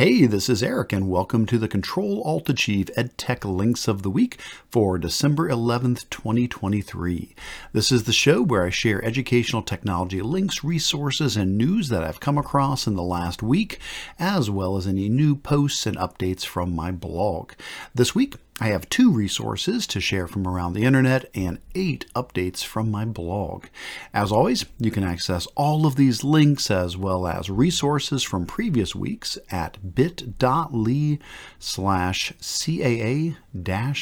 Hey, 0.00 0.24
this 0.24 0.48
is 0.48 0.62
Eric, 0.62 0.94
and 0.94 1.10
welcome 1.10 1.44
to 1.44 1.58
the 1.58 1.68
Control 1.68 2.22
Alt 2.22 2.48
Achieve 2.48 2.88
EdTech 2.96 3.44
Links 3.44 3.86
of 3.86 4.02
the 4.02 4.08
Week 4.08 4.40
for 4.70 4.96
December 4.96 5.50
11th, 5.50 6.08
2023. 6.08 7.34
This 7.74 7.92
is 7.92 8.04
the 8.04 8.12
show 8.14 8.40
where 8.40 8.64
I 8.64 8.70
share 8.70 9.04
educational 9.04 9.60
technology 9.60 10.22
links, 10.22 10.64
resources, 10.64 11.36
and 11.36 11.58
news 11.58 11.90
that 11.90 12.02
I've 12.02 12.18
come 12.18 12.38
across 12.38 12.86
in 12.86 12.96
the 12.96 13.02
last 13.02 13.42
week, 13.42 13.78
as 14.18 14.48
well 14.48 14.78
as 14.78 14.86
any 14.86 15.10
new 15.10 15.36
posts 15.36 15.84
and 15.84 15.98
updates 15.98 16.46
from 16.46 16.74
my 16.74 16.90
blog. 16.90 17.52
This 17.94 18.14
week, 18.14 18.36
I 18.62 18.68
have 18.68 18.90
two 18.90 19.10
resources 19.10 19.86
to 19.86 20.00
share 20.00 20.26
from 20.26 20.46
around 20.46 20.74
the 20.74 20.84
internet 20.84 21.30
and 21.34 21.60
eight 21.74 22.04
updates 22.14 22.62
from 22.62 22.90
my 22.90 23.06
blog. 23.06 23.64
As 24.12 24.30
always, 24.30 24.66
you 24.78 24.90
can 24.90 25.02
access 25.02 25.46
all 25.56 25.86
of 25.86 25.96
these 25.96 26.24
links 26.24 26.70
as 26.70 26.94
well 26.94 27.26
as 27.26 27.48
resources 27.48 28.22
from 28.22 28.44
previous 28.44 28.94
weeks 28.94 29.38
at 29.50 29.94
bit.ly 29.94 31.18
slash 31.58 32.34
CAA 32.34 33.36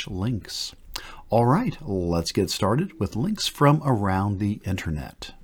links. 0.09 0.75
All 1.31 1.47
right, 1.47 1.79
let's 1.81 2.33
get 2.33 2.51
started 2.51 2.99
with 2.99 3.15
links 3.15 3.47
from 3.47 3.81
around 3.85 4.41
the 4.41 4.61
internet. 4.65 5.35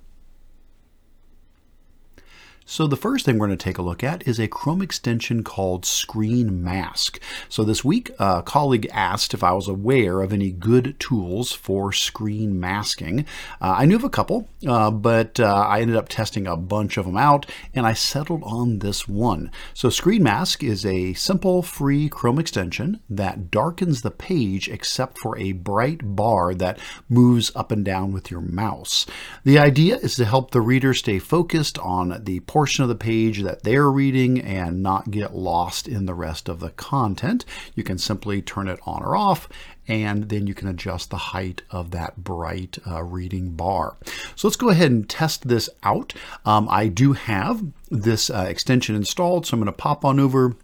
So 2.67 2.87
the 2.87 2.97
first 2.97 3.25
thing 3.25 3.37
we're 3.37 3.45
going 3.45 3.59
to 3.59 3.63
take 3.63 3.77
a 3.77 3.83
look 3.83 4.03
at 4.03 4.27
is 4.27 4.39
a 4.39 4.47
Chrome 4.47 4.81
extension 4.81 5.43
called 5.43 5.85
Screen 5.85 6.63
Mask. 6.63 7.19
So 7.47 7.63
this 7.63 7.85
week, 7.85 8.09
a 8.17 8.41
colleague 8.41 8.89
asked 8.91 9.35
if 9.35 9.43
I 9.43 9.51
was 9.51 9.67
aware 9.67 10.21
of 10.21 10.33
any 10.33 10.49
good 10.49 10.99
tools 10.99 11.51
for 11.51 11.93
screen 11.93 12.59
masking. 12.59 13.19
Uh, 13.61 13.75
I 13.77 13.85
knew 13.85 13.97
of 13.97 14.03
a 14.03 14.09
couple, 14.09 14.49
uh, 14.67 14.89
but 14.89 15.39
uh, 15.39 15.45
I 15.45 15.81
ended 15.81 15.95
up 15.95 16.09
testing 16.09 16.47
a 16.47 16.57
bunch 16.57 16.97
of 16.97 17.05
them 17.05 17.17
out, 17.17 17.45
and 17.75 17.85
I 17.85 17.93
settled 17.93 18.41
on 18.43 18.79
this 18.79 19.07
one. 19.07 19.51
So 19.75 19.91
Screen 19.91 20.23
Mask 20.23 20.63
is 20.63 20.87
a 20.87 21.13
simple, 21.13 21.61
free 21.61 22.09
Chrome 22.09 22.39
extension 22.39 22.99
that 23.07 23.51
darkens 23.51 24.01
the 24.01 24.09
page 24.09 24.69
except 24.69 25.19
for 25.19 25.37
a 25.37 25.51
bright 25.51 26.15
bar 26.15 26.55
that 26.55 26.79
moves 27.09 27.51
up 27.55 27.71
and 27.71 27.85
down 27.85 28.11
with 28.11 28.31
your 28.31 28.41
mouse. 28.41 29.05
The 29.43 29.59
idea 29.59 29.97
is 29.97 30.15
to 30.15 30.25
help 30.25 30.49
the 30.49 30.61
reader 30.61 30.95
stay 30.95 31.19
focused 31.19 31.77
on 31.77 32.23
the 32.23 32.39
portion 32.55 32.83
of 32.83 32.87
the 32.87 32.95
page 32.95 33.41
that 33.41 33.63
they're 33.63 33.91
reading 33.91 34.39
and 34.39 34.81
not 34.81 35.11
get 35.11 35.35
lost 35.35 35.89
in 35.89 36.05
the 36.05 36.13
rest 36.13 36.47
of 36.47 36.61
the 36.61 36.69
content. 36.69 37.43
You 37.75 37.83
can 37.83 37.97
simply 37.97 38.41
turn 38.41 38.69
it 38.69 38.79
on 38.85 39.03
or 39.03 39.13
off 39.13 39.49
and 39.89 40.29
then 40.29 40.47
you 40.47 40.53
can 40.53 40.69
adjust 40.69 41.09
the 41.09 41.17
height 41.17 41.63
of 41.69 41.91
that 41.91 42.15
bright 42.15 42.77
uh, 42.87 43.03
reading 43.03 43.51
bar. 43.51 43.97
So 44.37 44.47
let's 44.47 44.55
go 44.55 44.69
ahead 44.69 44.89
and 44.89 45.09
test 45.09 45.49
this 45.49 45.69
out. 45.83 46.13
Um, 46.45 46.69
I 46.71 46.87
do 46.87 47.11
have 47.11 47.61
this 47.91 48.29
uh, 48.29 48.45
extension 48.47 48.95
installed, 48.95 49.45
so 49.45 49.55
I'm 49.55 49.59
going 49.59 49.65
to 49.65 49.73
pop 49.73 50.05
on 50.05 50.17
over 50.17 50.55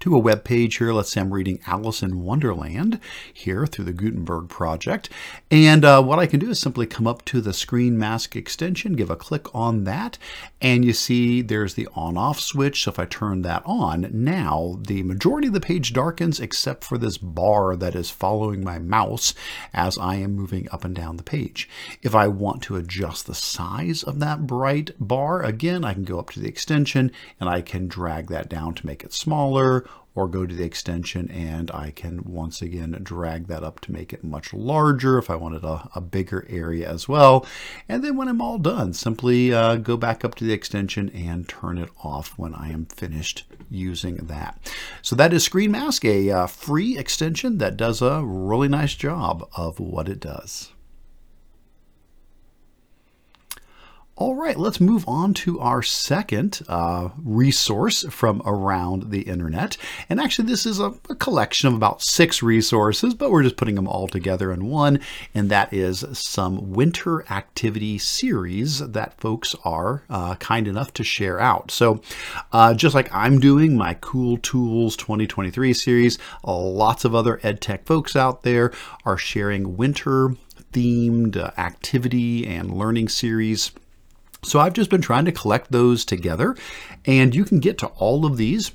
to 0.00 0.14
a 0.14 0.18
web 0.18 0.44
page 0.44 0.76
here. 0.76 0.92
Let's 0.92 1.12
say 1.12 1.20
I'm 1.20 1.32
reading 1.32 1.60
Alice 1.66 2.02
in 2.02 2.22
Wonderland 2.22 3.00
here 3.32 3.66
through 3.66 3.86
the 3.86 3.92
Gutenberg 3.92 4.48
project. 4.48 5.08
And 5.50 5.84
uh, 5.84 6.02
what 6.02 6.18
I 6.18 6.26
can 6.26 6.40
do 6.40 6.50
is 6.50 6.60
simply 6.60 6.86
come 6.86 7.06
up 7.06 7.24
to 7.26 7.40
the 7.40 7.52
screen 7.52 7.98
mask 7.98 8.36
extension, 8.36 8.94
give 8.94 9.10
a 9.10 9.16
click 9.16 9.52
on 9.54 9.84
that, 9.84 10.18
and 10.60 10.84
you 10.84 10.92
see 10.92 11.42
there's 11.42 11.74
the 11.74 11.88
on 11.94 12.16
off 12.16 12.40
switch. 12.40 12.82
So 12.82 12.90
if 12.90 12.98
I 12.98 13.04
turn 13.04 13.42
that 13.42 13.62
on, 13.64 14.08
now 14.12 14.78
the 14.80 15.02
majority 15.02 15.48
of 15.48 15.54
the 15.54 15.60
page 15.60 15.92
darkens 15.92 16.40
except 16.40 16.84
for 16.84 16.98
this 16.98 17.18
bar 17.18 17.76
that 17.76 17.94
is 17.94 18.10
following 18.10 18.62
my 18.62 18.78
mouse 18.78 19.34
as 19.72 19.98
I 19.98 20.16
am 20.16 20.34
moving 20.34 20.68
up 20.72 20.84
and 20.84 20.94
down 20.94 21.16
the 21.16 21.22
page. 21.22 21.68
If 22.02 22.14
I 22.14 22.28
want 22.28 22.62
to 22.64 22.76
adjust 22.76 23.26
the 23.26 23.34
size 23.34 24.02
of 24.02 24.20
that 24.20 24.46
bright 24.46 24.90
bar, 24.98 25.42
again, 25.42 25.84
I 25.84 25.94
can 25.94 26.04
go 26.04 26.18
up 26.18 26.30
to 26.30 26.40
the 26.40 26.48
extension 26.48 27.10
and 27.40 27.48
I 27.48 27.60
can 27.60 27.88
drag 27.88 28.28
that 28.28 28.48
down 28.48 28.74
to 28.74 28.86
make 28.86 29.04
it 29.04 29.12
smaller 29.12 29.87
or 30.18 30.26
go 30.26 30.44
to 30.44 30.52
the 30.52 30.64
extension 30.64 31.30
and 31.30 31.70
I 31.70 31.92
can 31.92 32.24
once 32.24 32.60
again 32.60 32.98
drag 33.04 33.46
that 33.46 33.62
up 33.62 33.78
to 33.82 33.92
make 33.92 34.12
it 34.12 34.24
much 34.24 34.52
larger 34.52 35.16
if 35.16 35.30
I 35.30 35.36
wanted 35.36 35.62
a, 35.62 35.88
a 35.94 36.00
bigger 36.00 36.44
area 36.50 36.90
as 36.90 37.08
well. 37.08 37.46
And 37.88 38.02
then 38.02 38.16
when 38.16 38.26
I'm 38.26 38.42
all 38.42 38.58
done, 38.58 38.94
simply 38.94 39.54
uh, 39.54 39.76
go 39.76 39.96
back 39.96 40.24
up 40.24 40.34
to 40.34 40.44
the 40.44 40.52
extension 40.52 41.08
and 41.10 41.48
turn 41.48 41.78
it 41.78 41.90
off 42.02 42.36
when 42.36 42.52
I 42.52 42.72
am 42.72 42.86
finished 42.86 43.44
using 43.70 44.16
that. 44.16 44.58
So 45.02 45.14
that 45.14 45.32
is 45.32 45.44
Screen 45.44 45.70
Mask, 45.70 46.04
a 46.04 46.32
uh, 46.32 46.46
free 46.48 46.98
extension 46.98 47.58
that 47.58 47.76
does 47.76 48.02
a 48.02 48.24
really 48.24 48.68
nice 48.68 48.96
job 48.96 49.48
of 49.56 49.78
what 49.78 50.08
it 50.08 50.18
does. 50.18 50.72
All 54.20 54.34
right, 54.34 54.58
let's 54.58 54.80
move 54.80 55.04
on 55.06 55.32
to 55.34 55.60
our 55.60 55.80
second 55.80 56.62
uh, 56.66 57.10
resource 57.22 58.04
from 58.10 58.42
around 58.44 59.12
the 59.12 59.20
internet. 59.20 59.76
And 60.10 60.20
actually, 60.20 60.48
this 60.48 60.66
is 60.66 60.80
a, 60.80 60.92
a, 61.08 61.14
collection 61.14 61.68
of 61.68 61.74
about 61.74 62.02
six 62.02 62.42
resources, 62.42 63.14
but 63.14 63.30
we're 63.30 63.44
just 63.44 63.56
putting 63.56 63.76
them 63.76 63.86
all 63.86 64.08
together 64.08 64.50
in 64.50 64.66
one. 64.66 64.98
And 65.36 65.50
that 65.50 65.72
is 65.72 66.04
some 66.14 66.72
winter 66.72 67.30
activity 67.30 67.96
series 67.96 68.80
that 68.80 69.20
folks 69.20 69.54
are 69.64 70.02
uh, 70.10 70.34
kind 70.34 70.66
enough 70.66 70.92
to 70.94 71.04
share 71.04 71.38
out. 71.38 71.70
So, 71.70 72.00
uh, 72.50 72.74
just 72.74 72.96
like 72.96 73.14
I'm 73.14 73.38
doing 73.38 73.76
my 73.76 73.94
Cool 73.94 74.38
Tools 74.38 74.96
2023 74.96 75.72
series, 75.72 76.18
lots 76.44 77.04
of 77.04 77.14
other 77.14 77.36
EdTech 77.44 77.86
folks 77.86 78.16
out 78.16 78.42
there 78.42 78.72
are 79.04 79.16
sharing 79.16 79.76
winter 79.76 80.34
themed 80.72 81.36
uh, 81.36 81.52
activity 81.56 82.48
and 82.48 82.76
learning 82.76 83.08
series 83.08 83.70
so 84.44 84.58
I've 84.60 84.72
just 84.72 84.90
been 84.90 85.02
trying 85.02 85.24
to 85.24 85.32
collect 85.32 85.72
those 85.72 86.04
together, 86.04 86.56
and 87.04 87.34
you 87.34 87.44
can 87.44 87.60
get 87.60 87.78
to 87.78 87.86
all 87.88 88.24
of 88.24 88.36
these 88.36 88.72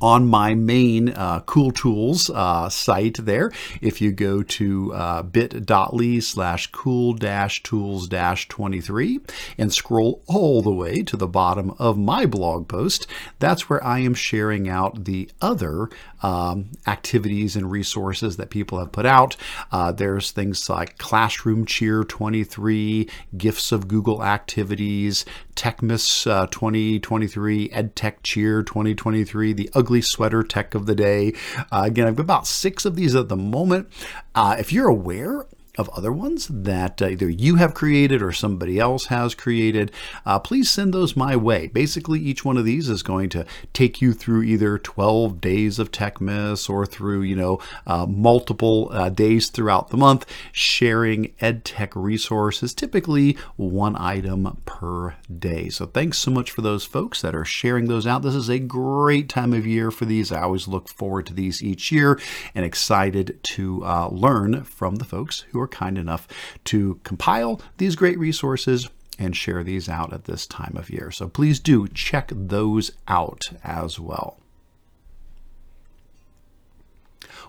on 0.00 0.26
my 0.26 0.54
main 0.54 1.10
uh, 1.10 1.40
Cool 1.40 1.70
Tools 1.72 2.30
uh, 2.30 2.68
site 2.68 3.24
there. 3.24 3.50
If 3.80 4.00
you 4.00 4.12
go 4.12 4.42
to 4.42 4.92
uh, 4.94 5.22
bit.ly 5.22 6.20
slash 6.20 6.68
cool 6.68 7.14
dash 7.14 7.62
tools 7.62 8.08
dash 8.08 8.48
23 8.48 9.20
and 9.56 9.72
scroll 9.72 10.22
all 10.26 10.62
the 10.62 10.72
way 10.72 11.02
to 11.02 11.16
the 11.16 11.26
bottom 11.26 11.74
of 11.78 11.98
my 11.98 12.26
blog 12.26 12.68
post, 12.68 13.06
that's 13.38 13.68
where 13.68 13.82
I 13.84 14.00
am 14.00 14.14
sharing 14.14 14.68
out 14.68 15.04
the 15.04 15.30
other 15.40 15.88
um, 16.22 16.70
activities 16.86 17.56
and 17.56 17.70
resources 17.70 18.36
that 18.36 18.50
people 18.50 18.78
have 18.78 18.92
put 18.92 19.06
out. 19.06 19.36
Uh, 19.70 19.92
there's 19.92 20.30
things 20.30 20.68
like 20.68 20.98
Classroom 20.98 21.64
Cheer 21.64 22.04
23, 22.04 23.08
Gifts 23.36 23.72
of 23.72 23.88
Google 23.88 24.22
Activities, 24.22 25.24
Techmas 25.58 26.30
uh, 26.30 26.46
2023, 26.46 27.70
EdTech 27.70 28.22
Cheer 28.22 28.62
2023, 28.62 29.52
the 29.52 29.68
ugly 29.74 30.00
sweater 30.00 30.44
tech 30.44 30.72
of 30.76 30.86
the 30.86 30.94
day. 30.94 31.34
Uh, 31.72 31.82
again, 31.84 32.06
I've 32.06 32.14
got 32.14 32.22
about 32.22 32.46
six 32.46 32.84
of 32.84 32.94
these 32.94 33.16
at 33.16 33.28
the 33.28 33.36
moment. 33.36 33.88
Uh, 34.36 34.54
if 34.56 34.72
you're 34.72 34.86
aware 34.86 35.46
of 35.78 35.88
other 35.90 36.12
ones 36.12 36.48
that 36.50 37.00
uh, 37.00 37.06
either 37.06 37.30
you 37.30 37.54
have 37.54 37.72
created 37.72 38.20
or 38.20 38.32
somebody 38.32 38.78
else 38.78 39.06
has 39.06 39.34
created, 39.34 39.92
uh, 40.26 40.38
please 40.38 40.68
send 40.68 40.92
those 40.92 41.16
my 41.16 41.36
way. 41.36 41.68
Basically, 41.68 42.20
each 42.20 42.44
one 42.44 42.56
of 42.56 42.64
these 42.64 42.88
is 42.88 43.02
going 43.02 43.28
to 43.30 43.46
take 43.72 44.02
you 44.02 44.12
through 44.12 44.42
either 44.42 44.76
12 44.76 45.40
days 45.40 45.78
of 45.78 45.92
Techmas 45.92 46.68
or 46.68 46.84
through, 46.84 47.22
you 47.22 47.36
know, 47.36 47.60
uh, 47.86 48.04
multiple 48.06 48.88
uh, 48.92 49.08
days 49.08 49.48
throughout 49.48 49.90
the 49.90 49.96
month, 49.96 50.26
sharing 50.50 51.28
EdTech 51.40 51.92
resources, 51.94 52.74
typically 52.74 53.36
one 53.56 53.96
item 53.96 54.60
per 54.66 55.14
day. 55.38 55.68
So 55.68 55.86
thanks 55.86 56.18
so 56.18 56.32
much 56.32 56.50
for 56.50 56.62
those 56.62 56.84
folks 56.84 57.22
that 57.22 57.34
are 57.34 57.44
sharing 57.44 57.86
those 57.86 58.06
out. 58.06 58.22
This 58.22 58.34
is 58.34 58.48
a 58.48 58.58
great 58.58 59.28
time 59.28 59.52
of 59.52 59.66
year 59.66 59.92
for 59.92 60.04
these. 60.04 60.32
I 60.32 60.42
always 60.42 60.66
look 60.66 60.88
forward 60.88 61.26
to 61.26 61.34
these 61.34 61.62
each 61.62 61.92
year 61.92 62.20
and 62.54 62.64
excited 62.64 63.38
to 63.54 63.84
uh, 63.84 64.08
learn 64.08 64.64
from 64.64 64.96
the 64.96 65.04
folks 65.04 65.44
who 65.52 65.60
are 65.60 65.67
were 65.68 65.76
kind 65.76 65.98
enough 65.98 66.26
to 66.64 67.00
compile 67.04 67.60
these 67.76 67.94
great 67.94 68.18
resources 68.18 68.88
and 69.18 69.36
share 69.36 69.62
these 69.64 69.88
out 69.88 70.12
at 70.12 70.24
this 70.24 70.46
time 70.46 70.76
of 70.76 70.90
year. 70.90 71.10
So 71.10 71.28
please 71.28 71.58
do 71.58 71.88
check 71.88 72.30
those 72.32 72.92
out 73.06 73.42
as 73.64 73.98
well. 73.98 74.38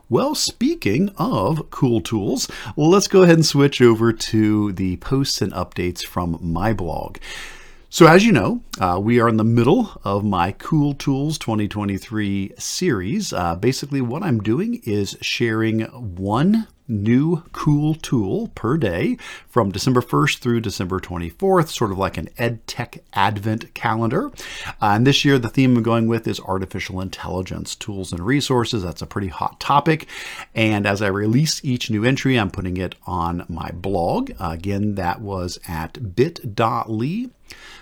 Well, 0.10 0.33
speaking 0.33 1.10
of 1.18 1.69
cool 1.69 2.01
tools, 2.01 2.50
let's 2.75 3.07
go 3.07 3.21
ahead 3.21 3.36
and 3.36 3.45
switch 3.45 3.80
over 3.80 4.12
to 4.12 4.72
the 4.72 4.98
posts 4.98 5.39
and 5.39 5.54
updates 5.54 6.04
from 6.04 6.39
my 6.42 6.74
blog. 6.74 7.19
So, 7.92 8.07
as 8.07 8.25
you 8.25 8.31
know, 8.31 8.62
uh, 8.80 9.00
we 9.01 9.19
are 9.19 9.30
in 9.30 9.38
the 9.38 9.44
middle 9.44 10.00
of 10.04 10.24
my 10.24 10.51
Cool 10.51 10.94
Tools 10.94 11.38
2023 11.39 12.54
series. 12.57 13.33
Uh, 13.33 13.56
basically, 13.56 14.01
what 14.01 14.22
I'm 14.22 14.42
doing 14.42 14.81
is 14.83 15.18
sharing 15.22 15.81
one 15.81 16.68
new 16.89 17.44
cool 17.51 17.94
tool 17.95 18.50
per 18.56 18.77
day 18.77 19.18
from 19.47 19.71
December 19.71 20.01
1st 20.01 20.39
through 20.39 20.59
December 20.62 21.00
24th, 21.00 21.69
sort 21.69 21.91
of 21.91 21.97
like 21.97 22.18
an 22.18 22.27
EdTech 22.38 23.00
Advent 23.13 23.74
calendar. 23.74 24.31
Uh, 24.81 24.94
and 24.95 25.07
this 25.07 25.24
year, 25.24 25.38
the 25.38 25.50
theme 25.50 25.77
I'm 25.77 25.83
going 25.83 26.07
with 26.07 26.27
is 26.27 26.39
artificial 26.41 27.00
intelligence 27.00 27.75
tools 27.75 28.12
and 28.12 28.25
resources. 28.25 28.83
That's 28.83 29.01
a 29.01 29.07
pretty 29.07 29.27
hot 29.27 29.59
topic. 29.59 30.07
And 30.56 30.86
as 30.86 31.01
I 31.01 31.07
release 31.07 31.63
each 31.63 31.89
new 31.89 32.03
entry, 32.03 32.38
I'm 32.38 32.51
putting 32.51 32.77
it 32.77 32.95
on 33.06 33.45
my 33.47 33.69
blog. 33.71 34.31
Again, 34.39 34.95
that 34.95 35.21
was 35.21 35.59
at 35.68 36.15
bit.ly 36.15 37.30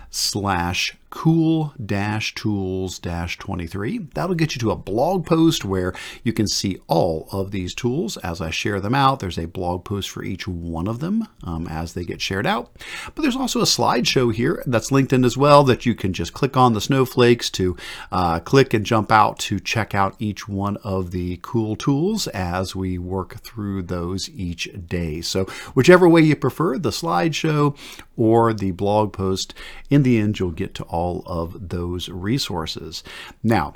slash 0.09 0.95
cool-tools-23. 1.17 4.13
That'll 4.13 4.35
get 4.35 4.53
you 4.53 4.59
to 4.59 4.69
a 4.69 4.75
blog 4.75 5.25
post 5.25 5.65
where 5.65 5.95
you 6.23 6.31
can 6.31 6.47
see 6.47 6.77
all 6.85 7.27
of 7.31 7.49
these 7.49 7.73
tools 7.73 8.17
as 8.17 8.39
I 8.39 8.51
share 8.51 8.79
them 8.79 8.93
out. 8.93 9.19
There's 9.19 9.39
a 9.39 9.47
blog 9.47 9.83
post 9.83 10.11
for 10.11 10.23
each 10.23 10.47
one 10.47 10.87
of 10.87 10.99
them 10.99 11.27
um, 11.43 11.67
as 11.67 11.95
they 11.95 12.05
get 12.05 12.21
shared 12.21 12.45
out. 12.45 12.71
But 13.15 13.23
there's 13.23 13.35
also 13.35 13.61
a 13.61 13.63
slideshow 13.63 14.31
here 14.31 14.61
that's 14.67 14.91
linked 14.91 15.11
in 15.11 15.25
as 15.25 15.35
well 15.35 15.63
that 15.63 15.87
you 15.87 15.95
can 15.95 16.13
just 16.13 16.33
click 16.33 16.55
on 16.55 16.73
the 16.73 16.81
snowflakes 16.81 17.49
to 17.49 17.75
uh, 18.11 18.39
click 18.39 18.75
and 18.75 18.85
jump 18.85 19.11
out 19.11 19.39
to 19.39 19.59
check 19.59 19.95
out 19.95 20.15
each 20.19 20.47
one 20.47 20.77
of 20.83 21.09
the 21.09 21.39
cool 21.41 21.75
tools 21.75 22.27
as 22.27 22.75
we 22.75 22.99
work 22.99 23.43
through 23.43 23.81
those 23.81 24.29
each 24.29 24.69
day. 24.87 25.21
So 25.21 25.45
whichever 25.73 26.07
way 26.07 26.21
you 26.21 26.35
prefer, 26.35 26.77
the 26.77 26.91
slideshow 26.91 27.75
or 28.15 28.53
the 28.53 28.69
blog 28.69 29.13
post, 29.13 29.55
in 29.89 30.03
the 30.03 30.19
end, 30.19 30.39
you'll 30.39 30.51
get 30.51 30.75
to 30.75 30.83
all 30.83 31.06
of 31.25 31.69
those 31.69 32.09
resources. 32.09 33.03
Now, 33.43 33.73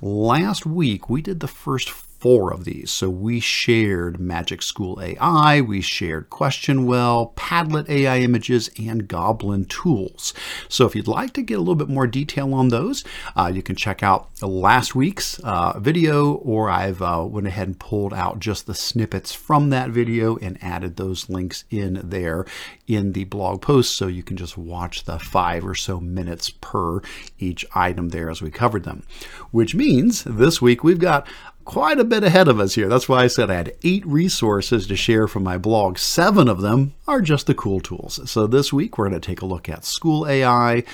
last 0.00 0.66
week 0.66 1.08
we 1.08 1.22
did 1.22 1.40
the 1.40 1.48
first 1.48 1.90
four 2.24 2.54
of 2.54 2.64
these. 2.64 2.90
So 2.90 3.10
we 3.10 3.38
shared 3.38 4.18
Magic 4.18 4.62
School 4.62 4.98
AI, 5.02 5.60
we 5.60 5.82
shared 5.82 6.30
QuestionWell, 6.30 7.34
Padlet 7.34 7.86
AI 7.86 8.20
images, 8.20 8.70
and 8.78 9.06
Goblin 9.06 9.66
tools. 9.66 10.32
So 10.70 10.86
if 10.86 10.96
you'd 10.96 11.06
like 11.06 11.34
to 11.34 11.42
get 11.42 11.58
a 11.58 11.58
little 11.58 11.74
bit 11.74 11.90
more 11.90 12.06
detail 12.06 12.54
on 12.54 12.68
those, 12.68 13.04
uh, 13.36 13.52
you 13.54 13.62
can 13.62 13.76
check 13.76 14.02
out 14.02 14.30
last 14.40 14.94
week's 14.94 15.38
uh, 15.40 15.78
video, 15.78 16.32
or 16.36 16.70
I've 16.70 17.02
uh, 17.02 17.26
went 17.28 17.46
ahead 17.46 17.68
and 17.68 17.78
pulled 17.78 18.14
out 18.14 18.38
just 18.38 18.66
the 18.66 18.74
snippets 18.74 19.34
from 19.34 19.68
that 19.68 19.90
video 19.90 20.38
and 20.38 20.56
added 20.62 20.96
those 20.96 21.28
links 21.28 21.64
in 21.70 22.00
there 22.02 22.46
in 22.86 23.12
the 23.12 23.24
blog 23.24 23.60
post 23.60 23.98
so 23.98 24.06
you 24.06 24.22
can 24.22 24.38
just 24.38 24.56
watch 24.56 25.04
the 25.04 25.18
five 25.18 25.62
or 25.62 25.74
so 25.74 26.00
minutes 26.00 26.48
per 26.48 27.02
each 27.38 27.66
item 27.74 28.08
there 28.08 28.30
as 28.30 28.40
we 28.40 28.50
covered 28.50 28.84
them. 28.84 29.02
Which 29.50 29.74
means 29.74 30.24
this 30.24 30.62
week 30.62 30.82
we've 30.82 30.98
got 30.98 31.28
quite 31.64 31.98
a 31.98 32.04
bit 32.04 32.22
ahead 32.22 32.48
of 32.48 32.60
us 32.60 32.74
here. 32.74 32.88
That's 32.88 33.08
why 33.08 33.22
I 33.22 33.26
said 33.26 33.50
I 33.50 33.54
had 33.54 33.76
eight 33.82 34.06
resources 34.06 34.86
to 34.86 34.96
share 34.96 35.26
from 35.26 35.42
my 35.42 35.56
blog. 35.56 35.98
Seven 35.98 36.48
of 36.48 36.60
them 36.60 36.94
are 37.08 37.20
just 37.20 37.46
the 37.46 37.54
cool 37.54 37.80
tools. 37.80 38.20
So 38.30 38.46
this 38.46 38.72
week 38.72 38.98
we're 38.98 39.08
going 39.08 39.20
to 39.20 39.26
take 39.26 39.40
a 39.40 39.46
look 39.46 39.68
at 39.68 39.84
School 39.84 40.26
AI, 40.26 40.84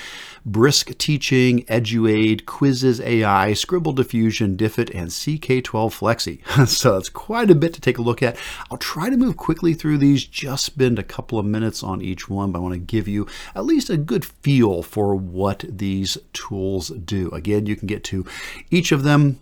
Brisk 0.45 0.97
Teaching, 0.97 1.63
Eduaide, 1.65 2.45
Quizizz 2.45 3.03
AI, 3.03 3.53
Scribble 3.53 3.93
Diffusion, 3.93 4.55
Diffit, 4.55 4.89
and 4.91 5.09
CK12 5.09 5.63
Flexi. 5.63 6.67
so 6.67 6.97
it's 6.97 7.09
quite 7.09 7.51
a 7.51 7.55
bit 7.55 7.73
to 7.73 7.81
take 7.81 7.97
a 7.97 8.03
look 8.03 8.23
at. 8.23 8.37
I'll 8.69 8.77
try 8.77 9.09
to 9.09 9.17
move 9.17 9.37
quickly 9.37 9.73
through 9.73 9.97
these, 9.97 10.25
just 10.25 10.65
spend 10.65 10.97
a 10.97 11.03
couple 11.03 11.37
of 11.37 11.45
minutes 11.45 11.83
on 11.83 12.01
each 12.01 12.29
one, 12.29 12.51
but 12.51 12.59
I 12.59 12.61
want 12.61 12.73
to 12.73 12.79
give 12.79 13.07
you 13.07 13.27
at 13.55 13.65
least 13.65 13.89
a 13.89 13.97
good 13.97 14.23
feel 14.23 14.83
for 14.83 15.15
what 15.15 15.65
these 15.67 16.17
tools 16.33 16.89
do. 16.89 17.29
Again, 17.31 17.65
you 17.65 17.75
can 17.75 17.87
get 17.87 18.03
to 18.05 18.25
each 18.69 18.91
of 18.91 19.03
them 19.03 19.39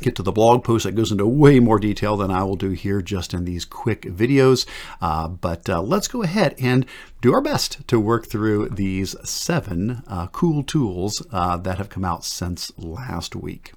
get 0.00 0.14
to 0.16 0.22
the 0.22 0.32
blog 0.32 0.64
post 0.64 0.84
that 0.84 0.92
goes 0.92 1.10
into 1.10 1.26
way 1.26 1.60
more 1.60 1.78
detail 1.78 2.16
than 2.16 2.30
I 2.30 2.42
will 2.44 2.56
do 2.56 2.70
here 2.70 3.00
just 3.00 3.32
in 3.32 3.44
these 3.44 3.64
quick 3.64 4.02
videos. 4.02 4.66
Uh, 5.00 5.28
but 5.28 5.68
uh, 5.68 5.82
let's 5.82 6.08
go 6.08 6.22
ahead 6.22 6.54
and 6.58 6.86
do 7.20 7.32
our 7.32 7.40
best 7.40 7.86
to 7.88 7.98
work 7.98 8.26
through 8.26 8.68
these 8.68 9.16
seven 9.28 10.02
uh, 10.06 10.26
cool 10.28 10.62
tools 10.62 11.26
uh, 11.32 11.56
that 11.58 11.78
have 11.78 11.88
come 11.88 12.04
out 12.04 12.24
since 12.24 12.72
last 12.78 13.34
week. 13.34 13.72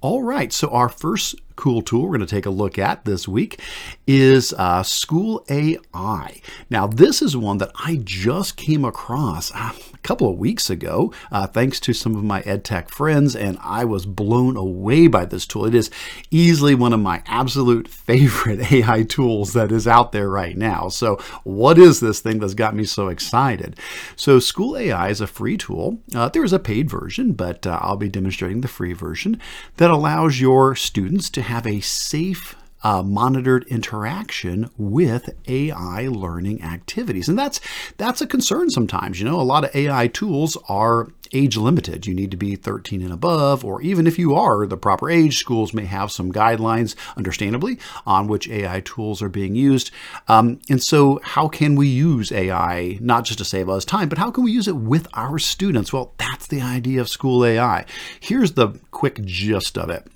All 0.00 0.22
right, 0.22 0.52
so 0.52 0.68
our 0.68 0.90
first 0.90 1.34
cool 1.56 1.82
tool 1.82 2.02
we're 2.02 2.08
going 2.08 2.20
to 2.20 2.26
take 2.26 2.46
a 2.46 2.50
look 2.50 2.78
at 2.78 3.04
this 3.04 3.28
week 3.28 3.60
is 4.06 4.52
uh, 4.54 4.82
School 4.82 5.44
AI. 5.48 6.40
Now, 6.68 6.86
this 6.86 7.22
is 7.22 7.36
one 7.36 7.58
that 7.58 7.70
I 7.74 8.00
just 8.02 8.56
came 8.56 8.84
across 8.84 9.54
uh, 9.54 9.72
a 9.92 9.98
couple 9.98 10.28
of 10.28 10.38
weeks 10.38 10.68
ago, 10.68 11.12
uh, 11.32 11.46
thanks 11.46 11.80
to 11.80 11.92
some 11.92 12.14
of 12.16 12.24
my 12.24 12.42
EdTech 12.42 12.88
friends, 12.88 13.34
and 13.34 13.58
I 13.62 13.84
was 13.84 14.04
blown 14.06 14.56
away 14.56 15.06
by 15.06 15.24
this 15.24 15.46
tool. 15.46 15.64
It 15.64 15.74
is 15.74 15.90
easily 16.30 16.74
one 16.74 16.92
of 16.92 17.00
my 17.00 17.22
absolute 17.26 17.88
favorite 18.04 18.72
AI 18.72 19.02
tools 19.04 19.52
that 19.54 19.72
is 19.72 19.88
out 19.88 20.12
there 20.12 20.28
right 20.28 20.56
now. 20.56 20.88
So, 20.88 21.16
what 21.44 21.78
is 21.78 22.00
this 22.00 22.20
thing 22.20 22.40
that's 22.40 22.54
got 22.54 22.74
me 22.74 22.84
so 22.84 23.08
excited? 23.08 23.78
So, 24.16 24.38
School 24.38 24.76
AI 24.76 25.08
is 25.08 25.20
a 25.20 25.26
free 25.26 25.56
tool. 25.56 26.00
Uh, 26.14 26.28
there 26.28 26.44
is 26.44 26.52
a 26.52 26.58
paid 26.58 26.90
version, 26.90 27.32
but 27.32 27.66
uh, 27.66 27.78
I'll 27.80 27.96
be 27.96 28.08
demonstrating 28.08 28.60
the 28.60 28.68
free 28.68 28.92
version 28.92 29.40
that 29.76 29.90
allows 29.90 30.40
your 30.40 30.74
students 30.74 31.30
to 31.30 31.42
have 31.44 31.66
a 31.66 31.80
safe 31.80 32.56
uh, 32.84 33.02
monitored 33.02 33.64
interaction 33.68 34.70
with 34.76 35.30
AI 35.48 36.06
learning 36.06 36.62
activities. 36.62 37.28
And 37.28 37.38
that's 37.38 37.58
that's 37.96 38.20
a 38.20 38.26
concern 38.26 38.70
sometimes. 38.70 39.18
You 39.18 39.24
know, 39.24 39.40
a 39.40 39.42
lot 39.42 39.64
of 39.64 39.74
AI 39.74 40.06
tools 40.08 40.58
are 40.68 41.08
age 41.32 41.56
limited. 41.56 42.06
You 42.06 42.14
need 42.14 42.30
to 42.30 42.36
be 42.36 42.54
13 42.54 43.02
and 43.02 43.12
above, 43.12 43.64
or 43.64 43.80
even 43.80 44.06
if 44.06 44.18
you 44.18 44.34
are 44.34 44.66
the 44.66 44.76
proper 44.76 45.10
age, 45.10 45.38
schools 45.38 45.72
may 45.72 45.86
have 45.86 46.12
some 46.12 46.30
guidelines, 46.30 46.94
understandably, 47.16 47.78
on 48.06 48.28
which 48.28 48.48
AI 48.48 48.80
tools 48.80 49.22
are 49.22 49.30
being 49.30 49.56
used. 49.56 49.90
Um, 50.28 50.60
and 50.68 50.82
so, 50.82 51.20
how 51.24 51.48
can 51.48 51.74
we 51.74 51.88
use 51.88 52.30
AI 52.30 52.98
not 53.00 53.24
just 53.24 53.38
to 53.38 53.44
save 53.44 53.68
us 53.68 53.86
time, 53.86 54.10
but 54.10 54.18
how 54.18 54.30
can 54.30 54.44
we 54.44 54.52
use 54.52 54.68
it 54.68 54.76
with 54.76 55.08
our 55.14 55.38
students? 55.38 55.92
Well, 55.92 56.12
that's 56.18 56.46
the 56.46 56.60
idea 56.60 57.00
of 57.00 57.08
School 57.08 57.44
AI. 57.44 57.86
Here's 58.20 58.52
the 58.52 58.78
quick 58.90 59.24
gist 59.24 59.78
of 59.78 59.90
it 59.90 60.06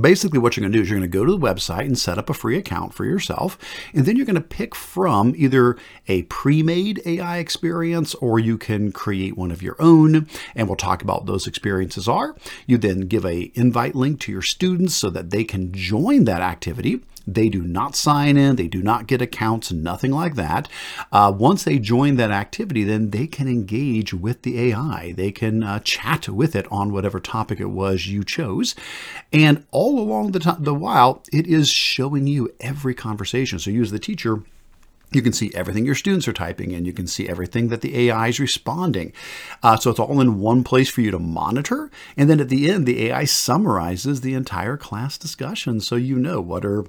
basically 0.00 0.38
what 0.38 0.56
you're 0.56 0.62
going 0.62 0.72
to 0.72 0.78
do 0.78 0.82
is 0.82 0.90
you're 0.90 0.98
going 0.98 1.10
to 1.10 1.18
go 1.18 1.24
to 1.24 1.32
the 1.32 1.38
website 1.38 1.86
and 1.86 1.98
set 1.98 2.18
up 2.18 2.30
a 2.30 2.34
free 2.34 2.56
account 2.56 2.94
for 2.94 3.04
yourself 3.04 3.58
and 3.94 4.06
then 4.06 4.16
you're 4.16 4.26
going 4.26 4.34
to 4.34 4.40
pick 4.40 4.74
from 4.74 5.34
either 5.36 5.76
a 6.08 6.22
pre-made 6.24 7.00
ai 7.06 7.38
experience 7.38 8.14
or 8.16 8.38
you 8.38 8.58
can 8.58 8.92
create 8.92 9.36
one 9.36 9.50
of 9.50 9.62
your 9.62 9.76
own 9.78 10.28
and 10.54 10.68
we'll 10.68 10.76
talk 10.76 11.02
about 11.02 11.26
those 11.26 11.46
experiences 11.46 12.08
are. 12.08 12.36
You 12.66 12.78
then 12.78 13.02
give 13.02 13.24
a 13.24 13.50
invite 13.54 13.94
link 13.94 14.20
to 14.20 14.32
your 14.32 14.42
students 14.42 14.94
so 14.94 15.10
that 15.10 15.30
they 15.30 15.44
can 15.44 15.72
join 15.72 16.24
that 16.24 16.42
activity 16.42 17.00
they 17.26 17.48
do 17.48 17.62
not 17.62 17.96
sign 17.96 18.36
in, 18.36 18.56
they 18.56 18.68
do 18.68 18.82
not 18.82 19.06
get 19.06 19.20
accounts, 19.20 19.72
nothing 19.72 20.12
like 20.12 20.36
that. 20.36 20.68
Uh, 21.10 21.32
once 21.36 21.64
they 21.64 21.78
join 21.78 22.16
that 22.16 22.30
activity, 22.30 22.84
then 22.84 23.10
they 23.10 23.26
can 23.26 23.48
engage 23.48 24.14
with 24.14 24.42
the 24.42 24.70
AI. 24.70 25.12
They 25.12 25.32
can 25.32 25.62
uh, 25.62 25.80
chat 25.80 26.28
with 26.28 26.54
it 26.54 26.70
on 26.70 26.92
whatever 26.92 27.18
topic 27.18 27.58
it 27.60 27.70
was 27.70 28.06
you 28.06 28.22
chose. 28.22 28.74
And 29.32 29.66
all 29.72 29.98
along 29.98 30.32
the, 30.32 30.56
the 30.58 30.74
while, 30.74 31.22
it 31.32 31.46
is 31.46 31.68
showing 31.68 32.26
you 32.26 32.54
every 32.60 32.94
conversation. 32.94 33.58
So 33.58 33.70
you 33.70 33.82
as 33.82 33.90
the 33.90 33.98
teacher, 33.98 34.42
you 35.12 35.22
can 35.22 35.32
see 35.32 35.52
everything 35.54 35.84
your 35.84 35.94
students 35.94 36.26
are 36.26 36.32
typing 36.32 36.72
in. 36.72 36.84
You 36.84 36.92
can 36.92 37.06
see 37.06 37.28
everything 37.28 37.68
that 37.68 37.80
the 37.80 38.08
AI 38.08 38.28
is 38.28 38.40
responding. 38.40 39.12
Uh, 39.62 39.76
so 39.76 39.90
it's 39.90 40.00
all 40.00 40.20
in 40.20 40.40
one 40.40 40.64
place 40.64 40.90
for 40.90 41.00
you 41.00 41.10
to 41.10 41.18
monitor. 41.18 41.90
And 42.16 42.28
then 42.28 42.40
at 42.40 42.48
the 42.48 42.70
end, 42.70 42.86
the 42.86 43.06
AI 43.06 43.24
summarizes 43.24 44.20
the 44.20 44.34
entire 44.34 44.76
class 44.76 45.16
discussion. 45.16 45.80
So 45.80 45.96
you 45.96 46.18
know 46.18 46.40
what 46.40 46.64
are 46.64 46.84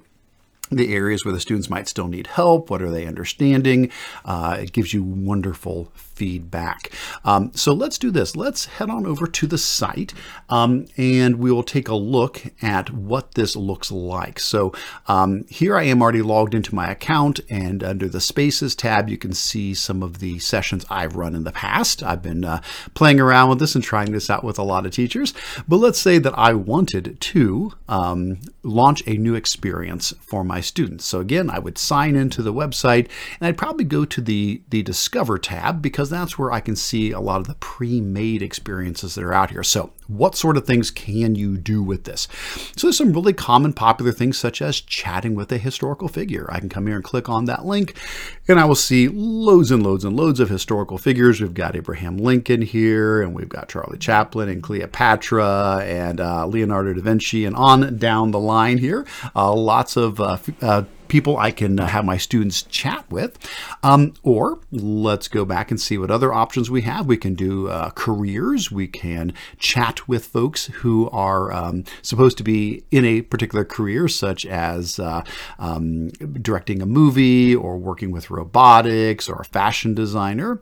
the 0.70 0.94
areas 0.94 1.24
where 1.24 1.34
the 1.34 1.40
students 1.40 1.70
might 1.70 1.88
still 1.88 2.08
need 2.08 2.28
help. 2.28 2.70
What 2.70 2.82
are 2.82 2.92
they 2.92 3.06
understanding? 3.06 3.92
Uh, 4.26 4.58
it 4.62 4.74
gives 4.74 4.94
you 4.94 5.04
wonderful 5.04 5.92
feedback. 6.18 6.92
Um, 7.24 7.52
so 7.54 7.74
let's 7.74 8.00
do 8.00 8.10
this. 8.10 8.36
Let's 8.36 8.66
head 8.66 8.90
on 8.90 9.06
over 9.06 9.28
to 9.28 9.48
the 9.48 9.58
site 9.58 10.14
um, 10.50 10.88
and 10.98 11.36
we 11.36 11.52
will 11.52 11.64
take 11.64 11.88
a 11.88 11.96
look 11.96 12.42
at 12.62 12.90
what 12.90 13.36
this 13.36 13.56
looks 13.56 13.92
like. 13.92 14.40
So 14.40 14.74
um, 15.08 15.46
here 15.48 15.78
I 15.78 15.84
am 15.84 16.02
already 16.02 16.24
logged 16.24 16.56
into 16.56 16.74
my 16.74 16.90
account 16.90 17.40
and 17.50 17.84
under 17.84 18.10
the 18.10 18.20
Spaces 18.20 18.76
tab, 18.76 19.10
you 19.10 19.18
can 19.18 19.34
see 19.34 19.76
some 19.76 20.02
of 20.02 20.18
the 20.20 20.40
sessions 20.40 20.86
I've 20.90 21.16
run 21.16 21.36
in 21.36 21.44
the 21.44 21.52
past. 21.52 22.02
I've 22.02 22.24
been 22.24 22.44
uh, 22.44 22.62
playing 22.96 23.20
around 23.20 23.50
with 23.50 23.60
this 23.60 23.76
and 23.76 23.84
trying 23.84 24.12
this 24.12 24.30
out 24.30 24.44
with 24.44 24.58
a 24.58 24.64
lot 24.64 24.86
of 24.88 24.92
teachers. 24.92 25.34
But 25.68 25.78
let's 25.78 26.00
say 26.00 26.18
that 26.18 26.38
I 26.38 26.54
wanted 26.54 27.18
to 27.20 27.74
um, 27.88 28.40
launch 28.64 29.04
a 29.06 29.18
new 29.18 29.36
experience 29.36 30.14
for 30.20 30.44
my 30.44 30.62
students. 30.62 31.06
So 31.06 31.20
again, 31.20 31.50
I 31.50 31.60
would 31.60 31.78
sign 31.78 32.16
into 32.16 32.42
the 32.42 32.54
website 32.54 33.08
and 33.40 33.48
I'd 33.48 33.58
probably 33.58 33.86
go 33.86 34.04
to 34.06 34.22
the, 34.22 34.62
the 34.70 34.82
Discover 34.82 35.38
tab 35.38 35.82
because 35.82 36.07
because 36.08 36.22
that's 36.22 36.40
where 36.40 36.52
I 36.52 36.62
can 36.62 36.76
see 36.76 37.12
a 37.12 37.20
lot 37.20 37.42
of 37.42 37.48
the 37.48 37.56
pre-made 37.56 38.42
experiences 38.42 39.16
that 39.16 39.24
are 39.24 39.34
out 39.34 39.52
here. 39.52 39.64
So 39.64 39.92
what 40.08 40.36
sort 40.36 40.56
of 40.56 40.66
things 40.66 40.90
can 40.90 41.36
you 41.36 41.58
do 41.58 41.84
with 41.84 42.06
this? 42.06 42.30
So 42.78 42.88
there's 42.88 42.98
some 42.98 43.12
really 43.12 43.34
common 43.34 43.74
popular 43.74 44.14
things 44.14 44.38
such 44.38 44.62
as 44.62 44.80
chatting 44.80 45.36
with 45.36 45.52
a 45.52 45.58
historical 45.58 46.08
figure. 46.08 46.48
I 46.50 46.60
can 46.60 46.70
come 46.70 46.88
here 46.88 46.96
and 46.96 47.04
click 47.04 47.28
on 47.28 47.46
that 47.46 47.66
link 47.66 47.98
and 48.48 48.58
I 48.60 48.66
will 48.66 48.76
see 48.76 49.10
loads 49.10 49.70
and 49.70 49.84
loads 49.84 50.06
and 50.06 50.16
loads 50.16 50.40
of 50.40 50.50
historical 50.50 50.98
figures. 50.98 51.42
We've 51.42 51.54
got 51.54 51.76
Abraham 51.76 52.18
Lincoln 52.18 52.62
here 52.62 53.22
and 53.22 53.36
we've 53.36 53.50
got 53.50 53.68
Charlie 53.68 53.98
Chaplin 53.98 54.48
and 54.48 54.64
Cleopatra 54.64 55.84
and 55.84 56.22
uh, 56.22 56.48
Leonardo 56.48 56.94
da 56.94 57.02
Vinci 57.02 57.44
and 57.44 57.56
on 57.56 57.98
down 57.98 58.32
the 58.32 58.40
line 58.40 58.78
here. 58.78 59.06
Uh, 59.36 59.54
lots 59.54 59.98
of 59.98 60.22
uh, 60.22 60.38
uh 60.62 60.84
people 61.08 61.38
I 61.38 61.52
can 61.52 61.80
uh, 61.80 61.88
have 61.88 62.06
my 62.06 62.18
students 62.18 62.64
chat 62.64 63.10
with. 63.10 63.38
Um, 63.84 64.14
or 64.24 64.60
let's 64.72 65.28
go 65.28 65.46
back 65.46 65.72
and 65.72 65.80
see 65.80 65.98
what 65.98 66.12
other 66.12 66.34
options 66.34 66.70
we 66.70 66.82
have. 66.82 67.06
We 67.06 67.18
can 67.18 67.36
do 67.36 67.70
uh, 67.70 67.92
careers. 67.92 68.72
We 68.72 68.88
can 68.88 69.34
chat 69.58 70.08
with 70.08 70.26
folks 70.26 70.68
who 70.68 71.10
are 71.10 71.52
um, 71.52 71.84
supposed 72.02 72.38
to 72.38 72.44
be 72.44 72.84
in 72.92 73.06
a 73.06 73.22
particular 73.22 73.66
career, 73.66 74.08
such 74.08 74.46
as 74.46 75.00
uh, 75.00 75.24
um, 75.60 76.10
directing 76.10 76.82
a 76.82 76.86
movie 76.86 77.56
or 77.56 77.78
working 77.78 78.12
with 78.12 78.30
robotics 78.30 79.30
or 79.30 79.42
a 79.42 79.46
fashion 79.46 79.94
designer. 79.94 80.60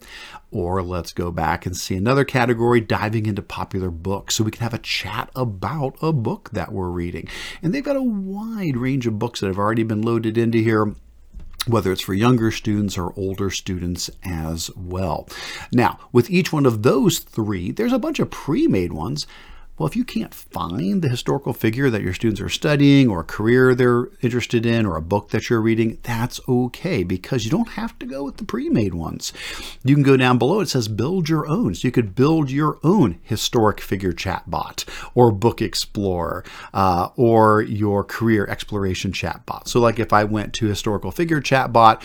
Or 0.55 0.81
let's 0.81 1.11
go 1.11 1.31
back 1.31 1.65
and 1.65 1.75
see 1.75 1.97
another 1.97 2.23
category 2.23 2.79
diving 2.79 3.25
into 3.25 3.41
popular 3.41 3.91
books 3.91 4.35
so 4.35 4.43
we 4.45 4.51
can 4.51 4.63
have 4.63 4.73
a 4.73 4.77
chat 4.77 5.29
about 5.35 5.97
a 6.01 6.13
book 6.13 6.49
that 6.53 6.71
we're 6.71 6.87
reading. 6.87 7.27
And 7.61 7.73
they've 7.73 7.83
got 7.83 7.97
a 7.97 8.01
wide 8.01 8.77
range 8.77 9.05
of 9.05 9.19
books 9.19 9.41
that 9.41 9.47
have 9.47 9.57
already 9.57 9.83
been 9.83 10.01
loaded 10.01 10.37
into 10.37 10.59
here 10.59 10.95
whether 11.67 11.91
it's 11.91 12.01
for 12.01 12.13
younger 12.13 12.51
students 12.51 12.95
or 12.97 13.11
older 13.17 13.49
students 13.49 14.09
as 14.23 14.69
well. 14.77 15.27
Now, 15.73 15.99
with 16.11 16.29
each 16.29 16.53
one 16.53 16.65
of 16.65 16.83
those 16.83 17.19
three, 17.19 17.71
there's 17.71 17.91
a 17.91 17.97
bunch 17.97 18.19
of 18.19 18.29
pre-made 18.29 18.93
ones 18.93 19.25
well, 19.77 19.87
if 19.87 19.95
you 19.95 20.05
can't 20.05 20.33
find 20.33 21.01
the 21.01 21.09
historical 21.09 21.51
figure 21.51 21.89
that 21.89 22.01
your 22.01 22.13
students 22.13 22.39
are 22.39 22.49
studying 22.49 23.09
or 23.09 23.19
a 23.19 23.25
career 23.25 23.75
they're 23.75 24.07
interested 24.21 24.65
in 24.65 24.85
or 24.85 24.95
a 24.95 25.01
book 25.01 25.29
that 25.29 25.49
you're 25.49 25.59
reading, 25.59 25.97
that's 26.03 26.39
okay 26.47 27.03
because 27.03 27.43
you 27.43 27.51
don't 27.51 27.69
have 27.69 27.97
to 27.99 28.05
go 28.05 28.23
with 28.23 28.37
the 28.37 28.45
pre-made 28.45 28.93
ones. 28.93 29.33
You 29.83 29.95
can 29.95 30.03
go 30.03 30.15
down 30.15 30.37
below, 30.37 30.61
it 30.61 30.69
says 30.69 30.87
build 30.87 31.27
your 31.27 31.47
own. 31.47 31.75
So 31.75 31.87
you 31.87 31.91
could 31.91 32.15
build 32.15 32.49
your 32.49 32.79
own 32.83 33.19
historic 33.23 33.81
figure 33.81 34.13
chatbot 34.13 34.85
or 35.13 35.31
book 35.31 35.61
explorer 35.61 36.45
uh, 36.73 37.09
or 37.17 37.61
your 37.61 38.03
career 38.03 38.45
exploration 38.47 39.11
chatbot. 39.11 39.67
So 39.67 39.81
like 39.81 39.99
if 39.99 40.13
I 40.13 40.23
went 40.23 40.53
to 40.53 40.67
historical 40.67 41.11
figure 41.11 41.41
chatbot, 41.41 42.01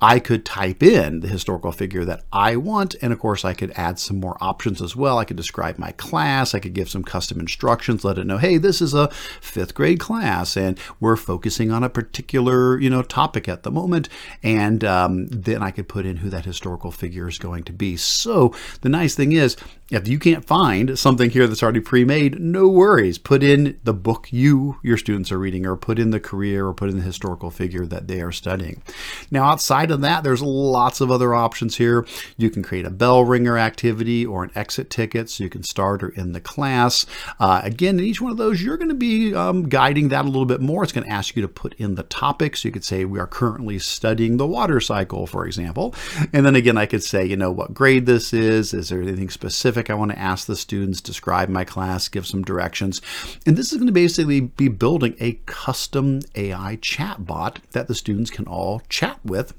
I 0.00 0.18
could 0.18 0.44
type 0.44 0.82
in 0.82 1.20
the 1.20 1.28
historical 1.28 1.72
figure 1.72 2.04
that 2.04 2.24
I 2.32 2.56
want, 2.56 2.96
and 3.00 3.12
of 3.12 3.18
course 3.18 3.44
I 3.44 3.54
could 3.54 3.72
add 3.76 3.98
some 3.98 4.18
more 4.18 4.36
options 4.40 4.82
as 4.82 4.96
well. 4.96 5.18
I 5.18 5.24
could 5.24 5.36
describe 5.36 5.78
my 5.78 5.92
class, 5.92 6.54
I 6.54 6.58
could 6.58 6.74
give 6.74 6.90
some 6.90 7.04
custom 7.04 7.38
instructions, 7.38 8.04
let 8.04 8.18
it 8.18 8.26
know, 8.26 8.38
hey, 8.38 8.58
this 8.58 8.80
is 8.80 8.92
a 8.92 9.08
fifth 9.40 9.74
grade 9.74 10.00
class, 10.00 10.56
and 10.56 10.78
we're 11.00 11.16
focusing 11.16 11.70
on 11.70 11.84
a 11.84 11.88
particular 11.88 12.78
you 12.78 12.90
know 12.90 13.02
topic 13.02 13.48
at 13.48 13.62
the 13.62 13.70
moment, 13.70 14.08
and 14.42 14.84
um, 14.84 15.26
then 15.28 15.62
I 15.62 15.70
could 15.70 15.88
put 15.88 16.06
in 16.06 16.18
who 16.18 16.30
that 16.30 16.44
historical 16.44 16.90
figure 16.90 17.28
is 17.28 17.38
going 17.38 17.64
to 17.64 17.72
be. 17.72 17.96
So 17.96 18.54
the 18.80 18.88
nice 18.88 19.14
thing 19.14 19.32
is, 19.32 19.56
if 19.90 20.08
you 20.08 20.18
can't 20.18 20.44
find 20.44 20.98
something 20.98 21.28
here 21.28 21.46
that's 21.46 21.62
already 21.62 21.80
pre-made, 21.80 22.40
no 22.40 22.66
worries. 22.66 23.18
Put 23.18 23.42
in 23.42 23.78
the 23.84 23.92
book 23.92 24.32
you, 24.32 24.78
your 24.82 24.96
students 24.96 25.30
are 25.30 25.38
reading, 25.38 25.66
or 25.66 25.76
put 25.76 25.98
in 25.98 26.10
the 26.10 26.18
career, 26.18 26.66
or 26.66 26.72
put 26.72 26.88
in 26.88 26.96
the 26.96 27.02
historical 27.02 27.50
figure 27.50 27.84
that 27.84 28.08
they 28.08 28.22
are 28.22 28.32
studying. 28.32 28.82
Now 29.30 29.44
outside 29.44 29.90
of 29.90 30.00
that, 30.00 30.24
there's 30.24 30.40
lots 30.40 31.02
of 31.02 31.10
other 31.10 31.34
options 31.34 31.76
here. 31.76 32.06
You 32.38 32.48
can 32.48 32.62
create 32.62 32.86
a 32.86 32.90
bell 32.90 33.24
ringer 33.24 33.58
activity 33.58 34.24
or 34.24 34.42
an 34.42 34.52
exit 34.54 34.88
ticket 34.88 35.28
so 35.28 35.44
you 35.44 35.50
can 35.50 35.62
start 35.62 36.02
or 36.02 36.18
end 36.18 36.34
the 36.34 36.40
class. 36.40 37.04
Uh, 37.38 37.60
again, 37.62 37.98
in 37.98 38.06
each 38.06 38.22
one 38.22 38.32
of 38.32 38.38
those, 38.38 38.62
you're 38.62 38.78
going 38.78 38.88
to 38.88 38.94
be 38.94 39.34
um, 39.34 39.68
guiding 39.68 40.08
that 40.08 40.24
a 40.24 40.28
little 40.28 40.46
bit 40.46 40.62
more. 40.62 40.82
It's 40.82 40.92
going 40.92 41.06
to 41.06 41.12
ask 41.12 41.36
you 41.36 41.42
to 41.42 41.48
put 41.48 41.74
in 41.74 41.94
the 41.94 42.04
topic. 42.04 42.56
So 42.56 42.68
you 42.68 42.72
could 42.72 42.84
say, 42.84 43.04
we 43.04 43.18
are 43.18 43.26
currently 43.26 43.78
studying 43.78 44.38
the 44.38 44.46
water 44.46 44.80
cycle, 44.80 45.26
for 45.26 45.44
example. 45.44 45.94
And 46.32 46.46
then 46.46 46.56
again, 46.56 46.78
I 46.78 46.86
could 46.86 47.02
say, 47.02 47.26
you 47.26 47.36
know, 47.36 47.50
what 47.50 47.74
grade 47.74 48.06
this 48.06 48.32
is. 48.32 48.72
Is 48.72 48.88
there 48.88 49.02
anything 49.02 49.28
specific 49.28 49.73
I 49.90 49.94
want 49.94 50.12
to 50.12 50.18
ask 50.18 50.46
the 50.46 50.56
students? 50.56 51.00
Describe 51.00 51.48
my 51.48 51.64
class, 51.64 52.08
give 52.08 52.26
some 52.26 52.42
directions. 52.42 53.00
And 53.46 53.56
this 53.56 53.72
is 53.72 53.78
going 53.78 53.86
to 53.86 53.92
basically 53.92 54.40
be 54.40 54.68
building 54.68 55.16
a 55.20 55.38
custom 55.46 56.20
AI 56.34 56.76
chatbot 56.76 57.58
that 57.72 57.88
the 57.88 57.94
students 57.94 58.30
can 58.30 58.46
all 58.46 58.82
chat 58.88 59.18
with 59.24 59.54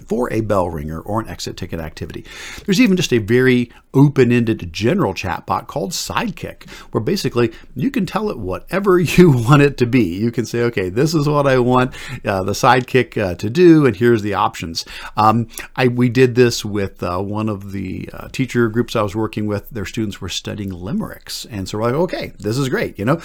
for 0.00 0.32
a 0.32 0.40
bell 0.40 0.70
ringer 0.70 1.00
or 1.00 1.20
an 1.20 1.28
exit 1.28 1.56
ticket 1.56 1.80
activity. 1.80 2.24
There's 2.64 2.80
even 2.80 2.96
just 2.96 3.12
a 3.12 3.18
very 3.18 3.70
open-ended 3.92 4.72
general 4.72 5.14
chatbot 5.14 5.66
called 5.66 5.90
Sidekick, 5.90 6.68
where 6.92 7.02
basically 7.02 7.52
you 7.74 7.90
can 7.90 8.06
tell 8.06 8.30
it 8.30 8.38
whatever 8.38 8.98
you 9.00 9.30
want 9.30 9.62
it 9.62 9.76
to 9.78 9.86
be. 9.86 10.18
You 10.18 10.30
can 10.30 10.46
say, 10.46 10.62
okay, 10.62 10.88
this 10.88 11.14
is 11.14 11.28
what 11.28 11.46
I 11.46 11.58
want 11.58 11.94
uh, 12.24 12.42
the 12.42 12.52
Sidekick 12.52 13.20
uh, 13.20 13.34
to 13.36 13.50
do, 13.50 13.86
and 13.86 13.96
here's 13.96 14.22
the 14.22 14.34
options. 14.34 14.84
Um, 15.16 15.48
I, 15.76 15.88
we 15.88 16.08
did 16.08 16.34
this 16.34 16.64
with 16.64 17.02
uh, 17.02 17.18
one 17.18 17.48
of 17.48 17.72
the 17.72 18.08
uh, 18.12 18.28
teacher 18.28 18.68
groups 18.68 18.94
I 18.94 19.02
was 19.02 19.16
working 19.16 19.46
with. 19.46 19.68
Their 19.70 19.86
students 19.86 20.20
were 20.20 20.28
studying 20.28 20.70
limericks, 20.70 21.46
and 21.50 21.68
so 21.68 21.78
we're 21.78 21.84
like, 21.84 21.94
okay, 21.94 22.32
this 22.38 22.58
is 22.58 22.68
great. 22.68 22.98
You 22.98 23.04
know, 23.04 23.20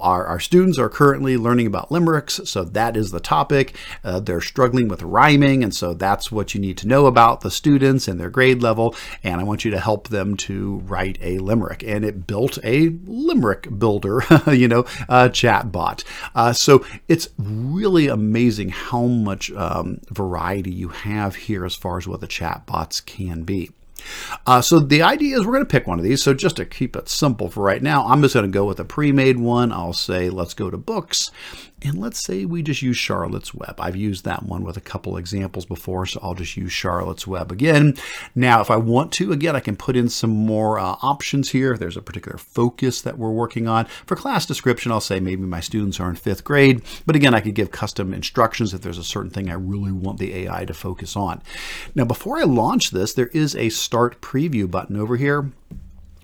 our, 0.00 0.26
our 0.26 0.40
students 0.40 0.78
are 0.78 0.88
currently 0.88 1.36
learning 1.36 1.66
about 1.66 1.92
limericks, 1.92 2.40
so 2.44 2.64
that 2.64 2.96
is 2.96 3.10
the 3.10 3.20
topic. 3.20 3.74
Uh, 4.02 4.20
they're 4.20 4.40
struggling 4.40 4.88
with 4.88 5.02
rhyming, 5.02 5.62
and 5.62 5.74
so 5.74 5.94
that 5.94 6.07
that's 6.08 6.32
what 6.32 6.54
you 6.54 6.60
need 6.60 6.78
to 6.78 6.88
know 6.88 7.04
about 7.04 7.42
the 7.42 7.50
students 7.50 8.08
and 8.08 8.18
their 8.18 8.30
grade 8.30 8.62
level. 8.62 8.94
And 9.22 9.42
I 9.42 9.44
want 9.44 9.66
you 9.66 9.70
to 9.72 9.78
help 9.78 10.08
them 10.08 10.38
to 10.38 10.78
write 10.86 11.18
a 11.20 11.36
limerick. 11.38 11.82
And 11.82 12.02
it 12.02 12.26
built 12.26 12.58
a 12.64 12.88
limerick 13.04 13.78
builder, 13.78 14.22
you 14.46 14.68
know, 14.68 14.86
uh, 15.10 15.28
chat 15.28 15.70
bot. 15.70 16.04
Uh, 16.34 16.54
so 16.54 16.82
it's 17.08 17.28
really 17.36 18.06
amazing 18.08 18.70
how 18.70 19.02
much 19.02 19.52
um, 19.52 20.00
variety 20.08 20.70
you 20.70 20.88
have 20.88 21.36
here 21.36 21.66
as 21.66 21.74
far 21.74 21.98
as 21.98 22.08
what 22.08 22.22
the 22.22 22.26
chat 22.26 22.64
bots 22.64 23.02
can 23.02 23.42
be. 23.42 23.70
Uh, 24.46 24.62
so 24.62 24.78
the 24.78 25.02
idea 25.02 25.38
is 25.38 25.44
we're 25.44 25.52
going 25.52 25.66
to 25.66 25.70
pick 25.70 25.86
one 25.86 25.98
of 25.98 26.04
these. 26.04 26.22
So 26.22 26.32
just 26.32 26.56
to 26.56 26.64
keep 26.64 26.96
it 26.96 27.10
simple 27.10 27.50
for 27.50 27.62
right 27.62 27.82
now, 27.82 28.06
I'm 28.06 28.22
just 28.22 28.32
going 28.32 28.46
to 28.46 28.52
go 28.52 28.64
with 28.64 28.80
a 28.80 28.84
pre-made 28.84 29.38
one. 29.38 29.72
I'll 29.72 29.92
say, 29.92 30.30
let's 30.30 30.54
go 30.54 30.70
to 30.70 30.78
books. 30.78 31.30
And 31.80 32.00
let's 32.00 32.18
say 32.18 32.44
we 32.44 32.62
just 32.62 32.82
use 32.82 32.96
Charlotte's 32.96 33.54
Web. 33.54 33.76
I've 33.78 33.94
used 33.94 34.24
that 34.24 34.42
one 34.42 34.64
with 34.64 34.76
a 34.76 34.80
couple 34.80 35.16
examples 35.16 35.64
before, 35.64 36.06
so 36.06 36.18
I'll 36.22 36.34
just 36.34 36.56
use 36.56 36.72
Charlotte's 36.72 37.26
Web 37.26 37.52
again. 37.52 37.94
Now, 38.34 38.60
if 38.60 38.70
I 38.70 38.76
want 38.76 39.12
to, 39.12 39.30
again, 39.30 39.54
I 39.54 39.60
can 39.60 39.76
put 39.76 39.96
in 39.96 40.08
some 40.08 40.30
more 40.30 40.78
uh, 40.78 40.96
options 41.02 41.50
here. 41.50 41.72
If 41.72 41.78
there's 41.78 41.96
a 41.96 42.02
particular 42.02 42.36
focus 42.36 43.00
that 43.02 43.16
we're 43.16 43.30
working 43.30 43.68
on. 43.68 43.84
For 44.06 44.16
class 44.16 44.44
description, 44.44 44.90
I'll 44.90 45.00
say 45.00 45.20
maybe 45.20 45.42
my 45.42 45.60
students 45.60 46.00
are 46.00 46.10
in 46.10 46.16
fifth 46.16 46.42
grade. 46.42 46.82
But 47.06 47.14
again, 47.14 47.34
I 47.34 47.40
could 47.40 47.54
give 47.54 47.70
custom 47.70 48.12
instructions 48.12 48.74
if 48.74 48.80
there's 48.80 48.98
a 48.98 49.04
certain 49.04 49.30
thing 49.30 49.48
I 49.48 49.54
really 49.54 49.92
want 49.92 50.18
the 50.18 50.34
AI 50.34 50.64
to 50.64 50.74
focus 50.74 51.16
on. 51.16 51.42
Now, 51.94 52.04
before 52.04 52.38
I 52.38 52.44
launch 52.44 52.90
this, 52.90 53.14
there 53.14 53.28
is 53.28 53.54
a 53.54 53.68
Start 53.68 54.20
Preview 54.20 54.68
button 54.68 54.96
over 54.96 55.16
here. 55.16 55.52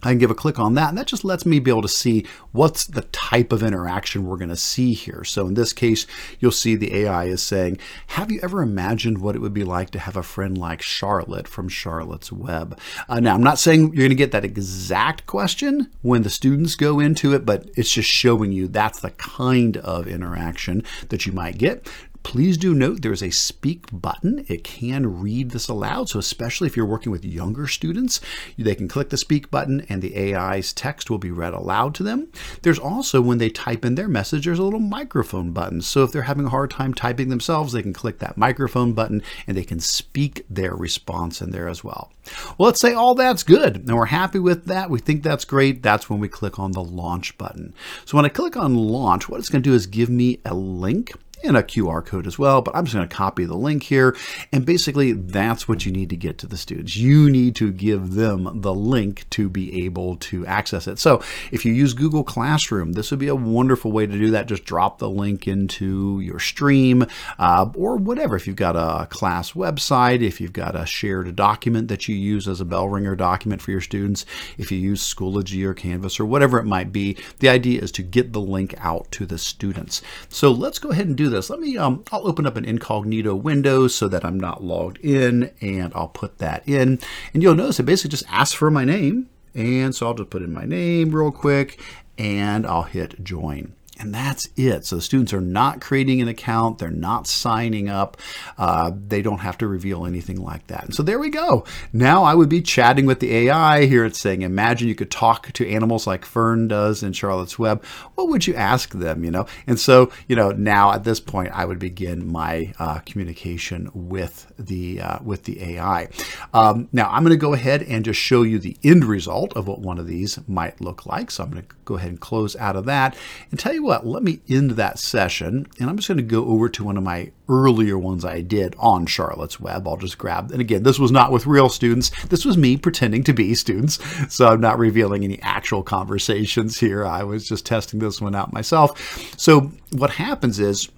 I 0.07 0.11
can 0.11 0.19
give 0.19 0.31
a 0.31 0.35
click 0.35 0.59
on 0.59 0.75
that 0.75 0.89
and 0.89 0.99
that 0.99 1.07
just 1.07 1.25
lets 1.25 1.47
me 1.47 1.59
be 1.59 1.71
able 1.71 1.83
to 1.83 1.89
see 1.89 2.27
what's 2.53 2.85
the 2.85 3.03
type 3.03 3.53
of 3.53 3.63
interaction 3.63 4.27
we're 4.27 4.37
going 4.37 4.49
to 4.49 4.57
see 4.57 4.93
here. 4.93 5.25
So 5.25 5.47
in 5.47 5.55
this 5.55 5.73
case, 5.73 6.07
you'll 6.39 6.53
see 6.53 6.75
the 6.75 6.95
AI 6.95 7.25
is 7.25 7.43
saying, 7.43 7.79
have 8.09 8.31
you 8.31 8.41
ever 8.43 8.63
imagined 8.63 9.19
what 9.19 9.35
it 9.35 9.41
would 9.41 9.55
be 9.55 9.65
like 9.65 9.91
to 9.91 9.99
have 9.99 10.17
a 10.17 10.23
friend 10.23 10.57
like 10.57 10.83
Charlotte 10.83 11.49
from 11.49 11.69
Charlotte's 11.69 12.33
Web? 12.33 12.79
Uh, 13.09 13.21
now, 13.21 13.35
I'm 13.35 13.43
not 13.43 13.59
saying 13.59 13.93
you're 13.95 14.05
going 14.05 14.11
to 14.11 14.15
get 14.15 14.33
that 14.33 14.45
exact 14.45 15.27
question 15.27 15.91
when 16.03 16.23
the 16.23 16.31
students 16.31 16.77
go 16.77 17.01
into 17.01 17.35
it, 17.35 17.45
but 17.45 17.69
it's 17.77 17.93
just 17.93 18.09
showing 18.09 18.53
you 18.53 18.69
that's 18.69 19.01
the 19.01 19.11
kind 19.11 19.77
of 19.79 20.07
interaction 20.07 20.85
that 21.09 21.27
you 21.27 21.33
might 21.33 21.59
get. 21.59 21.89
Please 22.25 22.57
do 22.59 22.75
note 22.75 23.03
there's 23.03 23.23
a 23.23 23.31
speak 23.31 23.87
button. 23.93 24.45
It 24.49 24.65
can 24.65 25.21
read 25.21 25.51
this 25.51 25.69
aloud. 25.69 26.09
So 26.09 26.19
especially 26.19 26.67
if 26.67 26.77
you're 26.77 26.85
working 26.85 27.13
with 27.13 27.25
younger 27.25 27.69
students, 27.69 28.21
they 28.59 28.75
can 28.75 28.89
click 28.89 29.11
the 29.11 29.17
speak 29.17 29.51
button 29.51 29.87
and 29.89 30.03
the 30.03 30.35
AI's 30.35 30.73
text 30.73 31.11
will 31.11 31.19
be 31.19 31.31
read 31.31 31.53
aloud 31.53 31.95
to 31.97 32.03
them. 32.03 32.29
There's 32.63 32.79
also 32.79 33.21
when 33.21 33.39
they 33.39 33.51
type 33.51 33.85
in 33.85 33.95
their 33.95 34.09
message, 34.09 34.47
there's 34.47 34.59
a 34.59 34.65
little 34.65 34.81
microphone 34.81 35.53
button. 35.53 35.83
So 35.83 36.03
if 36.03 36.11
they're 36.11 36.23
having 36.23 36.47
a 36.47 36.51
hard 36.51 36.71
time 36.71 36.95
typing 36.95 37.29
themselves, 37.29 37.73
they 37.73 37.83
can 37.83 37.93
click 37.93 38.19
that 38.19 38.39
microphone 38.39 38.95
button 38.95 39.23
and 39.47 39.57
they 39.57 39.65
can 39.65 39.79
speak 39.79 40.45
their 40.51 40.75
response 40.75 41.41
in 41.41 41.51
there 41.51 41.69
as 41.69 41.85
well. 41.85 42.11
Well, 42.59 42.67
let's 42.67 42.81
say 42.81 42.95
all 42.95 43.15
that's 43.15 43.43
good 43.43 43.77
and 43.77 43.95
we're 43.95 44.07
happy 44.07 44.39
with 44.39 44.65
that. 44.65 44.91
We 44.91 44.99
think 44.99 45.23
that's 45.23 45.45
great. 45.45 45.83
That's 45.83 46.09
when 46.09 46.21
we 46.21 46.29
click 46.29 46.59
on 46.59 46.73
the 46.73 46.83
launch 46.83 47.37
button. 47.37 47.75
So 48.07 48.17
when 48.17 48.25
I 48.25 48.31
click 48.31 48.57
on 48.57 48.75
launch, 48.75 49.29
what 49.29 49.39
it's 49.39 49.51
going 49.51 49.63
to 49.63 49.71
do 49.71 49.75
is 49.75 49.87
give 49.87 50.09
me 50.09 50.41
a 50.45 50.55
link 50.55 51.13
and 51.45 51.57
a 51.57 51.63
QR 51.63 52.05
code 52.05 52.27
as 52.27 52.39
well, 52.39 52.63
but 52.63 52.75
I'm 52.75 52.85
just 52.85 52.95
going 52.95 53.09
to 53.09 53.15
copy 53.15 53.45
the 53.45 53.55
link 53.55 53.83
here. 53.83 54.17
And 54.53 54.65
basically, 54.65 55.13
that's 55.13 55.69
what 55.69 55.85
you 55.85 55.93
need 55.93 56.11
to 56.11 56.17
get 56.17 56.39
to 56.39 56.47
the 56.47 56.57
students. 56.57 56.97
You 56.97 57.31
need 57.31 57.55
to 57.57 57.73
give 57.73 58.15
them 58.15 58.61
the 58.61 58.75
link 58.75 59.29
to 59.31 59.49
be 59.49 59.85
able 59.85 60.17
to 60.17 60.47
access 60.47 60.87
it. 60.87 60.99
So 60.99 61.23
if 61.51 61.65
you 61.65 61.73
use 61.73 61.95
Google 61.95 62.25
Classroom, 62.25 62.93
this 62.93 63.11
would 63.11 63.21
be 63.21 63.29
a 63.29 63.35
wonderful 63.35 63.93
way 63.93 64.07
to 64.07 64.19
do 64.19 64.31
that. 64.31 64.47
Just 64.47 64.65
drop 64.65 64.99
the 64.99 65.11
link 65.11 65.47
into 65.47 66.21
your 66.21 66.39
stream 66.39 67.07
uh, 67.39 67.71
or 67.75 67.97
whatever. 67.97 68.37
If 68.37 68.47
you've 68.47 68.57
got 68.57 68.77
a 68.77 69.07
class 69.07 69.53
website, 69.53 70.23
if 70.23 70.41
you've 70.41 70.53
got 70.53 70.77
a 70.77 70.87
shared 70.87 71.35
document 71.37 71.89
that 71.89 72.09
you 72.09 72.17
use 72.17 72.49
as 72.49 72.61
a 72.61 72.65
bell 72.65 72.89
ringer 72.89 73.17
document 73.17 73.63
for 73.63 73.71
your 73.71 73.81
students, 73.81 74.25
if 74.59 74.71
you 74.71 74.79
use 74.79 75.03
Schoology 75.03 75.65
or 75.65 75.75
Canvas 75.75 76.19
or 76.19 76.25
whatever 76.25 76.59
it 76.59 76.65
might 76.65 76.93
be, 76.93 77.17
the 77.39 77.49
idea 77.49 77.81
is 77.81 77.93
to 77.93 78.03
get 78.03 78.33
the 78.33 78.41
link 78.41 78.75
out 78.79 79.11
to 79.13 79.27
the 79.27 79.39
students. 79.39 80.03
So 80.29 80.51
let's 80.51 80.79
go 80.79 80.91
ahead 80.91 81.07
and 81.07 81.17
do 81.17 81.29
this. 81.35 81.51
Let 81.51 81.61
me, 81.61 81.77
um, 81.77 82.05
I'll 82.11 82.27
open 82.27 82.47
up 82.47 82.57
an 82.57 82.65
incognito 82.65 83.35
window 83.35 83.89
so 83.89 84.09
that 84.09 84.25
I'm 84.25 84.39
not 84.39 84.63
logged 84.63 84.99
in 84.99 85.51
and 85.61 85.93
I'll 85.95 86.09
put 86.09 86.39
that 86.39 86.67
in. 86.69 86.99
And 87.33 87.43
you'll 87.43 87.55
notice 87.55 87.81
it 87.81 87.85
basically 87.85 88.11
just 88.11 88.25
asks 88.29 88.55
for 88.55 88.71
my 88.71 88.85
name. 88.85 89.29
And 89.55 89.95
so 89.95 90.07
I'll 90.07 90.15
just 90.15 90.31
put 90.31 90.43
in 90.43 90.53
my 90.53 90.65
name 90.65 91.15
real 91.15 91.31
quick 91.31 91.81
and 92.19 92.67
I'll 92.67 92.83
hit 92.85 93.23
join. 93.23 93.75
And 94.01 94.15
that's 94.15 94.49
it. 94.57 94.85
So 94.85 94.97
the 94.97 95.03
students 95.03 95.33
are 95.33 95.41
not 95.41 95.81
creating 95.81 96.21
an 96.21 96.29
account, 96.29 96.79
they're 96.79 96.91
not 96.91 97.27
signing 97.27 97.89
up, 97.89 98.17
uh, 98.59 98.91
they 98.95 99.23
don't 99.23 99.39
have 99.39 99.59
to 99.59 99.69
reveal 99.69 100.05
anything 100.07 100.43
like 100.43 100.67
that. 100.67 100.85
And 100.85 100.95
so 100.95 101.03
there 101.03 101.19
we 101.19 101.31
go. 101.31 101.65
Now 101.93 102.25
I 102.25 102.35
would 102.35 102.49
be 102.49 102.61
chatting 102.61 103.07
with 103.07 103.21
the 103.21 103.35
AI. 103.35 103.87
Here 103.87 104.05
it's 104.05 104.19
saying, 104.19 104.43
imagine 104.43 104.89
you 104.89 104.95
could 104.95 105.11
talk 105.11 105.53
to 105.53 105.69
animals 105.69 106.07
like 106.07 106.25
Fern 106.25 106.69
does 106.69 107.03
in 107.03 107.13
Charlotte's 107.13 107.59
Web. 107.59 107.85
What 108.15 108.29
would 108.29 108.47
you 108.47 108.55
ask 108.55 108.93
them? 108.93 109.25
You 109.25 109.31
know, 109.31 109.47
and 109.67 109.79
so 109.79 110.11
you 110.29 110.35
know 110.35 110.51
now 110.51 110.93
at 110.93 111.05
this 111.05 111.21
point 111.21 111.53
I 111.53 111.65
would 111.65 111.79
begin 111.79 112.31
my 112.31 112.73
uh, 112.79 112.99
communication 113.01 113.91
with 113.95 114.53
the 114.59 115.01
uh, 115.01 115.19
with 115.23 115.45
the 115.45 115.63
AI. 115.63 116.09
Um, 116.53 116.89
now 116.93 117.09
I'm 117.11 117.23
going 117.23 117.31
to 117.31 117.37
go 117.37 117.55
ahead 117.55 117.83
and 117.83 118.05
just 118.05 118.21
show 118.21 118.43
you 118.43 118.59
the 118.59 118.77
end 118.83 119.05
result 119.05 119.57
of 119.57 119.69
what 119.69 119.81
one 119.81 119.99
of 119.99 120.07
these 120.07 120.39
might 120.49 120.81
look 120.81 121.07
like. 121.07 121.31
So 121.31 121.45
I'm 121.45 121.51
going 121.51 121.63
to 121.63 121.75
go 121.85 121.97
ahead 121.97 122.11
and 122.11 122.21
close 122.21 122.57
out 122.57 122.77
of 122.77 122.87
that 122.87 123.17
and 123.51 123.61
tell 123.61 123.73
you 123.73 123.84
what, 123.85 124.07
let 124.07 124.23
me 124.23 124.41
end 124.49 124.73
that 124.73 124.99
session 124.99 125.67
and 125.79 125.89
I'm 125.89 125.97
just 125.97 126.09
going 126.09 126.19
to 126.19 126.25
go 126.25 126.47
over 126.47 126.69
to 126.71 126.85
one 126.85 126.97
of 126.97 127.03
my 127.03 127.31
earlier 127.49 127.97
ones 127.99 128.25
I 128.25 128.41
did 128.41 128.75
on 128.79 129.07
Charlotte's 129.07 129.61
Web. 129.61 129.87
I'll 129.87 129.97
just 129.97 130.19
grab, 130.19 130.51
and 130.51 130.61
again, 130.61 130.83
this 130.83 130.99
was 130.99 131.13
not 131.13 131.31
with 131.31 131.47
real 131.47 131.69
students. 131.69 132.11
This 132.27 132.45
was 132.45 132.57
me 132.57 132.77
pretending 132.77 133.23
to 133.25 133.33
be 133.33 133.55
students. 133.55 133.99
So 134.35 134.49
I'm 134.49 134.61
not 134.61 134.79
revealing 134.79 135.25
any 135.25 135.41
actual 135.43 135.83
conversations 135.83 136.81
here. 136.81 137.05
I 137.05 137.23
was 137.23 137.49
just 137.49 137.67
testing 137.67 138.01
this 138.01 138.21
one 138.21 138.35
out 138.35 138.53
myself. 138.53 138.99
So 139.39 139.71
what 139.93 140.11
happens 140.11 140.59
is, 140.59 140.89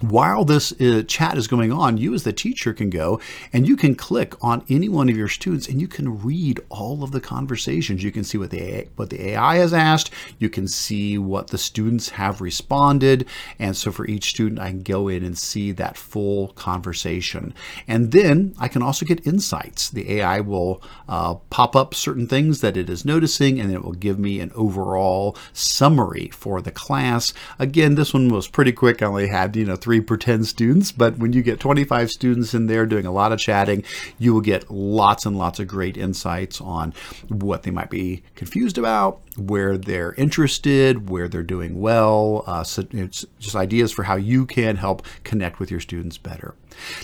while 0.00 0.44
this 0.44 0.72
uh, 0.80 1.02
chat 1.06 1.36
is 1.36 1.46
going 1.46 1.72
on, 1.72 1.98
you 1.98 2.14
as 2.14 2.24
the 2.24 2.32
teacher 2.32 2.72
can 2.72 2.90
go 2.90 3.20
and 3.52 3.68
you 3.68 3.76
can 3.76 3.94
click 3.94 4.34
on 4.42 4.64
any 4.68 4.88
one 4.88 5.08
of 5.08 5.16
your 5.16 5.28
students 5.28 5.68
and 5.68 5.80
you 5.80 5.88
can 5.88 6.22
read 6.22 6.60
all 6.68 7.02
of 7.02 7.12
the 7.12 7.20
conversations. 7.20 8.02
You 8.02 8.12
can 8.12 8.24
see 8.24 8.38
what 8.38 8.50
the 8.50 8.62
AI, 8.62 8.88
what 8.96 9.10
the 9.10 9.30
AI 9.30 9.56
has 9.56 9.74
asked. 9.74 10.10
You 10.38 10.48
can 10.48 10.66
see 10.68 11.18
what 11.18 11.48
the 11.48 11.58
students 11.58 12.10
have 12.10 12.40
responded. 12.40 13.26
And 13.58 13.76
so 13.76 13.92
for 13.92 14.06
each 14.06 14.30
student, 14.30 14.60
I 14.60 14.70
can 14.70 14.82
go 14.82 15.08
in 15.08 15.22
and 15.22 15.36
see 15.36 15.72
that 15.72 15.98
full 15.98 16.48
conversation. 16.48 17.54
And 17.86 18.12
then 18.12 18.54
I 18.58 18.68
can 18.68 18.82
also 18.82 19.04
get 19.04 19.26
insights. 19.26 19.90
The 19.90 20.12
AI 20.20 20.40
will 20.40 20.82
uh, 21.08 21.34
pop 21.50 21.76
up 21.76 21.94
certain 21.94 22.26
things 22.26 22.60
that 22.62 22.76
it 22.76 22.88
is 22.88 23.04
noticing 23.04 23.60
and 23.60 23.72
it 23.72 23.84
will 23.84 23.92
give 23.92 24.18
me 24.18 24.40
an 24.40 24.52
overall 24.54 25.36
summary 25.52 26.30
for 26.32 26.62
the 26.62 26.70
class. 26.70 27.34
Again, 27.58 27.96
this 27.96 28.14
one 28.14 28.28
was 28.28 28.48
pretty 28.48 28.72
quick. 28.72 29.02
I 29.02 29.06
only 29.06 29.28
had, 29.28 29.56
you 29.56 29.64
know, 29.66 29.76
three 29.76 29.89
three 29.90 30.00
pretend 30.00 30.46
students, 30.46 30.92
but 30.92 31.18
when 31.18 31.32
you 31.32 31.42
get 31.42 31.58
25 31.58 32.12
students 32.12 32.54
in 32.54 32.68
there 32.68 32.86
doing 32.86 33.06
a 33.06 33.10
lot 33.10 33.32
of 33.32 33.40
chatting, 33.40 33.82
you 34.20 34.32
will 34.32 34.40
get 34.40 34.70
lots 34.70 35.26
and 35.26 35.36
lots 35.36 35.58
of 35.58 35.66
great 35.66 35.96
insights 35.96 36.60
on 36.60 36.94
what 37.26 37.64
they 37.64 37.72
might 37.72 37.90
be 37.90 38.22
confused 38.36 38.78
about, 38.78 39.20
where 39.36 39.76
they're 39.76 40.12
interested, 40.12 41.10
where 41.10 41.26
they're 41.26 41.42
doing 41.42 41.80
well. 41.80 42.44
Uh, 42.46 42.62
so 42.62 42.84
it's 42.92 43.26
just 43.40 43.56
ideas 43.56 43.90
for 43.90 44.04
how 44.04 44.14
you 44.14 44.46
can 44.46 44.76
help 44.76 45.04
connect 45.24 45.58
with 45.58 45.72
your 45.72 45.80
students 45.80 46.18
better. 46.18 46.54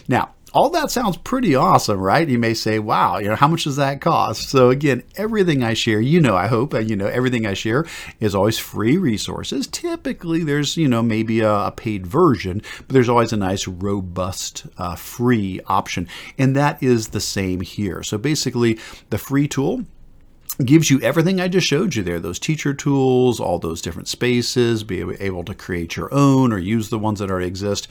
Now, 0.07 0.36
all 0.53 0.71
that 0.71 0.91
sounds 0.91 1.17
pretty 1.17 1.55
awesome, 1.55 1.99
right? 1.99 2.29
You 2.29 2.38
may 2.38 2.55
say, 2.55 2.79
wow, 2.79 3.19
you 3.19 3.29
know, 3.29 3.37
how 3.37 3.49
much 3.49 3.65
does 3.65 3.76
that 3.76 4.00
cost? 4.00 4.49
So 4.49 4.71
again, 4.71 5.03
everything 5.17 5.62
I 5.62 5.75
share, 5.75 6.00
you 6.00 6.21
know, 6.21 6.37
I 6.37 6.47
hope, 6.47 6.73
you 6.73 6.97
know, 6.97 7.07
everything 7.07 7.47
I 7.47 7.55
share 7.55 7.85
is 8.21 8.35
always 8.35 8.59
free 8.59 8.97
resources. 8.97 9.67
Typically 9.67 10.45
there's, 10.45 10.76
you 10.76 10.88
know, 10.88 11.03
maybe 11.03 11.41
a, 11.41 11.53
a 11.53 11.73
paid 11.73 12.07
version, 12.07 12.62
but 12.79 12.88
there's 12.88 13.09
always 13.09 13.33
a 13.33 13.37
nice 13.37 13.69
robust 13.69 14.67
uh, 14.79 14.95
free 14.95 15.61
option. 15.67 16.09
And 16.38 16.57
that 16.57 16.83
is 16.83 17.09
the 17.09 17.21
same 17.21 17.61
here. 17.61 18.03
So 18.03 18.17
basically 18.17 18.79
the 19.11 19.19
free 19.19 19.49
tool 19.49 19.85
gives 20.64 20.90
you 20.90 21.00
everything 21.00 21.40
I 21.40 21.48
just 21.48 21.66
showed 21.66 21.94
you 21.94 22.02
there 22.02 22.20
those 22.20 22.38
teacher 22.38 22.72
tools, 22.72 23.40
all 23.40 23.58
those 23.58 23.82
different 23.82 24.08
spaces, 24.08 24.84
be 24.84 25.00
able 25.20 25.44
to 25.44 25.54
create 25.54 25.96
your 25.96 26.12
own 26.12 26.52
or 26.52 26.58
use 26.58 26.88
the 26.88 26.98
ones 26.98 27.18
that 27.18 27.30
already 27.30 27.46
exist. 27.46 27.88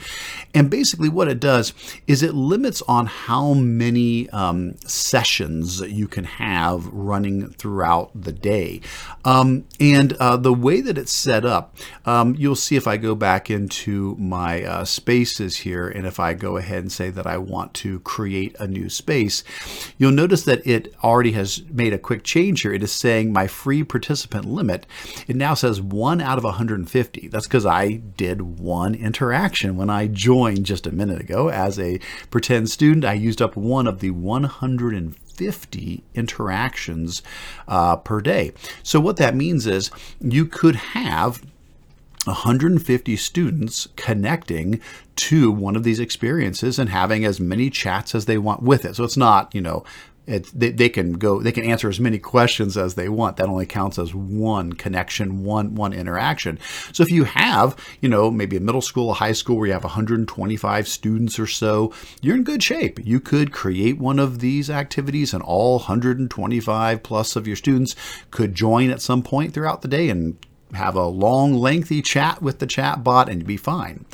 And 0.54 0.70
basically, 0.70 1.08
what 1.08 1.28
it 1.28 1.40
does 1.40 1.72
is 2.06 2.22
it 2.22 2.34
limits 2.34 2.82
on 2.82 3.06
how 3.06 3.54
many 3.54 4.28
um, 4.30 4.76
sessions 4.78 5.80
you 5.80 6.08
can 6.08 6.24
have 6.24 6.86
running 6.86 7.50
throughout 7.50 8.10
the 8.14 8.32
day. 8.32 8.80
Um, 9.24 9.64
and 9.78 10.14
uh, 10.14 10.36
the 10.36 10.54
way 10.54 10.80
that 10.80 10.98
it's 10.98 11.12
set 11.12 11.44
up, 11.44 11.76
um, 12.04 12.34
you'll 12.36 12.56
see 12.56 12.76
if 12.76 12.86
I 12.86 12.96
go 12.96 13.14
back 13.14 13.50
into 13.50 14.16
my 14.18 14.64
uh, 14.64 14.84
spaces 14.84 15.58
here, 15.58 15.88
and 15.88 16.06
if 16.06 16.18
I 16.18 16.34
go 16.34 16.56
ahead 16.56 16.78
and 16.78 16.92
say 16.92 17.10
that 17.10 17.26
I 17.26 17.38
want 17.38 17.74
to 17.74 18.00
create 18.00 18.56
a 18.58 18.66
new 18.66 18.88
space, 18.88 19.44
you'll 19.98 20.12
notice 20.12 20.44
that 20.44 20.66
it 20.66 20.94
already 21.04 21.32
has 21.32 21.62
made 21.70 21.92
a 21.92 21.98
quick 21.98 22.24
change 22.24 22.55
here, 22.62 22.72
it 22.72 22.82
is 22.82 22.92
saying 22.92 23.32
my 23.32 23.46
free 23.46 23.84
participant 23.84 24.46
limit. 24.46 24.86
It 25.26 25.36
now 25.36 25.54
says 25.54 25.80
one 25.80 26.20
out 26.20 26.38
of 26.38 26.44
150. 26.44 27.28
That's 27.28 27.46
because 27.46 27.66
I 27.66 27.92
did 27.92 28.58
one 28.58 28.94
interaction 28.94 29.76
when 29.76 29.90
I 29.90 30.06
joined 30.06 30.66
just 30.66 30.86
a 30.86 30.92
minute 30.92 31.20
ago 31.20 31.50
as 31.50 31.78
a 31.78 31.98
pretend 32.30 32.70
student. 32.70 33.04
I 33.04 33.14
used 33.14 33.42
up 33.42 33.56
one 33.56 33.86
of 33.86 34.00
the 34.00 34.10
150 34.10 35.26
50 35.36 36.02
interactions 36.14 37.22
uh, 37.68 37.96
per 37.96 38.20
day. 38.20 38.52
So 38.82 38.98
what 39.00 39.18
that 39.18 39.36
means 39.36 39.66
is 39.66 39.90
you 40.20 40.46
could 40.46 40.76
have 40.76 41.42
150 42.24 43.16
students 43.16 43.88
connecting 43.96 44.80
to 45.14 45.50
one 45.50 45.76
of 45.76 45.84
these 45.84 46.00
experiences 46.00 46.78
and 46.78 46.90
having 46.90 47.24
as 47.24 47.38
many 47.38 47.70
chats 47.70 48.14
as 48.14 48.26
they 48.26 48.38
want 48.38 48.62
with 48.62 48.84
it. 48.84 48.96
So 48.96 49.04
it's 49.04 49.16
not, 49.16 49.54
you 49.54 49.60
know, 49.60 49.84
it, 50.26 50.50
they, 50.52 50.70
they, 50.70 50.88
can 50.88 51.14
go 51.14 51.40
they 51.40 51.52
can 51.52 51.64
answer 51.64 51.88
as 51.88 52.00
many 52.00 52.18
questions 52.18 52.76
as 52.76 52.94
they 52.94 53.08
want. 53.08 53.36
That 53.36 53.48
only 53.48 53.66
counts 53.66 53.98
as 53.98 54.14
one 54.14 54.72
connection 54.72 55.44
one 55.44 55.74
one 55.74 55.92
interaction. 55.92 56.58
So 56.92 57.02
if 57.02 57.10
you 57.10 57.24
have 57.24 57.76
you 58.00 58.08
know 58.08 58.30
maybe 58.30 58.56
a 58.56 58.60
middle 58.60 58.80
school 58.80 59.10
a 59.10 59.14
high 59.14 59.32
school 59.32 59.56
where 59.56 59.68
you 59.68 59.72
have 59.72 59.84
125 59.84 60.88
students 60.88 61.38
or 61.38 61.46
so 61.46 61.92
you're 62.20 62.36
in 62.36 62.44
good 62.44 62.62
shape. 62.62 62.98
You 63.04 63.20
could 63.20 63.52
create 63.52 63.98
one 63.98 64.18
of 64.18 64.40
these 64.40 64.68
activities 64.68 65.32
and 65.32 65.42
all 65.42 65.78
125 65.78 67.02
plus 67.02 67.36
of 67.36 67.46
your 67.46 67.56
students 67.56 67.94
could 68.30 68.54
join 68.54 68.90
at 68.90 69.02
some 69.02 69.22
point 69.22 69.54
throughout 69.54 69.82
the 69.82 69.88
day 69.88 70.08
and 70.08 70.36
have 70.76 70.94
a 70.94 71.06
long, 71.06 71.54
lengthy 71.54 72.02
chat 72.02 72.40
with 72.40 72.60
the 72.60 72.66
chat 72.66 73.02
bot 73.02 73.28
and 73.28 73.44
be 73.44 73.56
fine. 73.56 74.04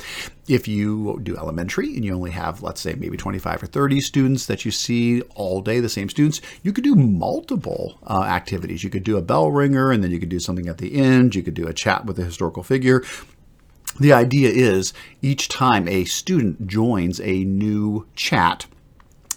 If 0.47 0.67
you 0.67 1.19
do 1.23 1.37
elementary 1.37 1.95
and 1.95 2.03
you 2.03 2.13
only 2.13 2.31
have, 2.31 2.61
let's 2.63 2.81
say, 2.81 2.95
maybe 2.95 3.15
25 3.15 3.63
or 3.63 3.67
30 3.67 4.01
students 4.01 4.45
that 4.47 4.65
you 4.65 4.71
see 4.71 5.21
all 5.35 5.61
day, 5.61 5.79
the 5.79 5.87
same 5.87 6.09
students, 6.09 6.41
you 6.63 6.73
could 6.73 6.83
do 6.83 6.95
multiple 6.95 7.99
uh, 8.07 8.23
activities. 8.23 8.83
You 8.83 8.89
could 8.89 9.03
do 9.03 9.17
a 9.17 9.21
bell 9.21 9.51
ringer 9.51 9.91
and 9.91 10.03
then 10.03 10.11
you 10.11 10.19
could 10.19 10.29
do 10.29 10.39
something 10.39 10.67
at 10.67 10.79
the 10.79 10.95
end. 10.95 11.35
You 11.35 11.43
could 11.43 11.53
do 11.53 11.67
a 11.67 11.73
chat 11.73 12.05
with 12.05 12.19
a 12.19 12.23
historical 12.23 12.63
figure. 12.63 13.03
The 13.99 14.13
idea 14.13 14.49
is 14.49 14.91
each 15.21 15.49
time 15.49 15.87
a 15.87 16.05
student 16.05 16.67
joins 16.67 17.21
a 17.21 17.43
new 17.43 18.07
chat, 18.15 18.65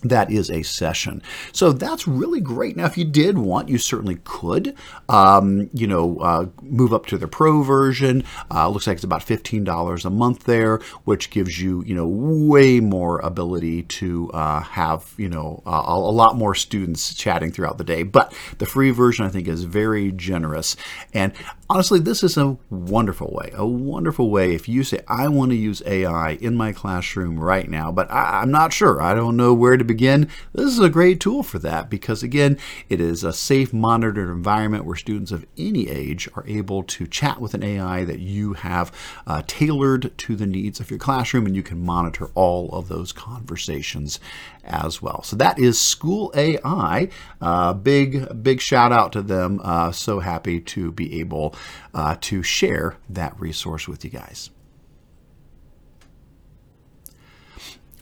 that 0.03 0.31
is 0.31 0.51
a 0.51 0.63
session. 0.63 1.23
So 1.53 1.73
that's 1.73 2.07
really 2.07 2.41
great. 2.41 2.77
Now, 2.77 2.87
if 2.87 2.97
you 2.97 3.05
did 3.05 3.39
want, 3.39 3.69
you 3.69 3.79
certainly 3.79 4.19
could, 4.25 4.75
um, 5.09 5.71
you 5.73 5.87
know, 5.87 6.19
uh, 6.19 6.47
move 6.63 6.93
up 6.93 7.07
to 7.07 7.19
the 7.19 7.29
pro 7.29 7.63
version. 7.63 8.25
Uh, 8.51 8.69
looks 8.69 8.87
like 8.87 8.97
it's 8.97 9.05
about 9.05 9.25
$15 9.25 10.05
a 10.05 10.11
month 10.11 10.45
there, 10.45 10.79
which 11.05 11.31
gives 11.31 11.61
you, 11.61 11.83
you 11.85 11.95
know, 11.95 12.07
way 12.07 12.81
more 12.81 13.19
ability 13.21 13.83
to 13.83 14.31
uh, 14.33 14.61
have, 14.61 15.13
you 15.17 15.29
know, 15.29 15.63
a, 15.67 15.71
a, 15.71 16.17
lot 16.17 16.37
more 16.37 16.55
students 16.55 17.15
chatting 17.15 17.51
throughout 17.51 17.79
the 17.79 17.85
day. 17.85 18.03
But 18.03 18.35
the 18.59 18.67
free 18.67 18.91
version, 18.91 19.27
I 19.27 19.29
think, 19.29 19.49
is 19.49 19.65
very 19.65 20.13
generous. 20.13 20.77
And 21.13 21.33
honestly, 21.69 21.99
this 21.99 22.23
is 22.23 22.37
a 22.37 22.57
wonderful 22.71 23.31
way, 23.33 23.51
a 23.55 23.67
wonderful 23.67 24.31
way. 24.31 24.55
If 24.55 24.69
you 24.69 24.85
say, 24.85 25.01
I 25.09 25.29
want 25.29 25.51
to 25.51 25.57
use 25.57 25.83
AI 25.85 26.33
in 26.41 26.55
my 26.55 26.73
classroom 26.73 27.39
right 27.39 27.69
now, 27.69 27.93
but 27.93 28.11
I, 28.11 28.41
I'm 28.41 28.51
not 28.51 28.73
sure, 28.73 29.03
I 29.03 29.15
don't 29.15 29.37
know 29.37 29.53
where 29.53 29.77
to 29.77 29.85
begin 29.85 29.97
begin, 29.97 30.29
this 30.53 30.67
is 30.67 30.79
a 30.79 30.91
great 30.91 31.21
tool 31.21 31.43
for 31.43 31.59
that 31.59 31.89
because, 31.89 32.23
again, 32.23 32.59
it 32.91 33.01
is 33.01 33.25
a 33.25 33.33
safe, 33.33 33.73
monitored 33.73 34.29
environment 34.29 34.85
where 34.85 34.95
students 34.95 35.33
of 35.33 35.47
any 35.57 35.89
age 35.89 36.29
are 36.37 36.45
able 36.47 36.83
to 36.83 37.07
chat 37.07 37.41
with 37.41 37.55
an 37.55 37.63
AI 37.63 38.05
that 38.05 38.21
you 38.21 38.53
have 38.53 38.93
uh, 39.27 39.43
tailored 39.47 40.17
to 40.19 40.37
the 40.37 40.47
needs 40.47 40.81
of 40.81 40.91
your 40.91 40.99
classroom, 40.99 41.47
and 41.47 41.57
you 41.57 41.63
can 41.63 41.83
monitor 41.83 42.29
all 42.35 42.69
of 42.73 42.89
those 42.89 43.11
conversations 43.11 44.21
as 44.67 45.01
well. 45.01 45.23
So 45.23 45.37
that 45.37 45.59
is 45.59 45.79
School 45.79 46.33
AI. 46.35 47.09
Uh, 47.41 47.75
big, 47.75 48.43
big 48.43 48.61
shout 48.61 48.93
out 48.93 49.13
to 49.13 49.23
them. 49.23 49.61
Uh, 49.63 49.93
so 49.93 50.21
happy 50.21 50.61
to 50.61 50.93
be 50.93 51.21
able 51.21 51.55
uh, 51.95 52.17
to 52.23 52.43
share 52.43 52.97
that 53.09 53.39
resource 53.41 53.89
with 53.89 54.05
you 54.05 54.11
guys. 54.11 54.51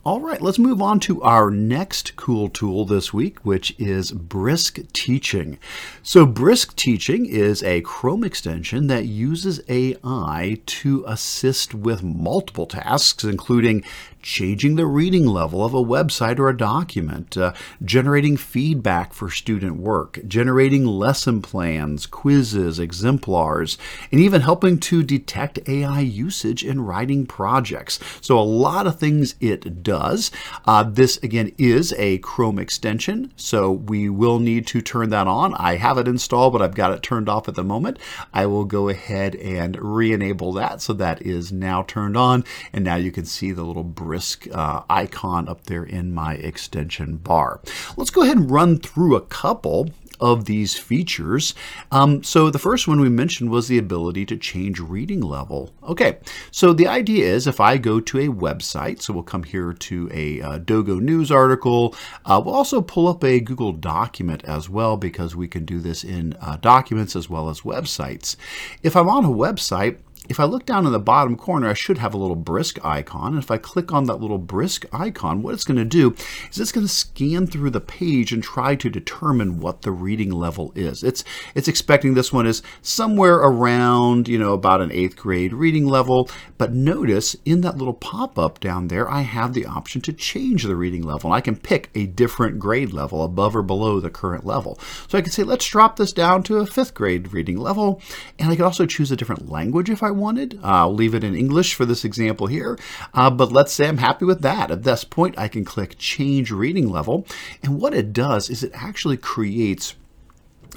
All 0.07 0.21
right, 0.21 0.43
let's 0.43 0.59
move 0.59 0.83
on 0.83 1.01
to 1.01 1.23
our 1.23 1.51
next 1.51 2.15
cool 2.15 2.51
tool 2.51 2.85
this 2.85 3.15
week, 3.15 3.39
which 3.39 3.75
is 3.81 4.13
Brisk 4.13 4.81
Teaching. 4.93 5.59
So, 6.03 6.27
Brisk 6.27 6.77
Teaching 6.77 7.25
is 7.25 7.63
a 7.63 7.81
Chrome 7.81 8.23
extension 8.23 8.89
that 8.89 9.07
uses 9.07 9.63
AI 9.67 10.61
to 10.67 11.05
assist 11.07 11.75
with 11.75 12.03
multiple 12.03 12.67
tasks, 12.67 13.25
including 13.25 13.83
changing 14.25 14.75
the 14.75 14.87
reading 14.87 15.27
level 15.27 15.65
of 15.65 15.75
a 15.75 15.85
website 15.85 16.39
or 16.39 16.49
a 16.49 16.57
document, 16.57 17.37
uh, 17.37 17.53
generating 17.85 18.37
feedback 18.37 19.13
for 19.13 19.31
student 19.31 19.77
work, 19.77 20.19
generating 20.27 20.87
lesson 20.87 21.43
plans, 21.43 22.07
quizzes, 22.07 22.79
exemplars, 22.79 23.77
and 24.11 24.21
even 24.21 24.41
helping 24.41 24.79
to 24.79 25.03
detect 25.03 25.69
AI 25.69 26.01
usage 26.01 26.65
in 26.65 26.81
writing 26.81 27.27
projects. 27.27 28.01
So, 28.21 28.39
a 28.39 28.41
lot 28.41 28.87
of 28.87 28.99
things 28.99 29.35
it 29.41 29.83
does. 29.83 30.31
Uh, 30.65 30.83
this, 30.83 31.19
again, 31.19 31.53
is 31.59 31.93
a 31.99 32.19
Chrome 32.19 32.59
extension, 32.59 33.33
so 33.37 33.71
we 33.71 34.09
will 34.09 34.39
need 34.39 34.67
to 34.69 34.81
turn 34.81 35.11
that 35.11 35.27
on. 35.27 35.55
I 35.55 35.77
have 35.77 35.99
it 35.99 36.09
installed, 36.09 36.55
but 36.55 36.63
I've 36.63 36.75
got 36.75 36.93
it 36.93 37.03
turned 37.03 37.29
off 37.29 37.47
at 37.47 37.55
the 37.55 37.63
moment. 37.63 37.99
I 38.33 38.47
will 38.47 38.65
go 38.65 38.89
ahead 38.89 39.35
and 39.37 39.77
re 39.81 40.13
enable 40.13 40.55
that 40.55 40.81
so 40.81 40.95
that 40.95 41.21
is 41.21 41.53
now 41.53 41.83
turned 41.83 42.17
on, 42.17 42.45
and 42.73 42.85
now 42.85 42.97
you 42.97 43.13
can 43.13 43.27
see 43.27 43.53
the 43.53 43.65
little 43.65 43.85
Brisk 44.15 44.47
uh, 44.53 44.83
icon 44.89 45.49
up 45.49 45.65
there 45.65 45.83
in 45.83 46.15
my 46.15 46.35
extension 46.35 47.17
bar. 47.17 47.61
Let's 47.97 48.11
go 48.11 48.23
ahead 48.23 48.37
and 48.37 48.49
run 48.49 48.79
through 48.79 49.17
a 49.17 49.21
couple 49.21 49.91
of 50.21 50.45
these 50.45 50.79
features. 50.79 51.53
Um, 51.91 52.23
so 52.23 52.49
the 52.49 52.61
first 52.61 52.87
one 52.87 53.01
we 53.01 53.09
mentioned 53.09 53.51
was 53.51 53.67
the 53.67 53.77
ability 53.77 54.25
to 54.27 54.37
change 54.37 54.79
reading 54.79 55.21
level. 55.21 55.73
Okay, 55.83 56.19
so 56.53 56.73
the 56.73 56.87
idea 56.87 57.27
is 57.27 57.49
if 57.49 57.59
I 57.59 57.77
go 57.77 57.99
to 57.99 58.21
a 58.21 58.29
website, 58.29 59.03
so 59.03 59.13
we'll 59.13 59.25
come 59.25 59.43
here 59.43 59.73
to 59.73 60.09
a 60.13 60.41
uh, 60.41 60.59
Dogo 60.59 61.01
News 61.01 61.33
article, 61.33 61.93
uh, 62.25 62.41
we'll 62.45 62.55
also 62.55 62.81
pull 62.81 63.09
up 63.09 63.25
a 63.25 63.41
Google 63.41 63.73
document 63.73 64.45
as 64.45 64.69
well 64.69 64.97
because 64.97 65.35
we 65.35 65.49
can 65.49 65.65
do 65.65 65.81
this 65.81 66.05
in 66.05 66.35
uh, 66.41 66.57
documents 66.59 67.17
as 67.17 67.29
well 67.29 67.49
as 67.49 67.63
websites. 67.63 68.37
If 68.85 68.95
I'm 68.95 69.09
on 69.09 69.25
a 69.25 69.29
website, 69.29 69.99
if 70.29 70.41
I 70.41 70.45
look 70.45 70.65
down 70.65 70.87
in 70.87 70.93
the 70.93 70.99
bottom 70.99 71.37
corner, 71.37 71.69
I 71.69 71.75
should 71.75 71.99
have 71.99 72.15
a 72.15 72.19
little 72.19 72.37
brisk 72.37 72.83
icon. 72.85 73.35
And 73.35 73.43
if 73.43 73.51
I 73.51 73.59
click 73.59 73.93
on 73.93 74.05
that 74.05 74.21
little 74.21 74.39
brisk 74.39 74.87
icon, 74.93 75.43
what 75.43 75.55
it's 75.55 75.65
going 75.65 75.77
to 75.77 75.85
do 75.85 76.15
is 76.51 76.59
it's 76.59 76.73
going 76.73 76.87
to 76.87 76.93
scan 76.93 77.47
through 77.47 77.71
the 77.71 77.81
page 77.81 78.33
and 78.33 78.43
try 78.43 78.75
to 78.75 78.89
determine 78.89 79.61
what 79.61 79.83
the 79.83 79.93
reading 79.93 80.31
level 80.31 80.73
is. 80.75 81.05
It's 81.05 81.25
it's 81.55 81.69
expecting 81.69 82.15
this 82.15 82.33
one 82.33 82.47
is 82.47 82.63
somewhere 82.81 83.37
around, 83.37 84.29
you 84.29 84.39
know, 84.39 84.55
about 84.55 84.81
an 84.81 84.93
eighth 84.93 85.17
grade 85.17 85.53
reading 85.53 85.87
level. 85.87 86.31
But 86.57 86.73
notice 86.73 87.37
in 87.45 87.61
that 87.61 87.77
little 87.77 87.95
pop-up 87.95 88.61
down 88.61 88.89
there, 88.89 89.11
I 89.11 89.23
have 89.23 89.53
the 89.53 89.67
option 89.67 90.01
to 90.03 90.13
change 90.13 90.63
the 90.63 90.77
reading 90.77 91.03
level. 91.03 91.31
And 91.31 91.37
I 91.37 91.41
can 91.41 91.57
pick 91.57 91.91
a 91.95 92.07
different 92.07 92.59
grade 92.59 92.93
level 92.93 93.23
above 93.23 93.55
or 93.55 93.63
below 93.63 94.01
the 94.01 94.11
current 94.11 94.47
level. 94.47 94.79
So 95.09 95.19
I 95.19 95.23
can 95.23 95.33
say, 95.33 95.43
let's 95.43 95.69
drop 95.69 95.97
this 95.97 96.13
down 96.13 96.43
to 96.45 96.59
a 96.59 96.67
fifth 96.67 96.95
grade 96.95 97.33
reading 97.33 97.59
level. 97.59 98.01
And 98.39 98.51
I 98.51 98.57
can 98.57 98.65
also 98.65 98.87
choose 98.87 99.13
a 99.13 99.17
different 99.17 99.51
language 99.51 99.91
if 99.91 100.03
I 100.03 100.14
wanted. 100.15 100.59
I'll 100.63 100.95
leave 100.95 101.15
it 101.15 101.25
in 101.25 101.35
English 101.35 101.75
for 101.75 101.85
this 101.85 102.05
example 102.05 102.47
here, 102.47 102.79
uh, 103.13 103.31
but 103.31 103.53
let's 103.53 103.73
say 103.73 103.89
I'm 103.89 103.99
happy 103.99 104.25
with 104.25 104.41
that. 104.43 104.71
At 104.71 104.85
this 104.85 105.05
point, 105.05 105.39
I 105.39 105.49
can 105.49 105.65
click 105.65 105.97
Change 105.99 106.51
Reading 106.51 106.89
Level, 106.89 107.27
and 107.63 107.81
what 107.81 107.95
it 107.95 108.13
does 108.13 108.49
is 108.49 108.63
it 108.63 108.73
actually 108.75 109.17
creates 109.17 109.95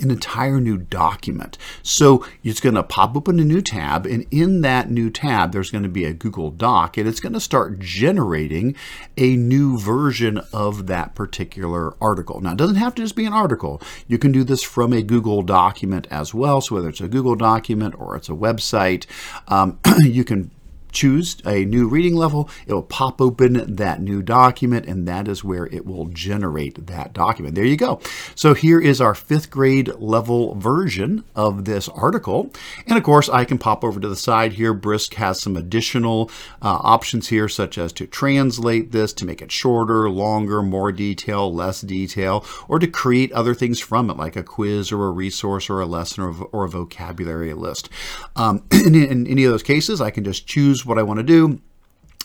an 0.01 0.11
entire 0.11 0.59
new 0.59 0.77
document. 0.77 1.57
So 1.83 2.25
it's 2.43 2.59
going 2.59 2.75
to 2.75 2.83
pop 2.83 3.15
open 3.15 3.39
a 3.39 3.43
new 3.43 3.61
tab, 3.61 4.05
and 4.05 4.25
in 4.31 4.61
that 4.61 4.89
new 4.89 5.09
tab, 5.09 5.51
there's 5.51 5.71
going 5.71 5.83
to 5.83 5.89
be 5.89 6.05
a 6.05 6.13
Google 6.13 6.51
Doc, 6.51 6.97
and 6.97 7.07
it's 7.07 7.19
going 7.19 7.33
to 7.33 7.39
start 7.39 7.79
generating 7.79 8.75
a 9.17 9.35
new 9.35 9.77
version 9.77 10.39
of 10.53 10.87
that 10.87 11.15
particular 11.15 11.95
article. 12.01 12.41
Now, 12.41 12.51
it 12.51 12.57
doesn't 12.57 12.75
have 12.75 12.95
to 12.95 13.01
just 13.01 13.15
be 13.15 13.25
an 13.25 13.33
article. 13.33 13.81
You 14.07 14.17
can 14.17 14.31
do 14.31 14.43
this 14.43 14.63
from 14.63 14.93
a 14.93 15.01
Google 15.01 15.41
document 15.41 16.07
as 16.11 16.33
well. 16.33 16.61
So 16.61 16.75
whether 16.75 16.89
it's 16.89 17.01
a 17.01 17.07
Google 17.07 17.35
document 17.35 17.95
or 17.97 18.15
it's 18.15 18.29
a 18.29 18.33
website, 18.33 19.05
um, 19.47 19.79
you 19.99 20.23
can 20.23 20.51
choose 20.97 21.37
a 21.45 21.63
new 21.63 21.87
reading 21.87 22.15
level, 22.15 22.49
it 22.65 22.73
will 22.73 22.81
pop 22.81 23.21
open 23.21 23.75
that 23.75 24.01
new 24.01 24.23
document, 24.23 24.87
and 24.87 25.07
that 25.07 25.27
is 25.27 25.43
where 25.43 25.67
it 25.67 25.85
will 25.85 26.05
generate 26.05 26.87
that 26.87 27.13
document. 27.13 27.53
There 27.53 27.63
you 27.63 27.77
go. 27.77 28.01
So 28.33 28.55
here 28.55 28.79
is 28.79 28.99
our 28.99 29.13
fifth 29.13 29.51
grade 29.51 29.89
level 29.99 30.55
version 30.55 31.23
of 31.35 31.65
this 31.65 31.87
article. 31.89 32.51
And 32.87 32.97
of 32.97 33.03
course, 33.03 33.29
I 33.29 33.45
can 33.45 33.59
pop 33.59 33.83
over 33.83 33.99
to 33.99 34.09
the 34.09 34.15
side 34.15 34.53
here. 34.53 34.73
Brisk 34.73 35.13
has 35.15 35.39
some 35.39 35.55
additional 35.55 36.31
uh, 36.63 36.79
options 36.81 37.27
here, 37.27 37.47
such 37.47 37.77
as 37.77 37.93
to 37.93 38.07
translate 38.07 38.91
this, 38.91 39.13
to 39.13 39.25
make 39.25 39.43
it 39.43 39.51
shorter, 39.51 40.09
longer, 40.09 40.63
more 40.63 40.91
detail, 40.91 41.53
less 41.53 41.81
detail, 41.81 42.43
or 42.67 42.79
to 42.79 42.87
create 42.87 43.31
other 43.33 43.53
things 43.53 43.79
from 43.79 44.09
it, 44.09 44.17
like 44.17 44.35
a 44.35 44.41
quiz 44.41 44.91
or 44.91 45.05
a 45.05 45.11
resource 45.11 45.69
or 45.69 45.79
a 45.79 45.85
lesson 45.85 46.23
or, 46.23 46.33
or 46.51 46.65
a 46.65 46.69
vocabulary 46.69 47.53
list. 47.53 47.87
Um, 48.35 48.63
in, 48.71 48.95
in 48.95 49.27
any 49.27 49.43
of 49.43 49.51
those 49.51 49.61
cases, 49.61 50.01
I 50.01 50.09
can 50.09 50.23
just 50.23 50.47
choose 50.47 50.86
what 50.87 50.97
I 50.97 51.03
want 51.03 51.19
to 51.19 51.23
do 51.23 51.59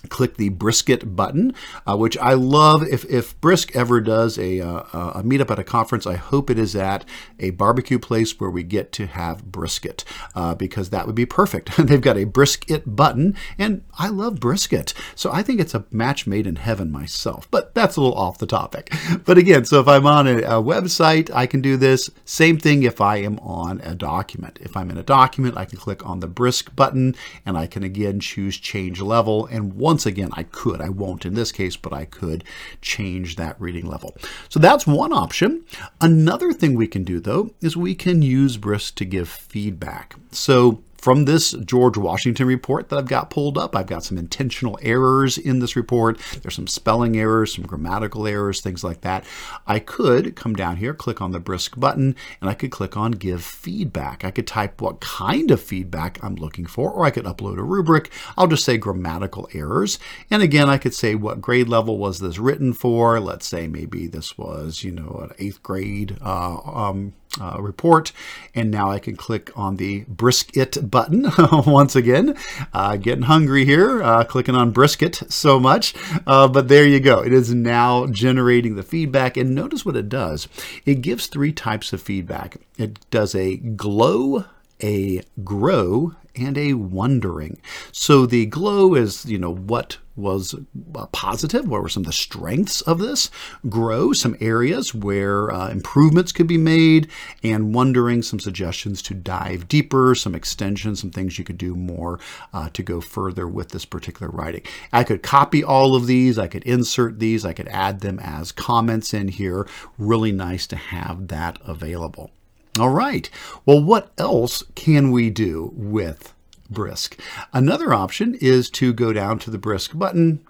click 0.09 0.37
the 0.37 0.49
brisket 0.51 1.17
button, 1.17 1.55
uh, 1.87 1.97
which 1.97 2.17
I 2.19 2.35
love. 2.35 2.83
If, 2.83 3.05
if 3.07 3.41
Brisk 3.41 3.75
ever 3.77 4.01
does 4.01 4.39
a, 4.39 4.61
uh, 4.61 4.83
a 4.93 5.23
meetup 5.23 5.51
at 5.51 5.59
a 5.59 5.65
conference, 5.65 6.07
I 6.07 6.15
hope 6.15 6.51
it 6.51 6.59
is 6.59 6.75
at 6.77 7.05
a 7.39 7.51
barbecue 7.51 7.99
place 7.99 8.39
where 8.39 8.51
we 8.51 8.63
get 8.63 8.93
to 8.93 9.07
have 9.07 9.45
brisket 9.45 10.05
uh, 10.35 10.55
because 10.55 10.91
that 10.91 11.07
would 11.07 11.15
be 11.15 11.27
perfect. 11.27 11.77
They've 11.79 12.01
got 12.01 12.17
a 12.17 12.25
brisket 12.25 12.97
button, 12.97 13.37
and 13.59 13.85
I 13.99 14.09
love 14.09 14.41
brisket. 14.41 14.95
So 15.15 15.31
I 15.33 15.43
think 15.43 15.61
it's 15.61 15.75
a 15.75 15.85
match 15.91 16.27
made 16.27 16.47
in 16.47 16.57
heaven 16.57 16.91
myself, 16.91 17.51
but 17.51 17.75
that's 17.75 17.97
a 17.97 18.01
little 18.01 18.17
off 18.17 18.39
the 18.39 18.47
topic. 18.47 18.93
But 19.25 19.39
again, 19.39 19.65
so 19.65 19.79
if 19.81 19.87
I'm 19.87 20.07
on 20.07 20.27
a, 20.27 20.39
a 20.39 20.63
website, 20.63 21.31
I 21.33 21.47
can 21.47 21.61
do 21.61 21.77
this. 21.77 22.11
Same 22.25 22.59
thing 22.59 22.83
if 22.83 23.01
I 23.01 23.17
am 23.19 23.39
on 23.39 23.81
a 23.83 23.95
document. 23.95 24.59
If 24.61 24.77
I'm 24.77 24.91
in 24.91 24.99
a 24.99 25.03
document, 25.03 25.57
I 25.57 25.65
can 25.65 25.79
click 25.79 26.05
on 26.05 26.21
the 26.21 26.27
brisk 26.27 26.75
button 26.75 27.15
and 27.47 27.57
I 27.57 27.67
can 27.67 27.83
again 27.83 28.21
choose 28.21 28.59
change 28.59 29.01
level. 29.01 29.47
And 29.47 29.75
one 29.75 29.92
once 29.93 30.07
again, 30.07 30.31
I 30.33 30.45
could, 30.45 30.81
I 30.81 30.89
won't 30.89 31.27
in 31.27 31.35
this 31.35 31.53
case, 31.53 31.77
but 31.77 31.93
I 31.93 32.07
could 32.07 32.45
change 32.81 33.37
that 33.37 33.61
reading 33.61 33.85
level. 33.85 34.17
So 34.49 34.59
that's 34.59 34.87
one 34.87 35.13
option. 35.13 35.67
Another 36.01 36.55
thing 36.55 36.75
we 36.75 36.87
can 36.87 37.05
do 37.05 37.21
though 37.21 37.51
is 37.61 37.77
we 37.77 37.95
can 37.95 38.23
use 38.23 38.57
Brisk 38.57 38.95
to 38.95 39.05
give 39.05 39.29
feedback. 39.29 40.17
So 40.31 40.83
from 41.03 41.25
this 41.25 41.51
George 41.51 41.97
Washington 41.97 42.47
report 42.47 42.89
that 42.89 42.97
I've 42.97 43.09
got 43.09 43.29
pulled 43.29 43.59
up, 43.59 43.75
I've 43.75 43.89
got 43.89 44.05
some 44.05 44.17
intentional 44.17 44.79
errors 44.83 45.37
in 45.37 45.59
this 45.59 45.75
report. 45.75 46.21
There's 46.41 46.55
some 46.55 46.69
spelling 46.69 47.17
errors, 47.17 47.57
some 47.57 47.67
grammatical 47.67 48.25
errors, 48.25 48.61
things 48.61 48.85
like 48.85 49.01
that. 49.01 49.25
I 49.67 49.81
could 49.81 50.37
come 50.37 50.55
down 50.55 50.77
here, 50.77 50.95
click 50.95 51.21
on 51.21 51.33
the 51.33 51.41
brisk 51.41 51.79
button, 51.79 52.15
and 52.41 52.49
I 52.49 52.55
could 52.55 52.71
click 52.71 52.97
on 52.97 53.11
give 53.11 53.43
feedback. 53.43 54.25
I 54.25 54.31
could 54.31 54.47
type 54.47 54.81
what 54.81 55.01
kind 55.01 55.51
of 55.51 55.61
feedback 55.61 56.23
I'm 56.23 56.37
looking 56.37 56.67
for, 56.67 56.93
or 56.93 57.05
I 57.05 57.11
could 57.11 57.25
upload 57.25 57.59
a 57.59 57.65
rubric. 57.65 58.13
I'll 58.39 58.47
just 58.47 58.65
say 58.65 58.79
grammatical 58.79 59.49
errors. 59.53 59.99
And 60.31 60.41
again, 60.41 60.71
I 60.71 60.79
could 60.79 60.95
say 60.95 61.17
what 61.17 61.41
grade 61.41 61.69
level 61.69 61.99
was 61.99 62.21
this 62.21 62.39
written 62.39 62.73
for. 62.73 63.19
Let's 63.19 63.47
say 63.47 63.67
maybe 63.67 64.07
this 64.07 64.39
was, 64.39 64.85
you 64.85 64.93
know, 64.93 65.19
an 65.25 65.35
eighth 65.41 65.65
grade 65.65 66.17
uh, 66.23 66.59
um, 66.59 67.15
uh, 67.41 67.61
report. 67.61 68.13
And 68.55 68.71
now 68.71 68.91
I 68.91 68.99
can 68.99 69.17
click 69.17 69.51
on 69.57 69.77
the 69.77 70.05
brisket 70.09 70.91
button 70.91 71.27
once 71.67 71.97
again. 71.97 72.37
Uh, 72.73 72.97
getting 72.97 73.25
hungry 73.25 73.65
here, 73.65 74.03
uh, 74.03 74.25
clicking 74.25 74.55
on 74.55 74.71
brisket 74.71 75.23
so 75.29 75.59
much. 75.59 75.95
Uh, 76.27 76.49
but 76.49 76.69
there 76.69 76.87
you 76.87 77.01
go. 77.01 77.21
It 77.21 77.33
is 77.33 77.55
now 77.55 78.07
generating 78.07 78.77
the 78.77 78.83
feedback. 78.83 79.37
And 79.37 79.55
notice 79.55 79.85
what 79.85 79.97
it 79.97 80.09
does. 80.09 80.49
It 80.85 81.03
gives 81.03 81.27
three 81.27 81.53
types 81.53 81.93
of 81.93 82.03
feedback. 82.03 82.59
It 82.77 82.99
does 83.11 83.35
a 83.35 83.57
glow, 83.57 84.45
a 84.83 85.23
grow, 85.45 86.15
and 86.35 86.57
a 86.57 86.75
wondering. 86.75 87.61
So 87.93 88.27
the 88.27 88.47
glow 88.47 88.95
is, 88.95 89.27
you 89.27 89.39
know, 89.39 89.55
what 89.55 89.99
was 90.17 90.55
uh, 90.95 91.07
positive, 91.07 91.69
what 91.69 91.83
were 91.83 91.89
some 91.89 92.03
of 92.03 92.07
the 92.07 92.13
strengths 92.13 92.81
of 92.83 92.99
this, 92.99 93.31
grow 93.69 94.13
some 94.13 94.37
areas 94.41 94.95
where 94.95 95.51
uh, 95.51 95.71
improvements 95.71 96.33
could 96.33 96.47
be 96.47 96.59
made, 96.59 97.09
and 97.43 97.75
wondering 97.75 98.23
some 98.23 98.39
suggestions 98.39 99.03
to 99.03 99.15
dive 99.15 99.69
deeper, 99.69 100.15
some 100.15 100.35
extensions, 100.35 101.01
some 101.01 101.11
things 101.11 101.39
you 101.39 101.45
could 101.45 101.59
do 101.59 101.75
more 101.75 102.21
uh, 102.53 102.69
to 102.71 102.83
go 102.83 103.01
further 103.01 103.47
with 103.47 103.71
this 103.71 103.85
particular 103.85 104.31
writing. 104.31 104.63
I 104.93 105.05
could 105.05 105.23
copy 105.23 105.65
all 105.65 105.95
of 105.95 106.07
these, 106.07 106.39
I 106.39 106.47
could 106.47 106.65
insert 106.65 107.19
these, 107.19 107.45
I 107.45 107.53
could 107.53 107.69
add 107.69 108.01
them 108.01 108.19
as 108.21 108.53
comments 108.53 109.15
in 109.15 109.29
here. 109.29 109.67
Really 109.99 110.33
nice 110.33 110.67
to 110.69 110.77
have 110.77 111.29
that 111.29 111.59
available. 111.65 112.31
All 112.79 112.91
right. 112.91 113.29
Well, 113.67 113.83
what 113.83 114.13
else 114.17 114.63
can 114.75 115.11
we 115.11 115.29
do 115.29 115.73
with 115.75 116.33
Brisk? 116.73 117.19
Another 117.53 117.93
option 117.95 118.37
is 118.41 118.71
to 118.71 118.93
go 118.93 119.13
down 119.13 119.39
to 119.41 119.51
the 119.51 119.59
Brisk 119.59 119.97
button 119.97 120.45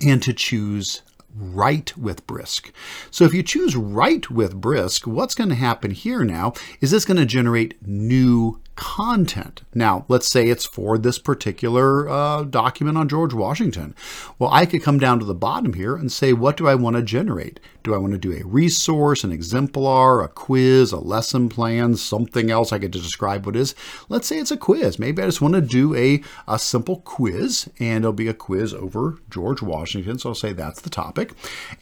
and 0.00 0.22
to 0.22 0.32
choose 0.32 1.02
Write 1.34 1.96
with 1.96 2.26
Brisk. 2.26 2.72
So 3.10 3.24
if 3.24 3.32
you 3.32 3.42
choose 3.42 3.76
Write 3.76 4.30
with 4.30 4.60
Brisk, 4.60 5.06
what's 5.06 5.34
going 5.34 5.50
to 5.50 5.54
happen 5.54 5.92
here 5.92 6.24
now 6.24 6.54
is 6.80 6.92
it's 6.92 7.04
going 7.04 7.18
to 7.18 7.26
generate 7.26 7.80
new 7.86 8.60
content. 8.78 9.62
Now, 9.74 10.04
let's 10.06 10.28
say 10.28 10.48
it's 10.48 10.64
for 10.64 10.98
this 10.98 11.18
particular 11.18 12.08
uh, 12.08 12.44
document 12.44 12.96
on 12.96 13.08
George 13.08 13.34
Washington. 13.34 13.92
Well, 14.38 14.50
I 14.52 14.66
could 14.66 14.84
come 14.84 15.00
down 15.00 15.18
to 15.18 15.24
the 15.24 15.34
bottom 15.34 15.72
here 15.72 15.96
and 15.96 16.12
say, 16.12 16.32
what 16.32 16.56
do 16.56 16.68
I 16.68 16.76
want 16.76 16.94
to 16.94 17.02
generate? 17.02 17.58
Do 17.82 17.92
I 17.92 17.98
want 17.98 18.12
to 18.12 18.18
do 18.18 18.32
a 18.32 18.46
resource, 18.46 19.24
an 19.24 19.32
exemplar, 19.32 20.22
a 20.22 20.28
quiz, 20.28 20.92
a 20.92 20.98
lesson 20.98 21.48
plan, 21.48 21.96
something 21.96 22.52
else 22.52 22.72
I 22.72 22.78
could 22.78 22.92
describe 22.92 23.46
what 23.46 23.56
is? 23.56 23.74
Let's 24.08 24.28
say 24.28 24.38
it's 24.38 24.52
a 24.52 24.56
quiz. 24.56 25.00
Maybe 25.00 25.22
I 25.22 25.26
just 25.26 25.40
want 25.40 25.54
to 25.54 25.60
do 25.60 25.96
a, 25.96 26.22
a 26.46 26.58
simple 26.58 27.00
quiz, 27.00 27.68
and 27.80 28.04
it'll 28.04 28.12
be 28.12 28.28
a 28.28 28.34
quiz 28.34 28.72
over 28.72 29.18
George 29.28 29.60
Washington. 29.60 30.20
So 30.20 30.28
I'll 30.28 30.34
say 30.36 30.52
that's 30.52 30.82
the 30.82 30.90
topic. 30.90 31.32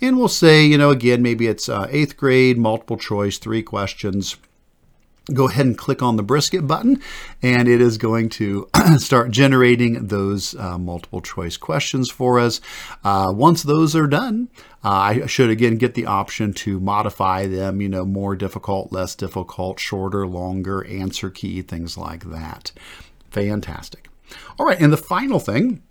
And 0.01 0.17
we'll 0.17 0.29
say, 0.29 0.65
you 0.65 0.79
know, 0.79 0.91
again, 0.91 1.21
maybe 1.21 1.47
it's 1.47 1.69
uh, 1.69 1.89
eighth 1.91 2.17
grade, 2.17 2.57
multiple 2.57 2.97
choice, 2.97 3.37
three 3.37 3.63
questions 3.63 4.37
go 5.33 5.49
ahead 5.49 5.67
and 5.67 5.77
click 5.77 6.03
on 6.03 6.17
the 6.17 6.23
brisket 6.23 6.67
button 6.67 7.01
and 7.43 7.69
it 7.69 7.81
is 7.81 7.99
going 7.99 8.29
to 8.29 8.69
start 8.99 9.31
generating 9.31 10.07
those 10.07 10.55
uh, 10.57 10.79
multiple 10.79 11.21
choice 11.21 11.57
questions 11.57 12.11
for 12.11 12.39
us. 12.39 12.61
Uh, 13.03 13.33
once 13.35 13.62
those 13.62 13.97
are 13.97 14.07
done, 14.07 14.49
uh, 14.85 14.91
I 14.91 15.27
should 15.27 15.51
again 15.51 15.77
get 15.77 15.95
the 15.95 16.07
option 16.07 16.53
to 16.55 16.79
modify 16.79 17.47
them, 17.47 17.81
you 17.81 17.89
know, 17.89 18.05
more 18.05 18.37
difficult, 18.37 18.93
less 18.93 19.15
difficult, 19.15 19.81
shorter, 19.81 20.27
longer, 20.27 20.85
answer 20.87 21.31
key, 21.31 21.62
things 21.62 21.99
like 21.99 22.25
that. 22.31 22.71
Fantastic. 23.31 24.09
All 24.59 24.67
right, 24.67 24.81
and 24.81 24.93
the 24.93 24.97
final 24.97 25.39
thing 25.39 25.83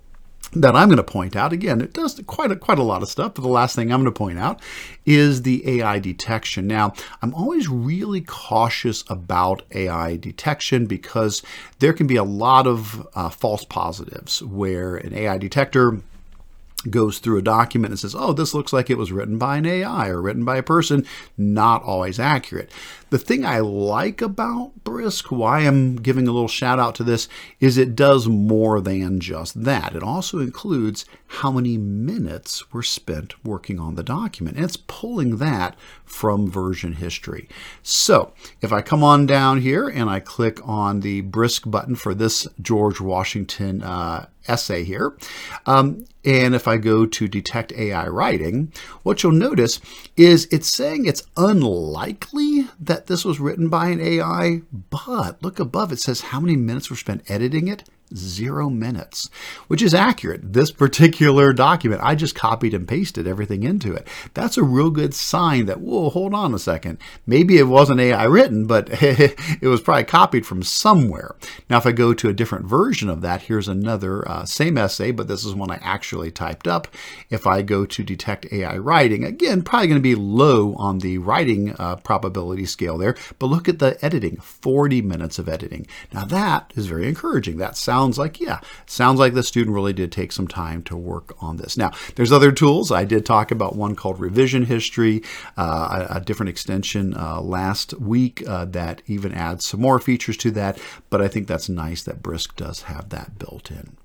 that 0.54 0.76
I'm 0.76 0.88
going 0.88 0.98
to 0.98 1.04
point 1.04 1.36
out 1.36 1.54
again, 1.54 1.82
it 1.82 1.94
does 1.94 2.22
quite 2.28 2.52
a, 2.52 2.56
quite 2.56 2.80
a 2.80 2.84
lot 2.84 3.02
of 3.02 3.10
stuff, 3.10 3.36
but 3.36 3.42
the 3.42 3.48
last 3.48 3.76
thing 3.76 3.92
I'm 3.92 4.02
going 4.02 4.14
to 4.14 4.18
point 4.18 4.40
out 4.40 4.62
is 5.06 5.42
the 5.42 5.80
AI 5.82 6.00
detection. 6.00 6.68
Now, 6.68 6.94
I'm 7.22 7.34
always 7.34 7.68
really 7.68 8.22
cautious 8.22 9.04
about 9.10 9.64
AI 9.72 10.18
detection 10.18 10.86
because 10.86 11.42
there 11.80 11.94
can 11.94 12.08
be 12.08 12.16
a 12.16 12.24
lot 12.24 12.68
of 12.68 13.08
uh, 13.16 13.30
false 13.30 13.66
positives 13.66 14.42
where 14.42 14.96
an 14.96 15.14
AI 15.14 15.38
detector 15.38 16.02
goes 16.90 17.20
through 17.20 17.38
a 17.38 17.44
document 17.44 17.92
and 17.92 18.00
says, 18.00 18.16
oh, 18.16 18.34
this 18.34 18.54
looks 18.54 18.74
like 18.74 18.90
it 18.90 18.98
was 18.98 19.12
written 19.12 19.38
by 19.38 19.58
an 19.58 19.66
AI 19.66 20.10
or 20.10 20.22
written 20.22 20.46
by 20.46 20.58
a 20.58 20.64
person, 20.64 21.06
not 21.38 21.84
always 21.84 22.20
accurate. 22.20 22.72
The 23.10 23.18
thing 23.20 23.46
I 23.46 23.60
like 23.60 24.22
about 24.22 24.84
Brisk, 24.84 25.32
why 25.32 25.60
I'm 25.60 25.96
giving 25.98 26.28
a 26.28 26.32
little 26.32 26.48
shout 26.48 26.80
out 26.80 26.96
to 26.96 27.04
this, 27.04 27.30
is 27.60 27.78
it 27.78 27.96
does 27.96 28.28
more 28.28 28.82
than 28.82 29.20
just 29.20 29.64
that. 29.64 29.96
It 29.96 30.04
also 30.04 30.40
includes 30.40 31.06
how 31.28 31.52
many 31.52 31.78
minutes 31.78 32.74
were 32.74 32.84
spent 32.84 33.44
working 33.46 33.80
on 33.80 33.96
the 33.96 34.04
document. 34.04 34.58
And 34.58 34.66
it's 34.66 34.78
pulling 34.78 35.38
that 35.38 35.76
from 36.04 36.50
version 36.50 36.94
history. 36.94 37.48
So 37.84 38.34
if 38.62 38.74
I 38.74 38.82
come 38.82 39.04
on 39.04 39.26
down 39.26 39.62
here 39.62 39.88
and 39.88 40.10
I 40.10 40.20
click 40.20 40.60
on 40.68 41.02
the 41.02 41.22
Brisk 41.22 41.70
button 41.70 41.96
for 41.96 42.14
this 42.14 42.48
George 42.62 43.00
Washington 43.00 43.84
uh, 43.84 44.28
essay 44.48 44.84
here. 44.84 45.18
Um, 45.66 46.06
and 46.24 46.56
if 46.56 46.68
I 46.68 46.78
go 46.78 47.06
to 47.06 47.28
detect 47.28 47.72
AI 47.74 48.08
writing, 48.08 48.72
what 49.04 49.22
you'll 49.22 49.32
notice 49.32 49.80
is 50.18 50.48
it's 50.52 50.74
saying 50.74 51.06
it's 51.06 51.24
unlikely 51.38 52.68
that 52.80 53.08
this 53.08 53.24
was 53.24 53.40
written 53.40 53.70
by 53.70 53.90
an 53.90 54.02
AI, 54.02 54.62
but 54.90 55.42
look 55.42 55.60
above, 55.60 55.92
it 55.92 56.00
says 56.00 56.22
how 56.22 56.40
many 56.40 56.56
minutes 56.56 56.90
were 56.90 56.96
spent 56.96 57.30
editing 57.30 57.68
it 57.68 57.84
zero 58.14 58.70
minutes, 58.70 59.30
which 59.68 59.82
is 59.82 59.94
accurate. 59.94 60.54
This 60.54 60.72
particular 60.72 61.54
document, 61.54 62.02
I 62.04 62.16
just 62.16 62.36
copied 62.36 62.74
and 62.74 62.88
pasted 62.88 63.28
everything 63.28 63.64
into 63.64 63.94
it. 63.94 64.08
That's 64.34 64.58
a 64.58 64.64
real 64.64 64.90
good 64.90 65.14
sign 65.14 65.66
that, 65.66 65.82
whoa, 65.82 66.10
hold 66.10 66.34
on 66.34 66.54
a 66.54 66.60
second. 66.60 67.00
Maybe 67.26 67.58
it 67.58 67.68
wasn't 67.68 68.00
AI 68.00 68.26
written, 68.26 68.68
but 68.68 68.90
it 69.02 69.68
was 69.68 69.82
probably 69.82 70.04
copied 70.04 70.46
from 70.46 70.64
somewhere. 70.64 71.36
Now, 71.70 71.78
if 71.78 71.86
I 71.86 71.92
go 71.92 72.14
to 72.14 72.30
a 72.30 72.34
different 72.34 72.66
version 72.66 73.10
of 73.10 73.22
that, 73.22 73.44
here's 73.44 73.68
another 73.68 74.28
uh, 74.30 74.46
same 74.46 74.78
essay, 74.78 75.12
but 75.12 75.28
this 75.28 75.44
is 75.44 75.56
one 75.56 75.72
I 75.72 75.80
actually 75.82 76.32
typed 76.32 76.68
up. 76.68 76.88
If 77.30 77.48
I 77.48 77.62
go 77.62 77.86
to 77.86 78.04
detect 78.04 78.52
AI 78.52 78.78
writing, 78.78 79.24
again, 79.24 79.64
probably 79.64 79.88
going 79.88 80.00
to 80.00 80.04
be 80.04 80.16
low 80.16 80.76
on 80.76 81.00
the 81.00 81.18
writing 81.18 81.76
uh, 81.80 81.96
probability 81.98 82.66
scale 82.66 82.98
there, 82.98 83.16
but 83.40 83.48
look 83.48 83.68
at 83.68 83.80
the 83.80 84.04
editing, 84.04 84.38
40 84.38 85.02
minutes 85.02 85.40
of 85.40 85.50
editing. 85.50 85.88
Now 86.14 86.26
that 86.26 86.72
is 86.76 86.86
very 86.86 87.08
encouraging. 87.08 87.58
That 87.58 87.78
sounds 87.78 87.95
sounds 87.96 88.18
like, 88.18 88.42
yeah, 88.42 88.60
sounds 88.86 89.20
like 89.20 89.34
the 89.34 89.42
student 89.42 89.74
really 89.74 89.94
did 89.94 90.12
take 90.12 90.34
some 90.34 90.50
time 90.50 90.84
to 90.84 90.98
work 90.98 91.34
on 91.42 91.56
this. 91.56 91.78
Now, 91.78 91.92
there's 92.16 92.32
other 92.34 92.52
tools. 92.52 92.92
I 92.92 93.06
did 93.06 93.26
talk 93.26 93.52
about 93.52 93.78
one 93.78 93.96
called 93.96 94.20
Revision 94.20 94.66
History, 94.66 95.24
uh, 95.58 96.08
a, 96.10 96.18
a, 96.18 96.20
different 96.20 96.50
extension 96.50 97.16
uh, 97.16 97.40
last 97.40 97.94
week 97.94 98.44
uh, 98.46 98.66
that 98.66 99.02
even 99.08 99.32
adds 99.32 99.64
some 99.64 99.80
more 99.80 100.00
features 100.00 100.36
to 100.38 100.52
that, 100.52 100.78
but 101.10 101.22
I 101.22 101.30
think 101.30 101.48
that's 101.48 101.70
nice 101.70 102.04
that 102.04 102.22
Brisk 102.22 102.58
does 102.58 102.82
have 102.84 103.10
that 103.10 103.40
built 103.40 103.72
in. 103.72 103.96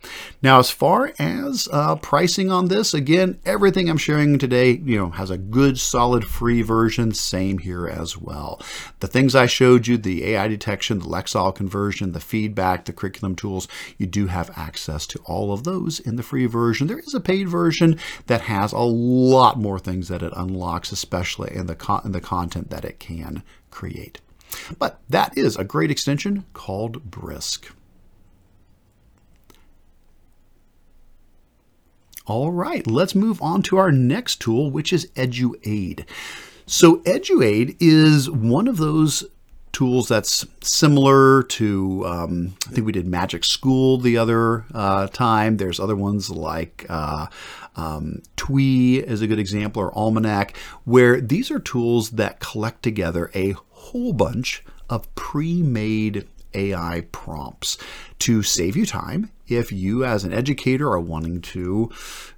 Now, 0.40 0.60
as 0.60 0.70
far 0.70 1.12
as 1.18 1.68
uh, 1.72 1.96
pricing 1.96 2.48
on 2.48 2.68
this, 2.68 2.94
again, 2.94 3.40
everything 3.44 3.90
I'm 3.90 3.98
sharing 3.98 4.38
today, 4.38 4.80
you 4.84 4.96
know, 4.96 5.10
has 5.10 5.30
a 5.30 5.38
good, 5.38 5.80
solid, 5.80 6.24
free 6.24 6.62
version. 6.62 7.12
Same 7.12 7.58
here 7.58 7.88
as 7.88 8.16
well. 8.16 8.60
The 9.00 9.08
things 9.08 9.34
I 9.34 9.46
showed 9.46 9.88
you, 9.88 9.98
the 9.98 10.26
AI 10.26 10.46
detection, 10.46 11.00
the 11.00 11.06
Lexile 11.06 11.52
conversion, 11.52 12.12
the 12.12 12.20
feedback, 12.20 12.84
the 12.84 12.92
curriculum 12.92 13.34
tools, 13.34 13.66
you 13.98 14.06
do 14.06 14.26
have 14.26 14.50
access 14.56 15.06
to 15.08 15.20
all 15.24 15.52
of 15.52 15.64
those 15.64 16.00
in 16.00 16.16
the 16.16 16.22
free 16.22 16.46
version. 16.46 16.86
There 16.86 16.98
is 16.98 17.14
a 17.14 17.20
paid 17.20 17.48
version 17.48 17.98
that 18.26 18.42
has 18.42 18.72
a 18.72 18.78
lot 18.78 19.58
more 19.58 19.78
things 19.78 20.08
that 20.08 20.22
it 20.22 20.32
unlocks, 20.36 20.92
especially 20.92 21.54
in 21.54 21.66
the, 21.66 22.00
in 22.04 22.12
the 22.12 22.20
content 22.20 22.70
that 22.70 22.84
it 22.84 22.98
can 22.98 23.42
create. 23.70 24.20
But 24.78 25.00
that 25.08 25.36
is 25.36 25.56
a 25.56 25.64
great 25.64 25.90
extension 25.90 26.44
called 26.52 27.10
Brisk. 27.10 27.72
All 32.26 32.52
right, 32.52 32.86
let's 32.86 33.14
move 33.14 33.42
on 33.42 33.62
to 33.62 33.76
our 33.76 33.90
next 33.90 34.40
tool, 34.40 34.70
which 34.70 34.92
is 34.92 35.06
Eduaide. 35.16 36.04
So 36.66 36.98
Eduaide 36.98 37.76
is 37.80 38.30
one 38.30 38.68
of 38.68 38.76
those 38.76 39.24
tools 39.72 40.08
that's 40.08 40.46
similar 40.62 41.42
to, 41.44 42.06
um, 42.06 42.56
I 42.68 42.70
think 42.70 42.86
we 42.86 42.92
did 42.92 43.06
Magic 43.06 43.44
School 43.44 43.98
the 43.98 44.18
other 44.18 44.64
uh, 44.74 45.06
time. 45.08 45.56
There's 45.56 45.80
other 45.80 45.96
ones 45.96 46.30
like 46.30 46.86
uh, 46.88 47.26
um, 47.76 48.22
Twee 48.36 48.98
is 48.98 49.22
a 49.22 49.26
good 49.26 49.38
example, 49.38 49.82
or 49.82 49.96
Almanac, 49.96 50.56
where 50.84 51.20
these 51.20 51.50
are 51.50 51.60
tools 51.60 52.10
that 52.10 52.40
collect 52.40 52.82
together 52.82 53.30
a 53.34 53.54
whole 53.70 54.12
bunch 54.12 54.62
of 54.88 55.12
pre-made 55.14 56.26
AI 56.54 57.06
prompts 57.12 57.78
to 58.18 58.42
save 58.42 58.76
you 58.76 58.84
time 58.84 59.30
if 59.50 59.72
you 59.72 60.04
as 60.04 60.24
an 60.24 60.32
educator 60.32 60.88
are 60.90 61.00
wanting 61.00 61.40
to 61.40 61.90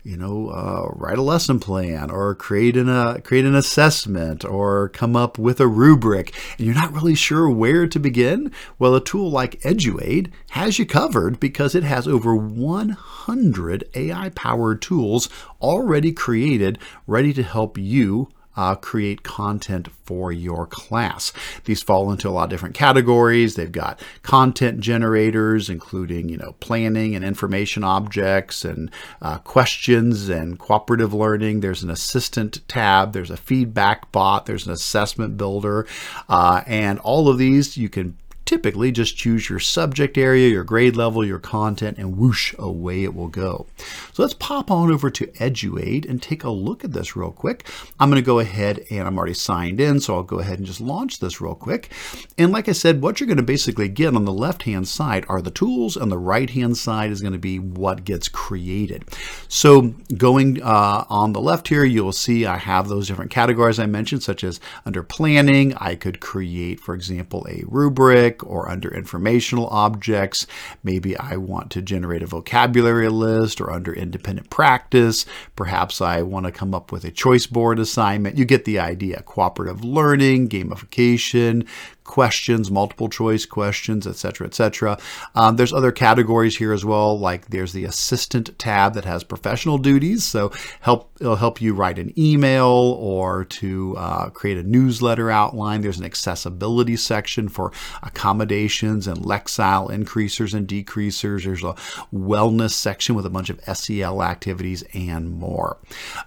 you 0.03 0.17
know 0.17 0.49
uh, 0.49 0.89
write 0.95 1.19
a 1.19 1.23
lesson 1.23 1.61
plan 1.61 2.11
or 2.11 2.35
create 2.35 2.77
an 2.77 2.89
uh, 2.89 3.19
create 3.23 3.45
an 3.45 3.55
assessment 3.55 4.45
or 4.45 4.89
come 4.91 5.15
up 5.15 5.39
with 5.39 5.61
a 5.61 5.67
rubric 5.67 6.35
and 6.57 6.67
you're 6.67 6.75
not 6.75 6.93
really 6.93 7.15
sure 7.15 7.49
where 7.49 7.87
to 7.87 7.99
begin 7.99 8.51
well 8.79 8.95
a 8.95 9.05
tool 9.05 9.31
like 9.31 9.61
Eduaide 9.61 10.31
has 10.51 10.79
you 10.79 10.87
covered 10.87 11.39
because 11.39 11.75
it 11.75 11.85
has 11.85 12.09
over 12.09 12.35
100 12.35 13.85
ai 13.95 14.29
powered 14.31 14.83
tools 14.83 15.29
already 15.61 16.13
created 16.13 16.79
ready 17.07 17.33
to 17.33 17.43
help 17.43 17.79
you 17.79 18.29
uh, 18.57 18.75
create 18.75 19.23
content 19.23 19.89
for 20.05 20.33
your 20.33 20.67
class. 20.67 21.33
These 21.65 21.83
fall 21.83 22.11
into 22.11 22.29
a 22.29 22.31
lot 22.31 22.45
of 22.45 22.51
different 22.51 22.75
categories. 22.75 23.55
They've 23.55 23.71
got 23.71 24.01
content 24.23 24.81
generators, 24.81 25.71
including 25.71 26.29
you 26.29 26.37
know 26.37 26.55
planning 26.61 27.15
and 27.15 27.25
information 27.25 27.85
objects 27.85 28.65
and 28.65 28.91
uh, 29.21 29.39
questions 29.39 30.29
and 30.29 30.59
cooperative 30.59 31.15
learning. 31.15 31.61
There's 31.61 31.83
an 31.83 31.91
assistant 31.91 32.67
tab. 32.69 33.13
There's 33.13 33.31
a 33.31 33.37
feedback 33.37 34.13
bot. 34.13 34.47
There's 34.47 34.67
an 34.67 34.73
assessment 34.73 35.37
builder, 35.37 35.87
uh, 36.29 36.63
and 36.67 36.99
all 37.01 37.29
of 37.29 37.39
these 37.39 37.77
you 37.77 37.89
can 37.89 38.17
typically 38.53 38.93
just 38.93 39.17
choose 39.17 39.49
your 39.49 39.59
subject 39.59 40.19
area, 40.19 40.47
your 40.47 40.63
grade 40.63 40.95
level, 40.95 41.25
your 41.25 41.39
content, 41.39 41.97
and 41.97 42.19
whoosh, 42.19 42.55
away 42.59 43.03
it 43.03 43.15
will 43.15 43.29
go. 43.29 43.67
So 44.13 44.23
let's 44.23 44.35
pop 44.35 44.71
on 44.71 44.93
over 44.93 45.09
to 45.09 45.27
Eduaide 45.29 46.07
and 46.07 46.23
take 46.23 46.45
a 46.45 46.51
look 46.51 46.85
at 46.85 46.93
this 46.93 47.17
real 47.17 47.31
quick. 47.31 47.67
I'm 47.99 48.11
going 48.11 48.21
to 48.21 48.27
go 48.27 48.41
ahead 48.41 48.85
and 48.91 49.09
I'm 49.09 49.17
already 49.17 49.33
signed 49.33 49.81
in, 49.81 50.01
so 50.01 50.17
I'll 50.17 50.23
go 50.23 50.41
ahead 50.41 50.59
and 50.59 50.67
just 50.67 50.83
launch 50.83 51.19
this 51.19 51.41
real 51.41 51.55
quick. 51.55 51.91
And 52.37 52.53
like 52.53 52.69
I 52.69 52.73
said, 52.73 53.01
what 53.01 53.21
you're 53.21 53.27
going 53.27 53.39
to 53.39 53.43
basically 53.43 53.89
get 53.89 54.15
on 54.15 54.27
the 54.27 54.33
left-hand 54.35 54.87
side 54.87 55.25
are 55.31 55.41
the 55.41 55.51
tools, 55.51 55.97
and 55.97 56.13
the 56.13 56.19
right-hand 56.19 56.77
side 56.77 57.11
is 57.11 57.23
going 57.23 57.33
to 57.33 57.39
be 57.39 57.59
what 57.59 58.05
gets 58.05 58.29
created. 58.29 59.07
So 59.49 59.95
going 60.15 60.63
uh, 60.63 61.07
on 61.09 61.33
the 61.33 61.41
left 61.41 61.69
here, 61.69 61.85
you'll 61.85 62.13
see 62.13 62.45
I 62.45 62.59
have 62.59 62.89
those 62.89 63.09
different 63.09 63.31
categories 63.31 63.79
I 63.79 63.87
mentioned, 63.87 64.23
such 64.23 64.45
as 64.45 64.61
under 64.85 65.03
planning, 65.03 65.75
I 65.77 65.95
could 65.95 66.21
create, 66.21 66.81
for 66.81 66.95
example, 66.95 67.47
a 67.49 67.63
rubric, 67.67 68.42
or 68.45 68.69
under 68.69 68.93
informational 68.93 69.69
objects. 69.69 70.47
Maybe 70.83 71.17
I 71.17 71.37
want 71.37 71.71
to 71.73 71.83
generate 71.83 72.23
a 72.23 72.27
vocabulary 72.27 73.09
list 73.09 73.61
or 73.61 73.71
under 73.71 73.93
independent 73.93 74.51
practice. 74.51 75.25
Perhaps 75.57 76.01
I 76.01 76.23
want 76.23 76.47
to 76.47 76.53
come 76.53 76.75
up 76.75 76.93
with 76.93 77.05
a 77.05 77.11
choice 77.11 77.47
board 77.47 77.79
assignment. 77.79 78.39
You 78.39 78.45
get 78.45 78.65
the 78.65 78.79
idea. 78.79 79.23
Cooperative 79.23 79.85
learning, 79.85 80.49
gamification, 80.49 81.67
questions, 82.05 82.71
multiple 82.71 83.09
choice 83.09 83.47
questions, 83.47 84.07
etc., 84.07 84.47
etc. 84.47 84.99
Um, 85.35 85.57
there's 85.57 85.73
other 85.73 85.93
categories 85.93 86.57
here 86.57 86.73
as 86.73 86.85
well, 86.85 87.19
like 87.19 87.49
there's 87.49 87.73
the 87.73 87.85
assistant 87.85 88.59
tab 88.59 88.95
that 88.95 89.05
has 89.05 89.25
professional 89.25 89.79
duties. 89.79 90.25
So 90.25 90.53
help 90.81 91.11
it'll 91.21 91.37
help 91.37 91.61
you 91.61 91.73
write 91.73 91.99
an 91.99 92.13
email 92.19 92.97
or 92.99 93.45
to 93.45 93.97
uh, 93.97 94.31
create 94.31 94.59
a 94.59 94.63
newsletter 94.63 95.31
outline. 95.31 95.81
There's 95.81 95.99
an 95.99 96.05
accessibility 96.05 96.97
section 96.97 97.49
for 97.49 97.73
accommodations 98.03 99.07
and 99.07 99.19
Lexile 99.19 99.91
increasers 99.91 100.55
and 100.55 100.67
decreasers. 100.67 101.45
There's 101.45 101.63
a 101.63 101.75
wellness 102.13 102.73
section 102.73 103.15
with 103.15 103.27
a 103.27 103.31
bunch 103.31 103.51
of 103.51 103.61
SEL 103.77 104.23
activities 104.23 104.83
and 104.95 105.33
more. 105.33 105.79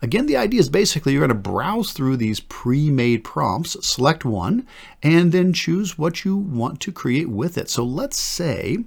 Again, 0.01 0.25
the 0.27 0.37
idea 0.37 0.59
is 0.59 0.69
basically 0.69 1.13
you're 1.13 1.27
going 1.27 1.29
to 1.29 1.49
browse 1.49 1.91
through 1.91 2.17
these 2.17 2.39
pre-made 2.39 3.23
prompts, 3.23 3.75
select 3.85 4.23
one, 4.23 4.65
and 5.03 5.31
then 5.31 5.53
choose 5.65 5.97
what 5.97 6.23
you 6.23 6.37
want 6.37 6.79
to 6.79 6.91
create 6.91 7.27
with 7.27 7.57
it. 7.57 7.71
So 7.71 7.83
let's 7.83 8.19
say 8.19 8.77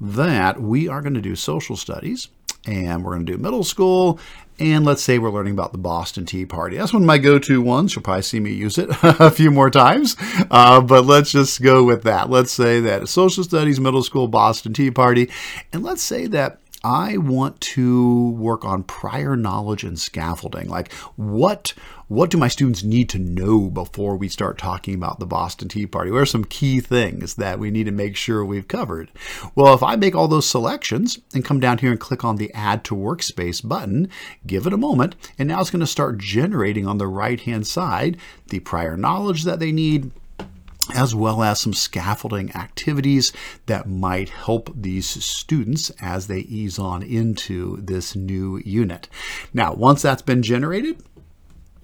that 0.00 0.62
we 0.62 0.86
are 0.86 1.02
going 1.02 1.14
to 1.14 1.20
do 1.20 1.34
social 1.34 1.76
studies 1.76 2.28
and 2.66 3.02
we're 3.02 3.14
going 3.14 3.26
to 3.26 3.32
do 3.32 3.38
middle 3.38 3.64
school 3.64 4.20
and 4.60 4.84
let's 4.84 5.02
say 5.02 5.18
we're 5.18 5.32
learning 5.32 5.54
about 5.54 5.72
the 5.72 5.78
Boston 5.78 6.26
Tea 6.26 6.46
Party. 6.46 6.76
That's 6.76 6.92
one 6.92 7.02
of 7.02 7.06
my 7.06 7.18
go-to 7.18 7.60
ones. 7.60 7.96
You'll 7.96 8.04
probably 8.04 8.22
see 8.22 8.38
me 8.38 8.52
use 8.52 8.78
it 8.78 8.90
a 9.02 9.30
few 9.30 9.50
more 9.50 9.70
times, 9.70 10.14
uh, 10.52 10.80
but 10.80 11.04
let's 11.04 11.32
just 11.32 11.62
go 11.62 11.82
with 11.82 12.04
that. 12.04 12.30
Let's 12.30 12.52
say 12.52 12.78
that 12.78 13.08
social 13.08 13.42
studies, 13.42 13.80
middle 13.80 14.04
school, 14.04 14.28
Boston 14.28 14.72
Tea 14.72 14.92
Party, 14.92 15.30
and 15.72 15.82
let's 15.82 16.02
say 16.02 16.28
that 16.28 16.60
I 16.84 17.16
want 17.16 17.60
to 17.60 18.30
work 18.30 18.64
on 18.64 18.84
prior 18.84 19.34
knowledge 19.34 19.82
and 19.82 19.98
scaffolding. 19.98 20.68
Like 20.68 20.92
what 21.16 21.74
what 22.10 22.28
do 22.28 22.36
my 22.36 22.48
students 22.48 22.82
need 22.82 23.08
to 23.08 23.20
know 23.20 23.70
before 23.70 24.16
we 24.16 24.26
start 24.26 24.58
talking 24.58 24.96
about 24.96 25.20
the 25.20 25.26
Boston 25.26 25.68
Tea 25.68 25.86
Party? 25.86 26.10
What 26.10 26.22
are 26.22 26.26
some 26.26 26.44
key 26.44 26.80
things 26.80 27.36
that 27.36 27.60
we 27.60 27.70
need 27.70 27.84
to 27.84 27.92
make 27.92 28.16
sure 28.16 28.44
we've 28.44 28.66
covered? 28.66 29.12
Well, 29.54 29.74
if 29.74 29.82
I 29.84 29.94
make 29.94 30.16
all 30.16 30.26
those 30.26 30.48
selections 30.48 31.20
and 31.32 31.44
come 31.44 31.60
down 31.60 31.78
here 31.78 31.92
and 31.92 32.00
click 32.00 32.24
on 32.24 32.34
the 32.34 32.52
Add 32.52 32.82
to 32.86 32.96
Workspace 32.96 33.66
button, 33.66 34.08
give 34.44 34.66
it 34.66 34.72
a 34.72 34.76
moment, 34.76 35.14
and 35.38 35.46
now 35.46 35.60
it's 35.60 35.70
going 35.70 35.78
to 35.78 35.86
start 35.86 36.18
generating 36.18 36.84
on 36.84 36.98
the 36.98 37.06
right 37.06 37.38
hand 37.38 37.68
side 37.68 38.16
the 38.48 38.58
prior 38.58 38.96
knowledge 38.96 39.44
that 39.44 39.60
they 39.60 39.70
need, 39.70 40.10
as 40.92 41.14
well 41.14 41.44
as 41.44 41.60
some 41.60 41.72
scaffolding 41.72 42.50
activities 42.56 43.32
that 43.66 43.88
might 43.88 44.30
help 44.30 44.68
these 44.74 45.06
students 45.06 45.90
as 46.00 46.26
they 46.26 46.40
ease 46.40 46.76
on 46.76 47.04
into 47.04 47.76
this 47.76 48.16
new 48.16 48.58
unit. 48.64 49.08
Now, 49.54 49.74
once 49.74 50.02
that's 50.02 50.22
been 50.22 50.42
generated, 50.42 51.00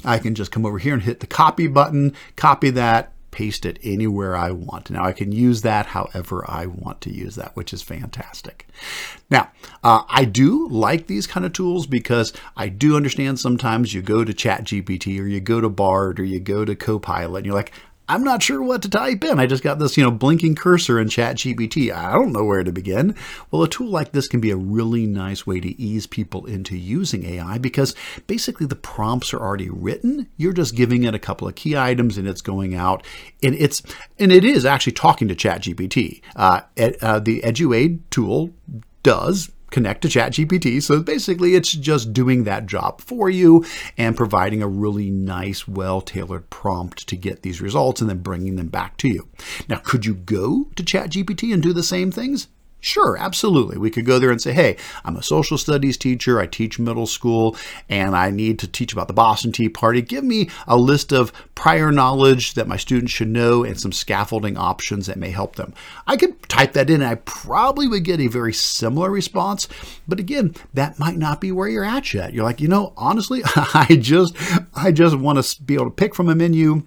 I 0.04 0.18
can 0.18 0.34
just 0.34 0.52
come 0.52 0.66
over 0.66 0.78
here 0.78 0.94
and 0.94 1.02
hit 1.02 1.20
the 1.20 1.26
copy 1.26 1.66
button, 1.66 2.14
copy 2.36 2.70
that, 2.70 3.12
paste 3.36 3.66
it 3.66 3.78
anywhere 3.82 4.34
I 4.34 4.50
want. 4.50 4.88
Now 4.88 5.04
I 5.04 5.12
can 5.12 5.30
use 5.30 5.60
that 5.60 5.86
however 5.86 6.42
I 6.48 6.64
want 6.64 7.02
to 7.02 7.12
use 7.12 7.34
that, 7.34 7.54
which 7.54 7.74
is 7.74 7.82
fantastic. 7.82 8.66
Now, 9.30 9.50
uh, 9.84 10.04
I 10.08 10.24
do 10.24 10.66
like 10.68 11.06
these 11.06 11.26
kind 11.26 11.44
of 11.44 11.52
tools 11.52 11.86
because 11.86 12.32
I 12.56 12.68
do 12.68 12.96
understand 12.96 13.38
sometimes 13.38 13.92
you 13.92 14.00
go 14.00 14.24
to 14.24 14.32
ChatGPT 14.32 15.20
or 15.20 15.26
you 15.26 15.40
go 15.40 15.60
to 15.60 15.68
Bard 15.68 16.18
or 16.18 16.24
you 16.24 16.40
go 16.40 16.64
to 16.64 16.74
Copilot 16.74 17.40
and 17.40 17.46
you're 17.46 17.54
like, 17.54 17.72
I'm 18.08 18.22
not 18.22 18.42
sure 18.42 18.62
what 18.62 18.82
to 18.82 18.88
type 18.88 19.24
in. 19.24 19.40
I 19.40 19.46
just 19.46 19.64
got 19.64 19.78
this, 19.78 19.96
you 19.96 20.04
know, 20.04 20.12
blinking 20.12 20.54
cursor 20.54 21.00
in 21.00 21.08
ChatGPT. 21.08 21.92
I 21.92 22.12
don't 22.12 22.32
know 22.32 22.44
where 22.44 22.62
to 22.62 22.70
begin. 22.70 23.16
Well, 23.50 23.64
a 23.64 23.68
tool 23.68 23.88
like 23.88 24.12
this 24.12 24.28
can 24.28 24.40
be 24.40 24.50
a 24.50 24.56
really 24.56 25.06
nice 25.06 25.46
way 25.46 25.58
to 25.58 25.80
ease 25.80 26.06
people 26.06 26.46
into 26.46 26.76
using 26.76 27.24
AI 27.24 27.58
because 27.58 27.96
basically 28.28 28.66
the 28.66 28.76
prompts 28.76 29.34
are 29.34 29.40
already 29.40 29.70
written. 29.70 30.28
You're 30.36 30.52
just 30.52 30.76
giving 30.76 31.02
it 31.02 31.14
a 31.14 31.18
couple 31.18 31.48
of 31.48 31.56
key 31.56 31.76
items 31.76 32.16
and 32.16 32.28
it's 32.28 32.42
going 32.42 32.76
out 32.76 33.04
and 33.42 33.56
it's 33.56 33.82
and 34.18 34.30
it 34.30 34.44
is 34.44 34.64
actually 34.64 34.92
talking 34.92 35.26
to 35.28 35.34
ChatGPT. 35.34 36.22
Uh, 36.36 36.60
uh, 37.02 37.18
the 37.18 37.40
Eduaide 37.42 38.00
tool 38.10 38.50
does 39.02 39.50
connect 39.70 40.02
to 40.02 40.08
ChatGPT. 40.08 40.82
So 40.82 41.02
basically, 41.02 41.54
it's 41.54 41.72
just 41.72 42.12
doing 42.12 42.44
that 42.44 42.66
job 42.66 43.00
for 43.00 43.28
you 43.28 43.64
and 43.96 44.16
providing 44.16 44.62
a 44.62 44.68
really 44.68 45.10
nice, 45.10 45.66
well 45.66 46.00
tailored 46.00 46.50
prompt 46.50 47.06
to 47.08 47.16
get 47.16 47.42
these 47.42 47.60
results 47.60 48.00
and 48.00 48.08
then 48.08 48.18
bringing 48.18 48.56
them 48.56 48.68
back 48.68 48.96
to 48.98 49.08
you. 49.08 49.28
Now, 49.68 49.76
could 49.76 50.06
you 50.06 50.14
go 50.14 50.68
to 50.76 50.82
ChatGPT 50.82 51.52
and 51.52 51.62
do 51.62 51.72
the 51.72 51.82
same 51.82 52.10
things? 52.10 52.48
Sure, 52.80 53.16
absolutely. 53.16 53.78
We 53.78 53.90
could 53.90 54.04
go 54.04 54.18
there 54.18 54.30
and 54.30 54.40
say, 54.40 54.52
hey, 54.52 54.76
I'm 55.04 55.16
a 55.16 55.22
social 55.22 55.58
studies 55.58 55.96
teacher. 55.96 56.38
I 56.38 56.46
teach 56.46 56.78
middle 56.78 57.06
school 57.06 57.56
and 57.88 58.14
I 58.14 58.30
need 58.30 58.58
to 58.60 58.68
teach 58.68 58.92
about 58.92 59.08
the 59.08 59.14
Boston 59.14 59.50
Tea 59.50 59.68
Party. 59.68 60.02
Give 60.02 60.22
me 60.22 60.50
a 60.68 60.76
list 60.76 61.12
of 61.12 61.32
prior 61.54 61.90
knowledge 61.90 62.54
that 62.54 62.68
my 62.68 62.76
students 62.76 63.12
should 63.12 63.28
know 63.28 63.64
and 63.64 63.80
some 63.80 63.92
scaffolding 63.92 64.56
options 64.56 65.06
that 65.06 65.16
may 65.16 65.30
help 65.30 65.56
them. 65.56 65.74
I 66.06 66.16
could 66.16 66.40
type 66.48 66.74
that 66.74 66.90
in 66.90 67.02
and 67.02 67.10
I 67.10 67.16
probably 67.16 67.88
would 67.88 68.04
get 68.04 68.20
a 68.20 68.28
very 68.28 68.52
similar 68.52 69.10
response. 69.10 69.66
But 70.06 70.20
again, 70.20 70.54
that 70.74 70.98
might 70.98 71.16
not 71.16 71.40
be 71.40 71.50
where 71.50 71.68
you're 71.68 71.84
at 71.84 72.14
yet. 72.14 72.34
You're 72.34 72.44
like, 72.44 72.60
you 72.60 72.68
know, 72.68 72.92
honestly, 72.96 73.42
I 73.56 73.98
just, 74.00 74.36
I 74.74 74.92
just 74.92 75.16
want 75.16 75.42
to 75.42 75.62
be 75.62 75.74
able 75.74 75.86
to 75.86 75.90
pick 75.90 76.14
from 76.14 76.28
a 76.28 76.34
menu 76.34 76.84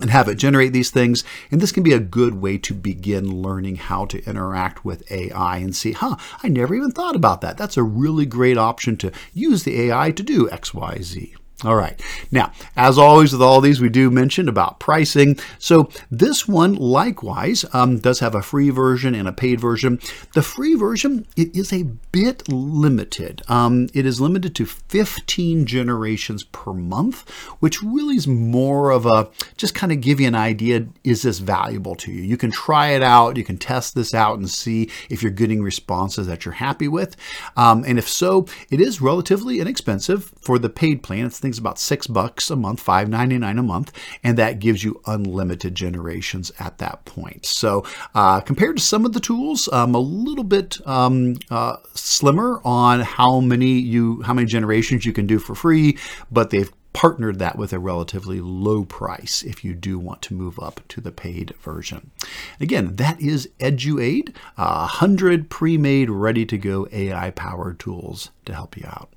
and 0.00 0.10
have 0.10 0.28
it 0.28 0.36
generate 0.36 0.72
these 0.72 0.90
things. 0.90 1.24
And 1.50 1.60
this 1.60 1.72
can 1.72 1.82
be 1.82 1.92
a 1.92 2.00
good 2.00 2.34
way 2.40 2.58
to 2.58 2.74
begin 2.74 3.42
learning 3.42 3.76
how 3.76 4.04
to 4.06 4.24
interact 4.24 4.84
with 4.84 5.10
AI 5.10 5.58
and 5.58 5.74
see, 5.74 5.92
huh, 5.92 6.16
I 6.42 6.48
never 6.48 6.74
even 6.74 6.92
thought 6.92 7.16
about 7.16 7.40
that. 7.40 7.56
That's 7.56 7.76
a 7.76 7.82
really 7.82 8.26
great 8.26 8.58
option 8.58 8.96
to 8.98 9.12
use 9.32 9.64
the 9.64 9.80
AI 9.82 10.10
to 10.12 10.22
do 10.22 10.50
X, 10.50 10.74
Y, 10.74 10.98
Z. 11.00 11.34
All 11.64 11.74
right. 11.74 11.98
Now, 12.30 12.52
as 12.76 12.98
always 12.98 13.32
with 13.32 13.40
all 13.40 13.62
these, 13.62 13.80
we 13.80 13.88
do 13.88 14.10
mention 14.10 14.46
about 14.46 14.78
pricing. 14.78 15.38
So 15.58 15.88
this 16.10 16.46
one, 16.46 16.74
likewise, 16.74 17.64
um, 17.72 17.98
does 17.98 18.20
have 18.20 18.34
a 18.34 18.42
free 18.42 18.68
version 18.68 19.14
and 19.14 19.26
a 19.26 19.32
paid 19.32 19.58
version. 19.58 19.98
The 20.34 20.42
free 20.42 20.74
version 20.74 21.26
it 21.34 21.56
is 21.56 21.72
a 21.72 21.84
bit 22.12 22.46
limited. 22.46 23.40
Um, 23.48 23.88
it 23.94 24.04
is 24.04 24.20
limited 24.20 24.54
to 24.56 24.66
15 24.66 25.64
generations 25.64 26.44
per 26.44 26.74
month, 26.74 27.26
which 27.60 27.82
really 27.82 28.16
is 28.16 28.28
more 28.28 28.90
of 28.90 29.06
a 29.06 29.30
just 29.56 29.74
kind 29.74 29.92
of 29.92 30.02
give 30.02 30.20
you 30.20 30.28
an 30.28 30.34
idea: 30.34 30.86
is 31.04 31.22
this 31.22 31.38
valuable 31.38 31.94
to 31.96 32.12
you? 32.12 32.20
You 32.20 32.36
can 32.36 32.50
try 32.50 32.88
it 32.88 33.02
out. 33.02 33.38
You 33.38 33.44
can 33.44 33.56
test 33.56 33.94
this 33.94 34.12
out 34.12 34.36
and 34.38 34.50
see 34.50 34.90
if 35.08 35.22
you're 35.22 35.32
getting 35.32 35.62
responses 35.62 36.26
that 36.26 36.44
you're 36.44 36.52
happy 36.52 36.86
with. 36.86 37.16
Um, 37.56 37.82
and 37.86 37.98
if 37.98 38.06
so, 38.06 38.44
it 38.70 38.78
is 38.78 39.00
relatively 39.00 39.58
inexpensive 39.58 40.34
for 40.38 40.58
the 40.58 40.68
paid 40.68 41.02
plan. 41.02 41.24
It's 41.24 41.45
things 41.46 41.58
about 41.58 41.78
six 41.78 42.08
bucks 42.08 42.50
a 42.50 42.56
month, 42.56 42.80
five 42.80 43.08
ninety 43.08 43.38
nine 43.38 43.56
a 43.58 43.62
month, 43.62 43.92
and 44.24 44.36
that 44.36 44.58
gives 44.58 44.82
you 44.82 45.00
unlimited 45.06 45.76
generations 45.76 46.50
at 46.58 46.78
that 46.78 47.04
point. 47.04 47.46
So 47.46 47.84
uh, 48.16 48.40
compared 48.40 48.78
to 48.78 48.82
some 48.82 49.06
of 49.06 49.12
the 49.12 49.20
tools, 49.20 49.68
um, 49.72 49.94
a 49.94 50.00
little 50.00 50.44
bit 50.44 50.78
um, 50.86 51.36
uh, 51.50 51.76
slimmer 51.94 52.60
on 52.64 53.00
how 53.00 53.38
many 53.38 53.78
you 53.78 54.22
how 54.22 54.34
many 54.34 54.46
generations 54.46 55.06
you 55.06 55.12
can 55.12 55.26
do 55.26 55.38
for 55.38 55.54
free, 55.54 55.96
but 56.32 56.50
they've 56.50 56.72
partnered 56.92 57.38
that 57.38 57.58
with 57.58 57.74
a 57.74 57.78
relatively 57.78 58.40
low 58.40 58.82
price 58.82 59.42
if 59.42 59.62
you 59.62 59.74
do 59.74 59.98
want 59.98 60.22
to 60.22 60.32
move 60.32 60.58
up 60.58 60.80
to 60.88 60.98
the 60.98 61.12
paid 61.12 61.54
version. 61.60 62.10
Again, 62.58 62.96
that 62.96 63.20
is 63.20 63.50
Eduaide, 63.60 64.34
100 64.56 65.50
pre-made, 65.50 66.08
ready-to-go 66.08 66.88
AI-powered 66.90 67.78
tools 67.78 68.30
to 68.46 68.54
help 68.54 68.78
you 68.78 68.86
out. 68.86 69.10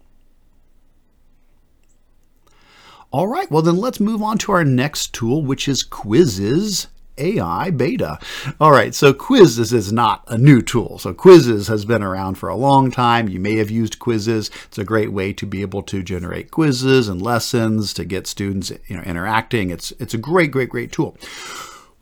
All 3.12 3.28
right, 3.28 3.50
well 3.50 3.64
then 3.64 3.78
let's 3.78 4.00
move 4.00 4.22
on 4.22 4.38
to 4.40 4.52
our 4.52 4.64
next 4.64 5.14
tool, 5.14 5.44
which 5.44 5.68
is 5.68 5.84
Quizizz. 5.84 6.88
AI 7.22 7.70
beta. 7.72 8.18
All 8.62 8.72
right, 8.72 8.96
so 8.96 9.14
Quizizz 9.14 9.74
is 9.74 9.92
not 9.92 10.24
a 10.28 10.38
new 10.38 10.62
tool. 10.62 10.98
So 11.00 11.14
Quizizz 11.14 11.68
has 11.68 11.84
been 11.84 12.02
around 12.02 12.36
for 12.36 12.48
a 12.48 12.56
long 12.56 12.92
time. 12.92 13.28
You 13.28 13.42
may 13.42 13.58
have 13.58 13.70
used 13.70 14.00
Quizizz. 14.00 14.50
It's 14.68 14.78
a 14.78 14.86
great 14.86 15.12
way 15.12 15.34
to 15.34 15.46
be 15.46 15.62
able 15.62 15.84
to 15.84 16.02
generate 16.02 16.50
quizzes 16.50 17.10
and 17.10 17.22
lessons 17.22 17.94
to 17.96 18.06
get 18.06 18.26
students 18.26 18.72
you 18.88 18.96
know, 18.96 19.04
interacting. 19.04 19.70
It's, 19.70 19.92
it's 20.00 20.14
a 20.14 20.18
great, 20.18 20.52
great, 20.52 20.70
great 20.70 20.94
tool. 20.94 21.18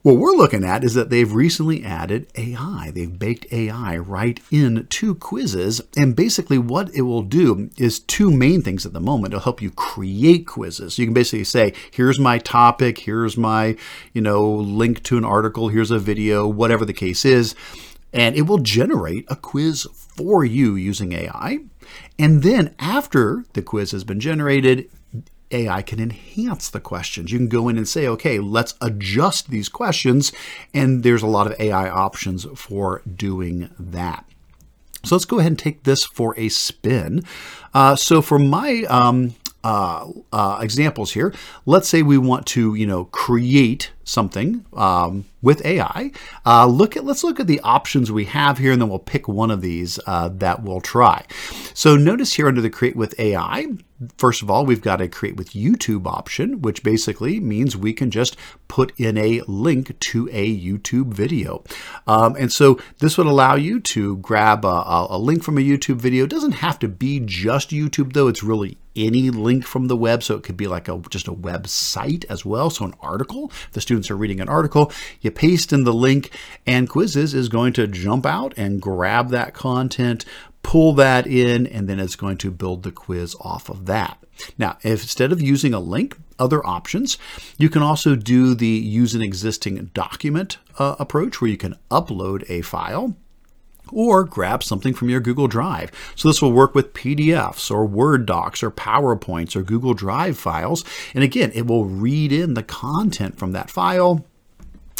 What 0.07 0.19
we're 0.19 0.37
looking 0.37 0.63
at 0.63 0.85
is 0.85 0.93
that 0.93 1.09
they've 1.09 1.33
recently 1.33 1.83
added 1.83 2.27
AI. 2.35 2.91
They've 2.95 3.19
baked 3.19 3.45
AI 3.51 3.97
right 3.97 4.39
in 4.49 4.77
into 4.77 5.15
Quizizz. 5.15 5.81
And 5.97 6.15
basically, 6.15 6.57
what 6.57 6.89
it 6.95 7.01
will 7.01 7.23
do 7.23 7.69
is 7.75 7.99
two 7.99 8.31
main 8.31 8.61
things 8.61 8.85
at 8.85 8.93
the 8.93 9.01
moment. 9.01 9.33
It'll 9.33 9.43
help 9.43 9.61
you 9.61 9.69
create 9.69 10.47
quizzes. 10.47 10.93
So 10.93 11.01
you 11.01 11.07
can 11.07 11.13
basically 11.13 11.43
say, 11.43 11.73
here's 11.91 12.19
my 12.19 12.37
topic, 12.37 12.99
here's 12.99 13.35
my, 13.35 13.75
you 14.13 14.21
know, 14.21 14.49
link 14.49 15.03
to 15.03 15.17
an 15.17 15.25
article, 15.25 15.67
here's 15.67 15.91
a 15.91 15.99
video, 15.99 16.47
whatever 16.47 16.85
the 16.85 16.93
case 16.93 17.25
is. 17.25 17.53
And 18.13 18.33
it 18.37 18.43
will 18.43 18.59
generate 18.59 19.25
a 19.27 19.35
quiz 19.35 19.85
for 19.91 20.45
you 20.45 20.77
using 20.77 21.11
AI. 21.11 21.59
And 22.17 22.43
then 22.43 22.73
after 22.79 23.43
the 23.51 23.61
quiz 23.61 23.91
has 23.91 24.05
been 24.05 24.21
generated, 24.21 24.89
AI 25.51 25.81
can 25.81 25.99
enhance 25.99 26.69
the 26.69 26.79
questions. 26.79 27.31
You 27.31 27.37
can 27.37 27.47
go 27.47 27.69
in 27.69 27.77
and 27.77 27.87
say, 27.87 28.07
okay, 28.07 28.39
let's 28.39 28.75
adjust 28.81 29.49
these 29.49 29.69
questions. 29.69 30.31
And 30.73 31.03
there's 31.03 31.23
a 31.23 31.27
lot 31.27 31.47
of 31.47 31.59
AI 31.59 31.89
options 31.89 32.45
for 32.55 33.01
doing 33.15 33.69
that. 33.79 34.25
So 35.03 35.15
let's 35.15 35.25
go 35.25 35.39
ahead 35.39 35.53
and 35.53 35.59
take 35.59 35.83
this 35.83 36.03
for 36.03 36.37
a 36.37 36.49
spin. 36.49 37.23
Uh, 37.73 37.95
so 37.95 38.21
for 38.21 38.39
my 38.39 38.83
um, 38.89 39.35
uh, 39.63 40.07
uh, 40.31 40.59
examples 40.61 41.13
here. 41.13 41.33
Let's 41.65 41.89
say 41.89 42.01
we 42.01 42.17
want 42.17 42.45
to, 42.47 42.75
you 42.75 42.85
know, 42.85 43.05
create 43.05 43.91
something 44.03 44.65
um, 44.73 45.25
with 45.41 45.65
AI. 45.65 46.11
Uh, 46.45 46.65
look 46.65 46.95
at 46.95 47.03
let's 47.03 47.23
look 47.23 47.39
at 47.39 47.47
the 47.47 47.59
options 47.61 48.11
we 48.11 48.25
have 48.25 48.57
here, 48.57 48.71
and 48.71 48.81
then 48.81 48.89
we'll 48.89 48.99
pick 48.99 49.27
one 49.27 49.51
of 49.51 49.61
these 49.61 49.99
uh, 50.07 50.29
that 50.29 50.63
we'll 50.63 50.81
try. 50.81 51.25
So 51.73 51.97
notice 51.97 52.33
here 52.33 52.47
under 52.47 52.61
the 52.61 52.69
Create 52.69 52.95
with 52.95 53.19
AI, 53.19 53.67
first 54.17 54.41
of 54.41 54.49
all, 54.49 54.65
we've 54.65 54.81
got 54.81 55.01
a 55.01 55.07
Create 55.07 55.35
with 55.35 55.51
YouTube 55.51 56.07
option, 56.07 56.61
which 56.61 56.83
basically 56.83 57.39
means 57.39 57.75
we 57.75 57.93
can 57.93 58.11
just 58.11 58.37
put 58.67 58.97
in 58.97 59.17
a 59.17 59.41
link 59.47 59.99
to 59.99 60.29
a 60.31 60.57
YouTube 60.57 61.13
video. 61.13 61.63
Um, 62.05 62.35
and 62.37 62.51
so 62.51 62.79
this 62.99 63.17
would 63.17 63.27
allow 63.27 63.55
you 63.55 63.79
to 63.81 64.17
grab 64.17 64.63
a, 64.65 65.07
a 65.09 65.17
link 65.17 65.43
from 65.43 65.57
a 65.57 65.61
YouTube 65.61 65.97
video. 65.97 66.23
It 66.23 66.29
doesn't 66.29 66.53
have 66.53 66.79
to 66.79 66.87
be 66.87 67.19
just 67.19 67.71
YouTube, 67.71 68.13
though. 68.13 68.27
It's 68.27 68.43
really 68.43 68.77
any 68.97 69.29
link 69.29 69.65
from 69.65 69.87
the 69.87 69.97
web. 69.97 70.23
So 70.23 70.35
it 70.35 70.43
could 70.43 70.57
be 70.57 70.67
like 70.67 70.87
a 70.87 70.97
just 71.09 71.27
a 71.27 71.33
website 71.33 72.25
as 72.29 72.45
well. 72.45 72.69
So 72.69 72.85
an 72.85 72.93
article, 73.01 73.51
the 73.73 73.81
students 73.81 74.09
are 74.09 74.17
reading 74.17 74.39
an 74.39 74.49
article, 74.49 74.91
you 75.21 75.31
paste 75.31 75.71
in 75.71 75.83
the 75.83 75.93
link 75.93 76.31
and 76.65 76.89
Quizizz 76.89 77.33
is 77.33 77.49
going 77.49 77.73
to 77.73 77.87
jump 77.87 78.25
out 78.25 78.53
and 78.57 78.81
grab 78.81 79.29
that 79.29 79.53
content, 79.53 80.25
pull 80.63 80.93
that 80.93 81.27
in, 81.27 81.67
and 81.67 81.87
then 81.87 81.99
it's 81.99 82.15
going 82.15 82.37
to 82.37 82.51
build 82.51 82.83
the 82.83 82.91
quiz 82.91 83.35
off 83.39 83.69
of 83.69 83.85
that. 83.85 84.17
Now, 84.57 84.77
if 84.83 85.01
instead 85.01 85.31
of 85.31 85.41
using 85.41 85.73
a 85.73 85.79
link, 85.79 86.17
other 86.39 86.65
options, 86.65 87.17
you 87.57 87.69
can 87.69 87.81
also 87.81 88.15
do 88.15 88.53
the 88.53 88.67
use 88.67 89.15
an 89.15 89.21
existing 89.21 89.89
document 89.93 90.57
uh, 90.77 90.95
approach 90.99 91.41
where 91.41 91.49
you 91.49 91.57
can 91.57 91.75
upload 91.89 92.47
a 92.49 92.61
file 92.61 93.15
or 93.91 94.23
grab 94.23 94.63
something 94.63 94.93
from 94.93 95.09
your 95.09 95.19
Google 95.19 95.47
Drive. 95.47 95.91
So 96.15 96.27
this 96.27 96.41
will 96.41 96.51
work 96.51 96.75
with 96.75 96.93
PDFs 96.93 97.71
or 97.71 97.85
Word 97.85 98.25
docs 98.25 98.63
or 98.63 98.71
PowerPoints 98.71 99.55
or 99.55 99.61
Google 99.61 99.93
Drive 99.93 100.37
files. 100.37 100.83
And 101.13 101.23
again, 101.23 101.51
it 101.53 101.67
will 101.67 101.85
read 101.85 102.31
in 102.31 102.53
the 102.53 102.63
content 102.63 103.37
from 103.37 103.51
that 103.53 103.69
file 103.69 104.25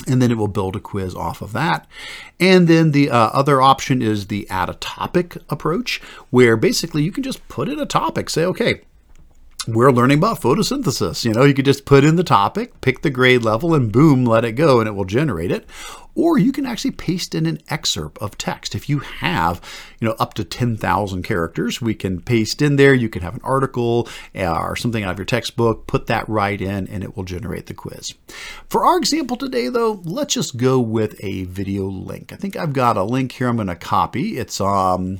and 0.05 0.21
then 0.21 0.31
it 0.31 0.37
will 0.37 0.47
build 0.47 0.75
a 0.75 0.79
quiz 0.79 1.15
off 1.15 1.41
of 1.41 1.53
that. 1.53 1.87
And 2.39 2.67
then 2.67 2.91
the 2.91 3.09
uh, 3.09 3.29
other 3.33 3.61
option 3.61 4.01
is 4.01 4.27
the 4.27 4.47
add 4.49 4.69
a 4.69 4.75
topic 4.75 5.37
approach, 5.49 5.99
where 6.29 6.55
basically 6.55 7.03
you 7.03 7.11
can 7.11 7.23
just 7.23 7.45
put 7.47 7.67
in 7.67 7.79
a 7.79 7.85
topic, 7.85 8.29
say, 8.29 8.45
okay, 8.45 8.81
we're 9.67 9.91
learning 9.91 10.19
about 10.19 10.39
photosynthesis. 10.39 11.25
You 11.25 11.33
know, 11.33 11.43
you 11.43 11.53
could 11.53 11.65
just 11.65 11.85
put 11.85 12.05
in 12.05 12.15
the 12.15 12.23
topic, 12.23 12.79
pick 12.79 13.01
the 13.01 13.09
grade 13.09 13.43
level, 13.43 13.73
and 13.73 13.91
boom, 13.91 14.23
let 14.23 14.45
it 14.45 14.53
go, 14.53 14.79
and 14.79 14.87
it 14.87 14.93
will 14.93 15.05
generate 15.05 15.51
it. 15.51 15.65
Or 16.17 16.39
you 16.39 16.51
can 16.51 16.65
actually 16.65 16.91
paste 16.91 17.35
in 17.35 17.45
an 17.45 17.59
excerpt 17.69 18.17
of 18.17 18.39
text. 18.39 18.73
If 18.73 18.89
you 18.89 18.99
have, 18.99 19.61
you 19.99 20.07
know, 20.07 20.15
up 20.17 20.33
to 20.33 20.43
10,000 20.43 21.21
characters, 21.21 21.79
we 21.79 21.93
can 21.93 22.21
paste 22.21 22.59
in 22.59 22.75
there. 22.75 22.95
You 22.95 23.07
can 23.07 23.21
have 23.21 23.35
an 23.35 23.41
article 23.43 24.09
uh, 24.35 24.51
or 24.51 24.75
something 24.75 25.03
out 25.03 25.11
of 25.11 25.19
your 25.19 25.25
textbook, 25.25 25.85
put 25.85 26.07
that 26.07 26.27
right 26.27 26.59
in, 26.59 26.87
and 26.87 27.03
it 27.03 27.15
will 27.15 27.23
generate 27.23 27.67
the 27.67 27.75
quiz. 27.75 28.15
For 28.67 28.83
our 28.83 28.97
example 28.97 29.37
today, 29.37 29.69
though, 29.69 30.01
let's 30.05 30.33
just 30.33 30.57
go 30.57 30.79
with 30.79 31.23
a 31.23 31.43
video 31.43 31.85
link. 31.85 32.33
I 32.33 32.35
think 32.35 32.55
I've 32.55 32.73
got 32.73 32.97
a 32.97 33.03
link 33.03 33.33
here 33.33 33.47
I'm 33.47 33.57
going 33.57 33.67
to 33.67 33.75
copy. 33.75 34.39
It's 34.39 34.59
um, 34.59 35.19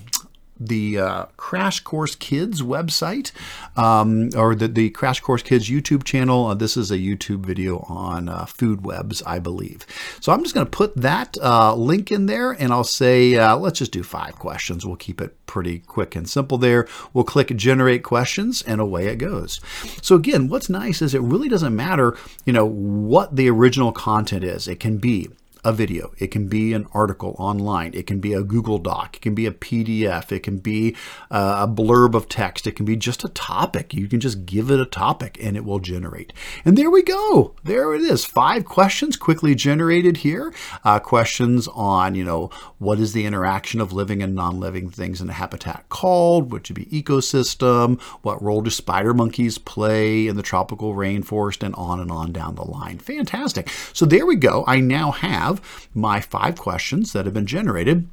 the 0.60 1.00
uh, 1.00 1.26
Crash 1.38 1.80
Course 1.82 2.16
Kids 2.16 2.62
website 2.62 3.32
um, 3.76 4.30
or 4.36 4.56
the, 4.56 4.68
the 4.68 4.90
Crash 4.92 5.20
Course 5.20 5.44
Kids 5.44 5.70
YouTube 5.70 6.04
channel. 6.04 6.48
Uh, 6.48 6.54
this 6.54 6.78
is 6.78 6.92
a 6.92 6.98
YouTube 6.98 7.46
video 7.46 7.86
on 7.90 8.30
uh, 8.30 8.46
food 8.46 8.86
webs, 8.86 9.22
I 9.26 9.40
believe. 9.40 9.86
So 10.20 10.32
I'm 10.32 10.44
just 10.44 10.54
going 10.54 10.66
to 10.66 10.72
put 10.72 10.96
that 10.98 11.38
uh, 11.42 11.76
link 11.76 12.12
in 12.12 12.26
there 12.26 12.52
and 12.52 12.72
I'll 12.72 12.84
say, 12.84 13.36
uh, 13.36 13.56
let's 13.56 13.80
just 13.80 13.92
do 13.92 14.04
five 14.04 14.36
questions. 14.36 14.86
We'll 14.86 14.96
keep 14.96 15.22
it 15.22 15.36
pretty 15.46 15.80
quick 15.80 16.16
and 16.16 16.30
simple 16.30 16.58
there. 16.58 16.88
We'll 17.14 17.24
click 17.24 17.56
generate 17.56 18.04
questions 18.04 18.62
and 18.62 18.82
away 18.82 19.08
it 19.08 19.16
goes. 19.16 19.60
So 20.02 20.16
again, 20.16 20.48
what's 20.48 20.70
nice 20.70 21.02
is 21.02 21.14
it 21.14 21.22
really 21.22 21.50
doesn't 21.50 21.76
matter, 21.76 22.18
you 22.46 22.54
know, 22.54 22.66
what 22.66 23.36
the 23.36 23.50
original 23.50 23.92
content 23.92 24.44
is. 24.44 24.68
It 24.68 24.80
can 24.80 24.98
be 24.98 25.30
a 25.64 25.74
video. 25.74 26.12
It 26.18 26.28
can 26.28 26.48
be 26.48 26.74
an 26.74 26.88
article 26.94 27.36
online. 27.40 27.94
It 27.94 28.08
can 28.08 28.20
be 28.20 28.34
a 28.34 28.44
Google 28.44 28.78
Doc. 28.78 29.18
It 29.18 29.22
can 29.22 29.36
be 29.36 29.46
a 29.46 29.52
PDF. 29.52 30.32
It 30.32 30.42
can 30.42 30.58
be 30.58 30.96
uh, 31.32 31.66
a 31.68 31.72
blurb 31.72 32.14
of 32.14 32.30
text. 32.30 32.68
It 32.68 32.76
can 32.76 32.86
be 32.86 32.96
just 32.96 33.24
a 33.24 33.30
topic. 33.30 33.94
You 33.94 34.08
can 34.08 34.20
just 34.20 34.46
give 34.46 34.70
it 34.72 34.80
a 34.80 34.86
topic 34.86 35.38
and 35.42 35.56
it 35.56 35.66
will 35.66 35.80
generate. 35.80 36.34
And 36.66 36.78
there 36.78 36.90
we 36.90 37.04
go. 37.04 37.56
There 37.64 37.94
it 37.94 38.02
is. 38.02 38.26
Five 38.26 38.66
questions 38.66 39.18
quickly 39.18 39.56
generated 39.56 40.18
here. 40.18 40.54
Uh, 40.84 41.00
questions 41.00 41.68
on, 41.70 42.16
you 42.16 42.24
know, 42.24 42.50
what 42.80 43.00
is 43.00 43.14
the 43.14 43.26
interaction 43.26 43.82
of 43.82 43.94
living 43.94 44.22
and 44.22 44.36
non-living 44.36 44.90
things 44.90 45.22
in 45.22 45.30
a 45.30 45.34
habitat 45.34 45.90
called? 45.90 46.52
What 46.52 46.68
should 46.68 46.76
be 46.76 46.86
ecosystem? 46.86 48.02
What 48.22 48.42
role 48.42 48.62
do 48.62 48.70
spider 48.70 49.14
monkeys 49.14 49.58
play 49.58 50.28
in 50.28 50.36
the 50.36 50.44
tropical 50.44 50.94
rainforest? 50.94 51.64
And 51.64 51.76
on 51.76 52.00
and 52.00 52.12
on 52.12 52.32
down 52.32 52.56
the 52.56 52.64
line. 52.64 53.00
Fantastic. 53.00 53.70
So 53.94 54.06
there 54.06 54.26
we 54.26 54.36
go. 54.36 54.64
I 54.68 54.80
now 54.80 55.12
have 55.12 55.47
have 55.48 55.90
my 55.94 56.20
five 56.22 56.58
questions 56.58 57.14
that 57.14 57.26
have 57.26 57.34
been 57.34 57.46
generated. 57.46 58.08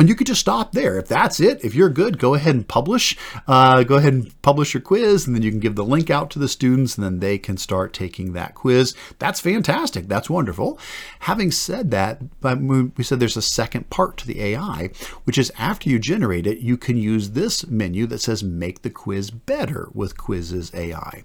And 0.00 0.08
you 0.08 0.16
could 0.16 0.26
just 0.26 0.40
stop 0.40 0.72
there. 0.72 0.98
If 0.98 1.06
that's 1.06 1.38
it, 1.38 1.64
if 1.64 1.72
you're 1.72 1.88
good, 1.88 2.18
go 2.18 2.34
ahead 2.34 2.56
and 2.56 2.66
publish. 2.66 3.16
Uh, 3.46 3.84
go 3.84 3.94
ahead 3.94 4.12
and 4.12 4.42
publish 4.42 4.74
your 4.74 4.80
quiz, 4.80 5.24
and 5.24 5.36
then 5.36 5.42
you 5.42 5.52
can 5.52 5.60
give 5.60 5.76
the 5.76 5.84
link 5.84 6.10
out 6.10 6.30
to 6.30 6.40
the 6.40 6.48
students, 6.48 6.96
and 6.96 7.04
then 7.04 7.20
they 7.20 7.38
can 7.38 7.56
start 7.56 7.92
taking 7.92 8.32
that 8.32 8.56
quiz. 8.56 8.96
That's 9.20 9.38
fantastic. 9.38 10.08
That's 10.08 10.28
wonderful. 10.28 10.80
Having 11.20 11.52
said 11.52 11.92
that, 11.92 12.20
we 12.42 13.04
said 13.04 13.20
there's 13.20 13.36
a 13.36 13.42
second 13.42 13.88
part 13.88 14.16
to 14.16 14.26
the 14.26 14.42
AI, 14.42 14.90
which 15.24 15.38
is 15.38 15.52
after 15.58 15.88
you 15.88 16.00
generate 16.00 16.48
it, 16.48 16.58
you 16.58 16.76
can 16.76 16.96
use 16.96 17.30
this 17.30 17.64
menu 17.68 18.06
that 18.08 18.20
says 18.20 18.42
Make 18.42 18.82
the 18.82 18.90
Quiz 18.90 19.30
Better 19.30 19.90
with 19.94 20.16
Quizizz 20.16 20.74
AI. 20.74 21.22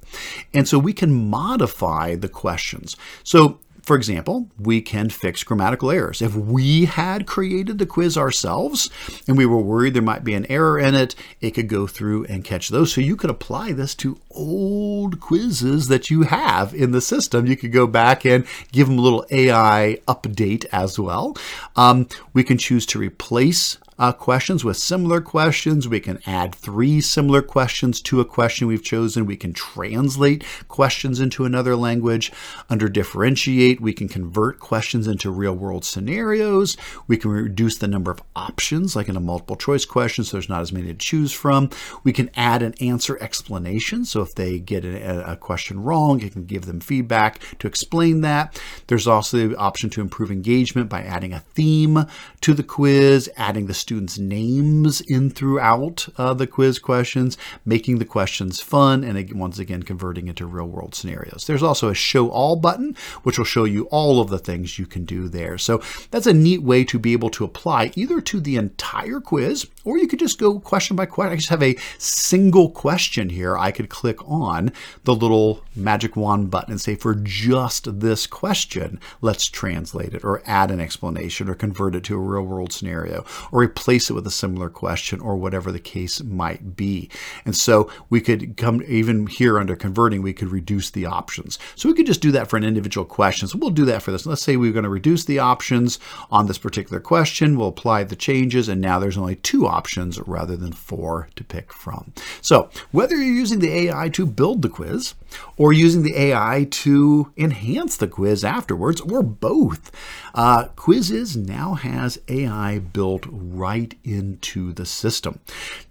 And 0.53 0.67
so 0.67 0.77
we 0.77 0.93
can 0.93 1.27
modify 1.27 2.13
the 2.13 2.29
questions. 2.29 2.95
So 3.23 3.59
for 3.89 3.95
example, 3.95 4.47
we 4.59 4.81
can 4.81 5.09
fix 5.09 5.43
grammatical 5.43 5.89
errors. 5.89 6.21
If 6.21 6.35
we 6.35 6.85
had 6.85 7.25
created 7.25 7.79
the 7.79 7.87
quiz 7.87 8.19
ourselves 8.19 8.91
and 9.27 9.35
we 9.35 9.47
were 9.47 9.57
worried 9.57 9.95
there 9.95 10.03
might 10.03 10.23
be 10.23 10.35
an 10.35 10.45
error 10.45 10.77
in 10.77 10.93
it, 10.93 11.15
it 11.41 11.55
could 11.55 11.67
go 11.67 11.87
through 11.87 12.25
and 12.25 12.43
catch 12.43 12.69
those. 12.69 12.93
So 12.93 13.01
you 13.01 13.15
could 13.15 13.31
apply 13.31 13.71
this 13.71 13.95
to 13.95 14.19
old 14.29 15.19
quizzes 15.19 15.87
that 15.87 16.11
you 16.11 16.21
have 16.21 16.71
in 16.75 16.91
the 16.91 17.01
system. 17.01 17.47
You 17.47 17.57
could 17.57 17.71
go 17.71 17.87
back 17.87 18.27
and 18.27 18.45
give 18.71 18.89
them 18.89 18.99
a 18.99 19.01
little 19.01 19.25
AI 19.31 19.97
update 20.07 20.67
as 20.71 20.99
well. 20.99 21.35
Um, 21.75 22.07
we 22.31 22.43
can 22.43 22.59
choose 22.59 22.85
to 22.85 22.99
replace 22.99 23.79
uh, 23.99 24.13
questions 24.13 24.63
with 24.63 24.77
similar 24.77 25.21
questions. 25.21 25.87
We 25.87 25.99
can 25.99 26.19
add 26.25 26.55
three 26.55 27.01
similar 27.01 27.41
questions 27.41 28.01
to 28.03 28.21
a 28.21 28.25
question 28.25 28.67
we've 28.67 28.83
chosen. 28.83 29.25
We 29.25 29.37
can 29.37 29.53
translate 29.53 30.43
questions 30.69 31.19
into 31.19 31.45
another 31.45 31.75
language. 31.75 32.31
Under 32.69 32.87
differentiate, 32.87 33.81
we 33.81 33.93
can 33.93 34.07
convert 34.07 34.59
questions 34.59 35.07
into 35.07 35.29
real 35.29 35.53
world 35.53 35.83
scenarios. 35.83 36.77
We 37.07 37.17
can 37.17 37.31
reduce 37.31 37.77
the 37.77 37.87
number 37.87 38.09
of 38.09 38.23
options, 38.35 38.95
like 38.95 39.09
in 39.09 39.17
a 39.17 39.21
multiple 39.21 39.57
choice 39.57 39.85
question, 39.85 40.23
so 40.23 40.37
there's 40.37 40.49
not 40.49 40.61
as 40.61 40.71
many 40.71 40.87
to 40.87 40.93
choose 40.93 41.33
from. 41.33 41.69
We 42.03 42.13
can 42.13 42.29
add 42.35 42.61
an 42.63 42.75
answer 42.79 43.21
explanation. 43.21 44.05
So 44.05 44.21
if 44.21 44.33
they 44.35 44.59
get 44.59 44.85
a, 44.85 45.33
a 45.33 45.35
question 45.35 45.83
wrong, 45.83 46.21
it 46.21 46.33
can 46.33 46.45
give 46.45 46.65
them 46.65 46.79
feedback 46.79 47.41
to 47.59 47.67
explain 47.67 48.21
that. 48.21 48.61
There's 48.87 49.07
also 49.07 49.49
the 49.49 49.57
option 49.57 49.89
to 49.91 50.01
improve 50.01 50.31
engagement 50.31 50.89
by 50.89 51.01
adding 51.01 51.33
a 51.33 51.41
theme 51.41 52.05
to 52.41 52.53
the 52.53 52.63
quiz, 52.63 53.29
adding 53.35 53.67
the 53.67 53.73
students' 53.89 54.19
names 54.19 55.01
in 55.01 55.31
throughout 55.31 56.07
uh, 56.15 56.31
the 56.31 56.45
quiz 56.45 56.77
questions, 56.77 57.39
making 57.65 57.97
the 57.97 58.05
questions 58.05 58.61
fun, 58.61 59.03
and 59.03 59.33
once 59.33 59.57
again, 59.57 59.81
converting 59.81 60.27
into 60.27 60.45
real 60.45 60.67
world 60.67 60.93
scenarios. 60.93 61.45
There's 61.47 61.63
also 61.63 61.89
a 61.89 61.95
show 61.95 62.29
all 62.29 62.55
button, 62.55 62.95
which 63.23 63.39
will 63.39 63.45
show 63.45 63.63
you 63.63 63.85
all 63.85 64.21
of 64.21 64.29
the 64.29 64.37
things 64.37 64.77
you 64.77 64.85
can 64.85 65.05
do 65.05 65.27
there. 65.27 65.57
So 65.57 65.81
that's 66.11 66.27
a 66.27 66.33
neat 66.33 66.61
way 66.61 66.83
to 66.83 66.99
be 66.99 67.13
able 67.13 67.31
to 67.31 67.43
apply 67.43 67.91
either 67.95 68.21
to 68.21 68.39
the 68.39 68.57
entire 68.57 69.19
quiz, 69.19 69.65
or 69.83 69.97
you 69.97 70.07
could 70.07 70.19
just 70.19 70.37
go 70.37 70.59
question 70.59 70.95
by 70.95 71.07
question. 71.07 71.33
I 71.33 71.37
just 71.37 71.49
have 71.49 71.63
a 71.63 71.77
single 71.97 72.69
question 72.69 73.29
here. 73.29 73.57
I 73.57 73.71
could 73.71 73.89
click 73.89 74.19
on 74.29 74.71
the 75.03 75.15
little 75.15 75.63
magic 75.75 76.15
wand 76.15 76.51
button 76.51 76.73
and 76.73 76.81
say, 76.81 76.93
for 76.93 77.15
just 77.15 77.99
this 78.01 78.27
question, 78.27 78.99
let's 79.21 79.47
translate 79.47 80.13
it, 80.13 80.23
or 80.23 80.43
add 80.45 80.69
an 80.69 80.79
explanation, 80.79 81.49
or 81.49 81.55
convert 81.55 81.95
it 81.95 82.03
to 82.03 82.15
a 82.15 82.19
real 82.19 82.43
world 82.43 82.71
scenario, 82.71 83.25
or 83.51 83.63
replace 83.79 84.09
it 84.09 84.13
with 84.13 84.27
a 84.27 84.31
similar 84.31 84.69
question 84.69 85.21
or 85.21 85.37
whatever 85.37 85.71
the 85.71 85.79
case 85.79 86.21
might 86.21 86.75
be. 86.75 87.09
And 87.45 87.55
so 87.55 87.89
we 88.09 88.19
could 88.19 88.57
come 88.57 88.83
even 88.85 89.25
here 89.27 89.57
under 89.57 89.77
converting, 89.77 90.21
we 90.21 90.33
could 90.33 90.49
reduce 90.49 90.89
the 90.89 91.05
options. 91.05 91.57
So 91.75 91.87
we 91.87 91.95
could 91.95 92.05
just 92.05 92.19
do 92.19 92.31
that 92.31 92.49
for 92.49 92.57
an 92.57 92.65
individual 92.65 93.05
question. 93.05 93.47
So 93.47 93.57
we'll 93.57 93.69
do 93.69 93.85
that 93.85 94.03
for 94.03 94.11
this. 94.11 94.25
Let's 94.25 94.41
say 94.41 94.57
we're 94.57 94.73
going 94.73 94.83
to 94.83 94.89
reduce 94.89 95.23
the 95.23 95.39
options 95.39 95.97
on 96.29 96.47
this 96.47 96.57
particular 96.57 96.99
question. 96.99 97.57
We'll 97.57 97.69
apply 97.69 98.03
the 98.03 98.17
changes 98.17 98.67
and 98.67 98.81
now 98.81 98.99
there's 98.99 99.17
only 99.17 99.37
two 99.37 99.65
options 99.65 100.19
rather 100.27 100.57
than 100.57 100.73
four 100.73 101.29
to 101.37 101.43
pick 101.45 101.71
from. 101.71 102.11
So 102.41 102.69
whether 102.91 103.15
you're 103.15 103.33
using 103.33 103.59
the 103.59 103.87
AI 103.87 104.09
to 104.09 104.25
build 104.25 104.61
the 104.61 104.69
quiz, 104.69 105.13
or 105.57 105.73
using 105.73 106.03
the 106.03 106.15
AI 106.17 106.67
to 106.69 107.31
enhance 107.37 107.97
the 107.97 108.07
quiz 108.07 108.43
afterwards, 108.43 109.01
or 109.01 109.21
both. 109.21 109.91
Uh, 110.33 110.65
Quizizz 110.75 111.35
now 111.35 111.73
has 111.73 112.19
AI 112.27 112.79
built 112.79 113.25
right 113.29 113.93
into 114.03 114.73
the 114.73 114.85
system. 114.85 115.39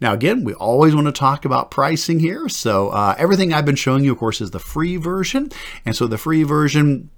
Now, 0.01 0.13
again, 0.13 0.45
we 0.45 0.55
always 0.55 0.95
want 0.95 1.07
to 1.07 1.13
talk 1.13 1.45
about 1.45 1.71
pricing 1.71 2.21
here. 2.21 2.49
So, 2.49 2.91
uh, 2.91 3.15
everything 3.19 3.53
I've 3.53 3.67
been 3.67 3.77
showing 3.77 4.05
you, 4.05 4.13
of 4.13 4.19
course, 4.19 4.41
is 4.41 4.51
the 4.51 4.59
free 4.59 4.97
version. 4.97 5.51
And 5.85 5.95
so 5.95 6.07
the 6.07 6.19
free 6.19 6.43
version 6.43 7.11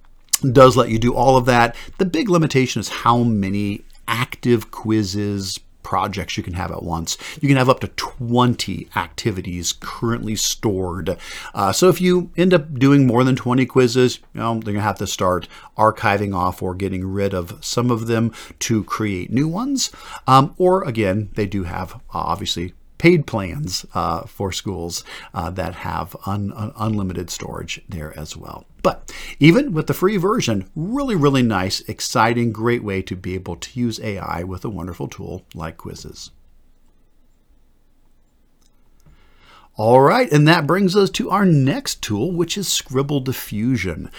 does 0.53 0.77
let 0.77 0.89
you 0.89 0.99
do 0.99 1.15
all 1.15 1.37
of 1.37 1.47
that. 1.47 1.77
The 1.99 2.05
big 2.05 2.29
limitation 2.29 2.81
is 2.81 2.89
how 2.89 3.19
many 3.19 3.83
active 4.09 4.71
quizzes 4.71 5.59
projects 5.83 6.37
you 6.37 6.43
can 6.43 6.55
have 6.55 6.71
at 6.71 6.83
once. 6.83 7.17
You 7.41 7.49
can 7.49 7.57
have 7.57 7.69
up 7.69 7.81
to 7.81 7.89
20 7.89 8.89
activities 8.97 9.73
currently 9.73 10.37
stored. 10.37 11.17
Uh, 11.55 11.73
so 11.73 11.89
if 11.89 12.01
you 12.01 12.31
end 12.37 12.55
up 12.55 12.79
doing 12.79 13.07
more 13.07 13.25
than 13.25 13.37
20 13.37 13.67
quizzes, 13.67 14.21
you 14.35 14.41
know, 14.41 14.55
they're 14.55 14.73
going 14.73 14.77
to 14.77 14.83
have 14.83 14.99
to 14.99 15.07
start 15.07 15.49
archiving 15.77 16.35
off 16.35 16.63
or 16.63 16.75
getting 16.75 17.07
rid 17.07 17.35
of 17.35 17.65
some 17.65 17.91
of 17.91 18.07
them 18.07 18.33
to 18.61 18.85
create 18.85 19.31
new 19.31 19.49
ones. 19.49 19.91
Um, 20.27 20.55
or 20.59 20.85
again, 20.85 21.31
they 21.35 21.47
do 21.47 21.65
have 21.65 21.95
uh, 21.95 21.99
obviously 22.13 22.75
paid 23.01 23.27
plans 23.27 23.87
uh, 23.95 24.21
for 24.27 24.53
schools 24.53 25.05
uh, 25.33 25.49
that 25.49 25.75
have 25.75 26.15
un- 26.27 26.53
un- 26.55 26.73
unlimited 26.77 27.31
storage 27.31 27.81
there 27.89 28.17
as 28.19 28.37
well. 28.37 28.67
But 28.83 29.11
even 29.39 29.73
with 29.73 29.87
the 29.87 29.95
free 29.95 30.19
version, 30.19 30.71
really, 30.77 31.17
really 31.17 31.43
nice, 31.43 31.81
exciting, 31.89 32.53
great 32.53 32.85
way 32.85 33.01
to 33.01 33.17
be 33.17 33.35
able 33.35 33.57
to 33.57 33.81
use 33.81 33.99
AI 34.01 34.45
with 34.45 34.67
a 34.67 34.69
wonderful 34.69 35.09
tool 35.09 35.47
like 35.55 35.79
Quizizz. 35.79 36.31
All 39.77 40.03
right, 40.03 40.31
and 40.31 40.47
that 40.47 40.67
brings 40.67 40.95
us 40.95 41.09
to 41.11 41.31
our 41.31 41.47
next 41.47 42.03
tool, 42.03 42.33
which 42.33 42.59
is 42.59 42.69
Scribble 42.71 43.21
Diffusion. 43.21 44.11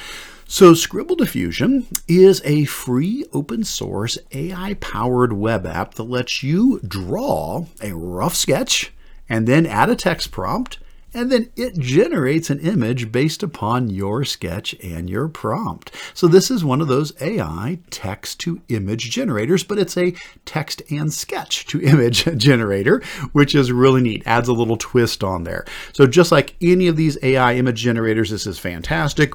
So, 0.54 0.74
Scribble 0.74 1.16
Diffusion 1.16 1.88
is 2.10 2.42
a 2.44 2.66
free 2.66 3.24
open 3.32 3.64
source 3.64 4.18
AI 4.34 4.74
powered 4.82 5.32
web 5.32 5.66
app 5.66 5.94
that 5.94 6.04
lets 6.04 6.44
you 6.44 6.82
draw 6.86 7.68
a 7.82 7.94
rough 7.94 8.36
sketch 8.36 8.92
and 9.30 9.48
then 9.48 9.66
add 9.66 9.90
a 9.90 9.96
text 9.96 10.32
prompt, 10.32 10.78
and 11.14 11.32
then 11.32 11.50
it 11.56 11.80
generates 11.80 12.50
an 12.50 12.60
image 12.60 13.14
based 13.14 13.44
upon 13.44 13.90
your 13.90 14.26
sketch 14.26 14.76
and 14.84 15.10
your 15.10 15.30
prompt. 15.30 15.96
So, 16.14 16.28
this 16.28 16.52
is 16.52 16.66
one 16.66 16.82
of 16.82 16.90
those 16.90 17.14
AI 17.22 17.80
text 17.90 18.42
to 18.42 18.62
image 18.68 19.10
generators, 19.10 19.64
but 19.64 19.80
it's 19.80 19.96
a 19.96 20.14
text 20.44 20.82
and 20.92 21.14
sketch 21.14 21.66
to 21.68 21.82
image 21.82 22.26
generator, 22.38 23.02
which 23.32 23.56
is 23.56 23.72
really 23.72 24.02
neat, 24.02 24.24
adds 24.26 24.50
a 24.50 24.54
little 24.54 24.76
twist 24.76 25.24
on 25.24 25.46
there. 25.46 25.64
So, 25.94 26.08
just 26.08 26.30
like 26.30 26.58
any 26.60 26.88
of 26.88 26.98
these 26.98 27.18
AI 27.24 27.56
image 27.56 27.80
generators, 27.80 28.32
this 28.32 28.46
is 28.46 28.60
fantastic 28.60 29.34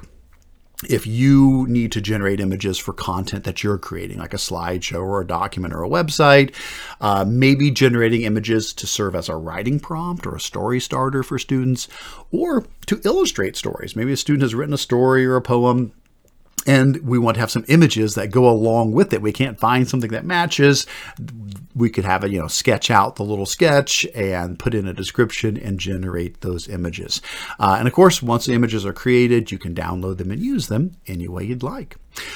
if 0.87 1.07
you 1.07 1.65
need 1.67 1.91
to 1.91 2.01
generate 2.01 2.39
images 2.39 2.77
for 2.77 2.93
content 2.93 3.45
that 3.45 3.63
you're 3.63 3.79
creating, 3.79 4.19
like 4.19 4.33
a 4.33 4.37
slideshow 4.37 5.01
or 5.01 5.21
a 5.21 5.27
document 5.27 5.73
or 5.73 5.83
a 5.83 5.89
website, 5.89 6.53
uh, 7.01 7.25
maybe 7.27 7.71
generating 7.71 8.21
images 8.21 8.73
to 8.73 8.85
serve 8.85 9.15
as 9.15 9.27
a 9.27 9.35
writing 9.35 9.79
prompt 9.79 10.27
or 10.27 10.35
a 10.35 10.39
story 10.39 10.79
starter 10.79 11.23
for 11.23 11.39
students, 11.39 11.87
or 12.31 12.63
to 12.85 13.01
illustrate 13.05 13.55
stories. 13.55 13.95
Maybe 13.95 14.11
a 14.11 14.17
student 14.17 14.43
has 14.43 14.53
written 14.53 14.73
a 14.73 14.77
story 14.77 15.25
or 15.25 15.35
a 15.35 15.41
poem 15.41 15.93
and 16.67 16.97
we 16.97 17.17
want 17.17 17.35
to 17.35 17.39
have 17.39 17.49
some 17.49 17.65
images 17.69 18.15
that 18.15 18.29
go 18.29 18.47
along 18.47 18.91
with 18.91 19.13
it. 19.13 19.21
We 19.21 19.31
can't 19.31 19.59
find 19.59 19.87
something 19.87 20.11
that 20.11 20.25
matches. 20.25 20.85
We 21.73 21.89
could 21.89 22.05
have 22.05 22.23
a, 22.23 22.29
you 22.29 22.39
know, 22.39 22.47
sketch 22.47 22.91
out 22.91 23.15
the 23.15 23.23
little 23.23 23.45
sketch 23.45 24.05
and 24.13 24.59
put 24.59 24.75
in 24.75 24.87
a 24.87 24.93
description 24.93 25.57
and 25.57 25.79
generate 25.79 26.41
those 26.41 26.67
images. 26.67 27.21
Uh, 27.59 27.77
and 27.79 27.87
of 27.87 27.93
course, 27.93 28.21
once 28.21 28.45
the 28.45 28.53
images 28.53 28.85
are 28.85 28.93
created, 28.93 29.51
you 29.51 29.57
can 29.57 29.73
download 29.73 30.17
them 30.17 30.29
and 30.29 30.41
use 30.41 30.67
them 30.67 30.91
any 31.07 31.27
way 31.27 31.45
you'd 31.45 31.63
like. 31.63 31.95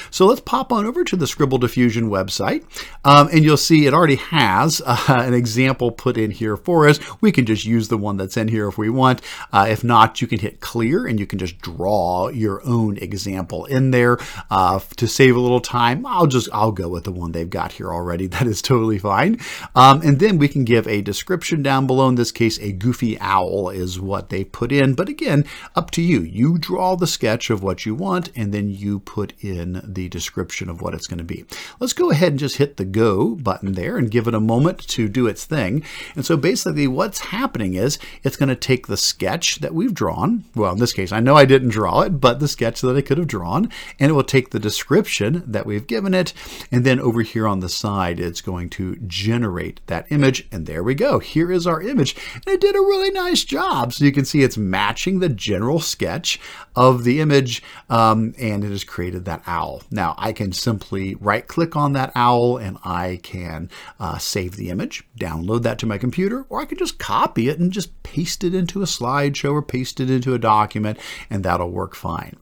So 0.09 0.25
let's 0.25 0.41
pop 0.41 0.71
on 0.71 0.86
over 0.86 1.03
to 1.03 1.15
the 1.15 1.27
Scribble 1.27 1.57
Diffusion 1.57 2.09
website, 2.09 2.63
um, 3.05 3.29
and 3.32 3.43
you'll 3.43 3.57
see 3.57 3.86
it 3.86 3.93
already 3.93 4.15
has 4.15 4.82
uh, 4.86 4.97
an 5.07 5.34
example 5.34 5.91
put 5.91 6.17
in 6.17 6.32
here 6.32 6.57
for 6.57 6.88
us. 6.88 6.99
We 7.21 7.32
can 7.32 7.45
just 7.45 7.65
use 7.65 7.88
the 7.88 7.97
one 7.97 8.17
that's 8.17 8.38
in 8.38 8.47
here 8.47 8.67
if 8.67 8.77
we 8.77 8.89
want. 8.89 9.21
Uh, 9.53 9.67
if 9.69 9.84
not, 9.84 10.21
you 10.21 10.27
can 10.27 10.39
hit 10.39 10.59
clear 10.59 11.05
and 11.05 11.19
you 11.19 11.25
can 11.25 11.39
just 11.39 11.59
draw 11.59 12.29
your 12.29 12.61
own 12.65 12.97
example 12.97 13.65
in 13.65 13.91
there. 13.91 14.17
Uh, 14.49 14.79
to 14.97 15.07
save 15.07 15.36
a 15.36 15.39
little 15.39 15.61
time, 15.61 16.05
I'll 16.05 16.27
just 16.27 16.49
I'll 16.53 16.71
go 16.71 16.89
with 16.89 17.03
the 17.03 17.11
one 17.11 17.32
they've 17.32 17.49
got 17.49 17.73
here 17.73 17.93
already. 17.93 18.27
That 18.41 18.47
is 18.47 18.61
totally 18.61 18.97
fine. 18.97 19.39
Um, 19.75 20.01
and 20.01 20.19
then 20.19 20.38
we 20.38 20.47
can 20.47 20.63
give 20.63 20.88
a 20.88 21.01
description 21.01 21.61
down 21.61 21.86
below. 21.86 22.07
In 22.07 22.15
this 22.15 22.32
case, 22.32 22.57
a 22.59 22.71
goofy 22.71 23.19
owl 23.19 23.69
is 23.69 23.99
what 23.99 24.29
they 24.29 24.43
put 24.43 24.71
in. 24.71 24.93
But 24.95 25.09
again, 25.09 25.45
up 25.75 25.91
to 25.91 26.01
you. 26.01 26.21
You 26.21 26.57
draw 26.57 26.95
the 26.95 27.07
sketch 27.07 27.49
of 27.49 27.61
what 27.61 27.86
you 27.86 27.93
want, 27.93 28.32
and 28.36 28.53
then 28.53 28.69
you 28.69 28.99
put 28.99 29.34
in 29.43 29.70
the 29.84 30.09
description 30.09 30.69
of 30.69 30.82
what 30.82 30.93
it's 30.93 31.07
going 31.07 31.17
to 31.19 31.24
be. 31.24 31.45
Let's 31.80 31.93
go 31.93 32.11
ahead 32.11 32.34
and 32.34 32.39
just 32.39 32.57
hit 32.57 32.78
the 32.78 32.86
go 32.86 33.36
button 33.36 33.74
there 33.74 33.97
and 33.97 34.11
give 34.11 34.28
it 34.28 34.34
a 34.34 34.39
moment 34.39 34.88
to 34.89 35.07
do 35.07 35.28
its 35.28 35.45
thing. 35.45 35.84
And 36.15 36.26
so 36.26 36.36
basically 36.38 36.88
what's 36.88 37.19
happening 37.19 37.76
is 37.76 37.99
it's 38.24 38.38
going 38.38 38.49
to 38.49 38.55
take 38.55 38.88
the 38.88 38.97
sketch 38.97 39.59
that 39.59 39.74
we've 39.74 39.93
drawn. 39.93 40.43
Well, 40.55 40.74
in 40.74 40.80
this 40.80 40.93
case, 40.93 41.11
I 41.11 41.19
know 41.19 41.36
I 41.36 41.45
didn't 41.45 41.69
draw 41.69 42.01
it, 42.01 42.19
but 42.19 42.39
the 42.39 42.47
sketch 42.47 42.82
that 42.82 42.95
I 42.95 43.01
could 43.01 43.17
have 43.17 43.28
drawn, 43.28 43.69
and 43.99 44.09
it 44.09 44.13
will 44.13 44.24
take 44.24 44.49
the 44.49 44.59
description 44.59 45.43
that 45.45 45.65
we've 45.65 45.88
given 45.88 46.13
it. 46.13 46.34
And 46.72 46.86
then 46.86 46.99
over 46.99 47.22
here 47.22 47.47
on 47.47 47.59
the 47.59 47.69
side, 47.69 48.19
it's 48.19 48.41
going 48.41 48.69
to 48.72 48.95
generate 49.07 49.82
that 49.88 50.11
image. 50.11 50.47
And 50.51 50.65
there 50.65 50.84
we 50.84 50.95
go. 50.95 51.19
Here 51.19 51.51
is 51.51 51.67
our 51.67 51.82
image. 51.82 52.15
And 52.34 52.47
it 52.47 52.61
did 52.61 52.76
a 52.76 52.80
really 52.80 53.11
nice 53.11 53.43
job. 53.43 53.93
So 53.93 54.05
you 54.05 54.11
can 54.11 54.26
see 54.26 54.43
it's 54.43 54.57
matching 54.57 55.19
the 55.19 55.30
general 55.30 55.80
sketch 55.80 56.39
of 56.76 57.03
the 57.03 57.19
image, 57.19 57.61
um, 57.89 58.34
and 58.39 58.63
it 58.63 58.69
has 58.69 58.84
created 58.84 59.26
that 59.26 59.43
owl. 59.45 59.84
Now 59.91 60.15
I 60.17 60.34
can 60.34 60.51
simply 60.51 61.15
right 61.15 61.47
click 61.47 61.76
on 61.76 61.93
that 61.93 62.11
owl 62.15 62.57
and 62.57 62.78
I 62.84 63.19
can 63.24 63.69
uh, 63.99 64.17
save 64.17 64.55
the 64.55 64.69
image, 64.69 65.03
download 65.19 65.63
that 65.63 65.80
to 65.80 65.86
my 65.86 65.97
computer, 65.97 66.45
or 66.49 66.61
I 66.61 66.65
can 66.65 66.78
just 66.78 66.97
copy 66.97 67.49
it 67.49 67.59
and 67.59 67.72
just 67.72 68.01
paste 68.03 68.43
it 68.43 68.53
into 68.53 68.82
a 68.82 68.86
slideshow 68.86 69.53
or 69.53 69.61
paste 69.61 69.99
it 69.99 70.09
into 70.09 70.34
a 70.34 70.39
document 70.39 70.97
and 71.30 71.43
that'll 71.43 71.72
work 71.72 71.95
fine. 71.95 72.38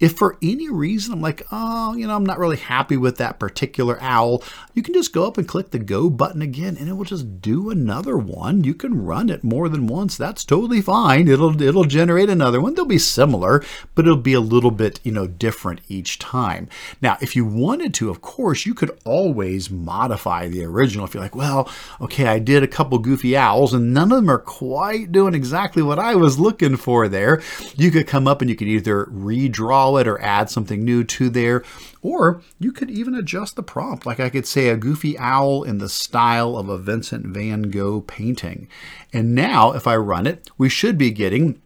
If 0.00 0.16
for 0.16 0.38
any 0.42 0.68
reason 0.68 1.12
I'm 1.12 1.20
like, 1.20 1.46
oh, 1.52 1.94
you 1.94 2.06
know, 2.06 2.16
I'm 2.16 2.26
not 2.26 2.38
really 2.38 2.56
happy 2.56 2.96
with 2.96 3.18
that 3.18 3.38
particular 3.38 3.98
owl, 4.00 4.42
you 4.74 4.82
can 4.82 4.94
just 4.94 5.12
go 5.12 5.26
up 5.26 5.38
and 5.38 5.46
click 5.46 5.70
the 5.70 5.78
go 5.78 6.10
button 6.10 6.42
again 6.42 6.76
and 6.78 6.88
it 6.88 6.94
will 6.94 7.04
just 7.04 7.40
do 7.40 7.70
another 7.70 8.16
one. 8.16 8.64
You 8.64 8.74
can 8.74 9.04
run 9.04 9.28
it 9.28 9.44
more 9.44 9.68
than 9.68 9.86
once. 9.86 10.16
That's 10.16 10.44
totally 10.44 10.80
fine. 10.80 11.28
It'll 11.28 11.60
it'll 11.60 11.84
generate 11.84 12.28
another 12.28 12.60
one. 12.60 12.74
They'll 12.74 12.84
be 12.84 12.98
similar, 12.98 13.64
but 13.94 14.04
it'll 14.04 14.16
be 14.16 14.34
a 14.34 14.40
little 14.40 14.70
bit, 14.70 15.00
you 15.02 15.12
know, 15.12 15.26
different 15.26 15.80
each 15.88 16.18
time. 16.18 16.68
Now, 17.00 17.16
if 17.20 17.36
you 17.36 17.44
wanted 17.44 17.94
to, 17.94 18.10
of 18.10 18.20
course, 18.20 18.66
you 18.66 18.74
could 18.74 18.98
always 19.04 19.70
modify 19.70 20.48
the 20.48 20.64
original. 20.64 21.04
If 21.04 21.14
you're 21.14 21.22
like, 21.22 21.36
well, 21.36 21.68
okay, 22.00 22.26
I 22.26 22.38
did 22.38 22.62
a 22.62 22.68
couple 22.68 22.98
goofy 22.98 23.36
owls 23.36 23.74
and 23.74 23.92
none 23.94 24.12
of 24.12 24.16
them 24.16 24.30
are 24.30 24.38
quite 24.38 25.12
doing 25.12 25.34
exactly 25.34 25.82
what 25.82 25.98
I 25.98 26.14
was 26.14 26.38
looking 26.38 26.76
for 26.76 27.08
there, 27.08 27.42
you 27.76 27.90
could 27.90 28.06
come 28.06 28.26
up 28.26 28.40
and 28.40 28.50
you 28.50 28.56
could 28.56 28.68
either 28.68 29.06
redraw 29.06 30.00
it 30.00 30.06
or 30.06 30.20
add 30.20 30.50
something 30.50 30.84
new 30.84 31.04
to 31.04 31.28
there, 31.28 31.62
or 32.02 32.42
you 32.58 32.72
could 32.72 32.90
even 32.90 33.14
adjust 33.14 33.56
the 33.56 33.62
prompt. 33.62 34.06
Like 34.06 34.20
I 34.20 34.30
could 34.30 34.46
say 34.46 34.68
a 34.68 34.76
goofy 34.76 35.18
owl 35.18 35.62
in 35.62 35.78
the 35.78 35.88
style 35.88 36.56
of 36.56 36.68
a 36.68 36.78
Vincent 36.78 37.26
van 37.26 37.62
Gogh 37.62 38.02
painting. 38.02 38.68
And 39.12 39.34
now 39.34 39.72
if 39.72 39.86
I 39.86 39.96
run 39.96 40.26
it, 40.26 40.50
we 40.58 40.68
should 40.68 40.98
be 40.98 41.10
getting 41.10 41.60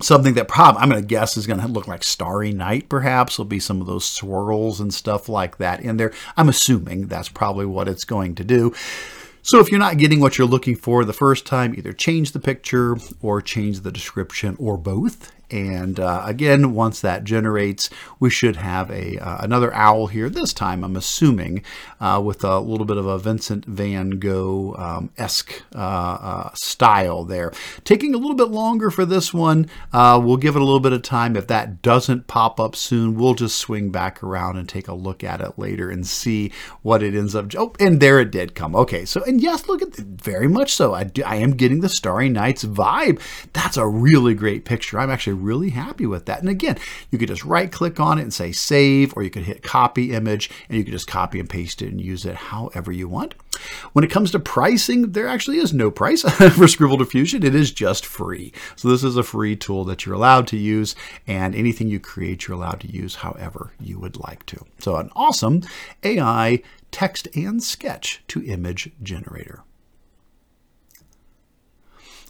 something 0.00 0.34
that 0.34 0.48
probably 0.48 0.80
I'm 0.80 0.88
going 0.88 1.02
to 1.02 1.06
guess 1.06 1.36
is 1.36 1.46
going 1.46 1.60
to 1.60 1.68
look 1.68 1.88
like 1.88 2.04
Starry 2.04 2.52
Night. 2.52 2.88
Perhaps 2.88 3.36
there'll 3.36 3.48
be 3.48 3.60
some 3.60 3.80
of 3.80 3.86
those 3.86 4.04
swirls 4.04 4.80
and 4.80 4.92
stuff 4.92 5.28
like 5.28 5.58
that 5.58 5.80
in 5.80 5.96
there. 5.96 6.12
I'm 6.36 6.48
assuming 6.48 7.08
that's 7.08 7.28
probably 7.28 7.66
what 7.66 7.88
it's 7.88 8.04
going 8.04 8.34
to 8.36 8.44
do. 8.44 8.74
So 9.42 9.60
if 9.60 9.70
you're 9.70 9.80
not 9.80 9.98
getting 9.98 10.20
what 10.20 10.36
you're 10.36 10.46
looking 10.46 10.76
for 10.76 11.04
the 11.04 11.12
first 11.12 11.46
time, 11.46 11.74
either 11.74 11.92
change 11.92 12.32
the 12.32 12.40
picture 12.40 12.96
or 13.22 13.40
change 13.40 13.80
the 13.80 13.92
description 13.92 14.56
or 14.58 14.76
both 14.76 15.32
and 15.50 15.98
uh, 15.98 16.22
again, 16.24 16.74
once 16.74 17.00
that 17.00 17.24
generates, 17.24 17.88
we 18.20 18.30
should 18.30 18.56
have 18.56 18.90
a 18.90 19.18
uh, 19.18 19.38
another 19.40 19.72
owl 19.74 20.08
here. 20.08 20.28
This 20.28 20.52
time, 20.52 20.84
I'm 20.84 20.96
assuming, 20.96 21.62
uh, 22.00 22.20
with 22.24 22.44
a 22.44 22.58
little 22.58 22.84
bit 22.84 22.98
of 22.98 23.06
a 23.06 23.18
Vincent 23.18 23.64
van 23.64 24.18
Gogh 24.18 24.74
um, 24.76 25.10
esque 25.16 25.62
uh, 25.74 25.78
uh, 25.78 26.50
style 26.54 27.24
there. 27.24 27.52
Taking 27.84 28.14
a 28.14 28.18
little 28.18 28.36
bit 28.36 28.48
longer 28.48 28.90
for 28.90 29.06
this 29.06 29.32
one. 29.32 29.68
Uh, 29.92 30.20
we'll 30.22 30.36
give 30.36 30.54
it 30.54 30.62
a 30.62 30.64
little 30.64 30.80
bit 30.80 30.92
of 30.92 31.02
time. 31.02 31.36
If 31.36 31.46
that 31.46 31.80
doesn't 31.80 32.26
pop 32.26 32.60
up 32.60 32.76
soon, 32.76 33.14
we'll 33.14 33.34
just 33.34 33.58
swing 33.58 33.90
back 33.90 34.22
around 34.22 34.58
and 34.58 34.68
take 34.68 34.88
a 34.88 34.94
look 34.94 35.24
at 35.24 35.40
it 35.40 35.58
later 35.58 35.90
and 35.90 36.06
see 36.06 36.52
what 36.82 37.02
it 37.02 37.14
ends 37.14 37.34
up. 37.34 37.46
Oh, 37.56 37.72
and 37.80 38.00
there 38.00 38.20
it 38.20 38.30
did 38.30 38.54
come. 38.54 38.76
Okay, 38.76 39.04
so 39.04 39.22
and 39.24 39.40
yes, 39.40 39.68
look 39.68 39.80
at 39.80 39.96
very 39.96 40.48
much 40.48 40.74
so. 40.74 40.92
I, 40.92 41.04
do, 41.04 41.22
I 41.24 41.36
am 41.36 41.52
getting 41.52 41.80
the 41.80 41.88
Starry 41.88 42.28
Nights 42.28 42.64
vibe. 42.64 43.20
That's 43.52 43.76
a 43.76 43.86
really 43.86 44.34
great 44.34 44.64
picture. 44.64 44.98
I'm 44.98 45.10
actually 45.10 45.37
really 45.42 45.70
happy 45.70 46.06
with 46.06 46.26
that. 46.26 46.40
And 46.40 46.48
again, 46.48 46.78
you 47.10 47.18
could 47.18 47.28
just 47.28 47.44
right 47.44 47.70
click 47.70 47.98
on 48.00 48.18
it 48.18 48.22
and 48.22 48.34
say 48.34 48.52
save, 48.52 49.16
or 49.16 49.22
you 49.22 49.30
could 49.30 49.44
hit 49.44 49.62
copy 49.62 50.12
image 50.12 50.50
and 50.68 50.78
you 50.78 50.84
could 50.84 50.92
just 50.92 51.06
copy 51.06 51.40
and 51.40 51.48
paste 51.48 51.82
it 51.82 51.90
and 51.90 52.00
use 52.00 52.24
it 52.24 52.34
however 52.34 52.92
you 52.92 53.08
want. 53.08 53.34
When 53.92 54.04
it 54.04 54.10
comes 54.10 54.30
to 54.32 54.38
pricing, 54.38 55.12
there 55.12 55.26
actually 55.26 55.58
is 55.58 55.72
no 55.72 55.90
price 55.90 56.22
for 56.52 56.68
Scribble 56.68 56.96
Diffusion. 56.96 57.42
It 57.42 57.54
is 57.54 57.72
just 57.72 58.06
free. 58.06 58.52
So 58.76 58.88
this 58.88 59.02
is 59.02 59.16
a 59.16 59.22
free 59.22 59.56
tool 59.56 59.84
that 59.84 60.06
you're 60.06 60.14
allowed 60.14 60.46
to 60.48 60.56
use, 60.56 60.94
and 61.26 61.54
anything 61.54 61.88
you 61.88 62.00
create, 62.00 62.46
you're 62.46 62.56
allowed 62.56 62.80
to 62.80 62.90
use 62.90 63.16
however 63.16 63.72
you 63.80 63.98
would 63.98 64.16
like 64.16 64.46
to. 64.46 64.64
So 64.78 64.96
an 64.96 65.10
awesome 65.16 65.62
AI 66.02 66.62
text 66.90 67.28
and 67.34 67.62
sketch 67.62 68.22
to 68.28 68.44
image 68.44 68.90
generator. 69.02 69.62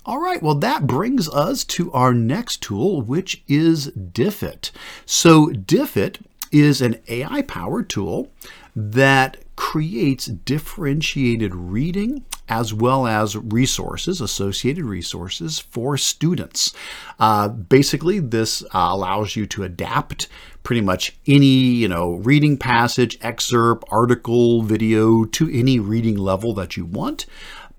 All 0.09 0.21
right, 0.21 0.43
well, 0.43 0.55
that 0.55 0.87
brings 0.87 1.29
us 1.29 1.65
to 1.65 1.93
our 1.93 2.15
next 2.15 2.63
tool, 2.63 3.03
which 3.03 3.43
is 3.47 3.89
Diffit. 3.89 4.71
So 5.05 5.49
Diffit 5.49 6.17
is 6.51 6.81
an 6.81 6.97
AI 7.09 7.43
powered 7.43 7.91
tool 7.91 8.33
that 8.75 9.37
creates 9.55 10.25
differentiated 10.25 11.55
reading 11.55 12.25
as 12.49 12.73
well 12.73 13.07
as 13.07 13.37
resources, 13.37 14.23
associated 14.23 14.87
resources 14.87 15.59
for 15.59 15.99
students. 15.99 16.73
Uh, 17.21 17.49
basically, 17.49 18.19
this 18.19 18.63
uh, 18.63 18.89
allows 18.91 19.37
you 19.37 19.45
to 19.49 19.63
adapt 19.63 20.27
pretty 20.63 20.81
much 20.81 21.19
any 21.27 21.45
you 21.45 21.87
know 21.87 22.15
reading 22.15 22.57
passage, 22.57 23.19
excerpt, 23.21 23.85
article, 23.91 24.63
video 24.63 25.27
to 25.27 25.51
any 25.53 25.79
reading 25.79 26.17
level 26.17 26.55
that 26.55 26.79
you 26.79 26.87
want. 26.87 27.27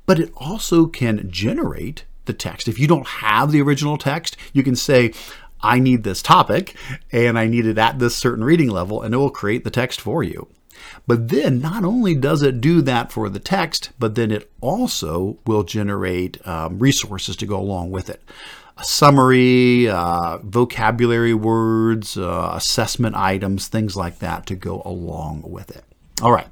But 0.06 0.20
it 0.20 0.32
also 0.38 0.86
can 0.86 1.32
generate 1.32 2.04
the 2.30 2.34
text. 2.34 2.70
If 2.70 2.80
you 2.80 2.88
don't 2.88 3.08
have 3.08 3.52
the 3.52 3.62
original 3.62 3.98
text, 3.98 4.38
you 4.54 4.64
can 4.64 4.78
say, 4.78 5.12
I 5.62 5.80
need 5.80 6.04
this 6.04 6.22
topic 6.22 6.76
and 7.12 7.38
I 7.38 7.48
need 7.48 7.66
it 7.66 7.78
at 7.78 8.00
this 8.00 8.16
certain 8.16 8.46
reading 8.46 8.70
level, 8.70 9.02
and 9.02 9.14
it 9.14 9.18
will 9.18 9.30
create 9.30 9.66
the 9.66 9.72
text 9.72 10.00
for 10.00 10.24
you. 10.24 10.48
But 11.06 11.30
then 11.30 11.60
not 11.60 11.84
only 11.84 12.16
does 12.16 12.42
it 12.42 12.62
do 12.62 12.82
that 12.84 13.12
for 13.12 13.30
the 13.30 13.40
text, 13.40 13.90
but 14.00 14.16
then 14.16 14.32
it 14.32 14.50
also 14.62 15.38
will 15.46 15.64
generate 15.64 16.46
um, 16.48 16.80
resources 16.80 17.36
to 17.38 17.46
go 17.46 17.60
along 17.60 17.92
with 17.92 18.10
it. 18.10 18.22
A 18.78 18.84
summary, 18.86 19.90
uh, 19.90 20.38
vocabulary 20.38 21.34
words, 21.34 22.18
uh, 22.18 22.52
assessment 22.54 23.16
items, 23.16 23.68
things 23.68 23.98
like 23.98 24.20
that 24.20 24.46
to 24.46 24.56
go 24.56 24.82
along 24.86 25.44
with 25.46 25.76
it. 25.76 25.84
All 26.22 26.32
right, 26.34 26.48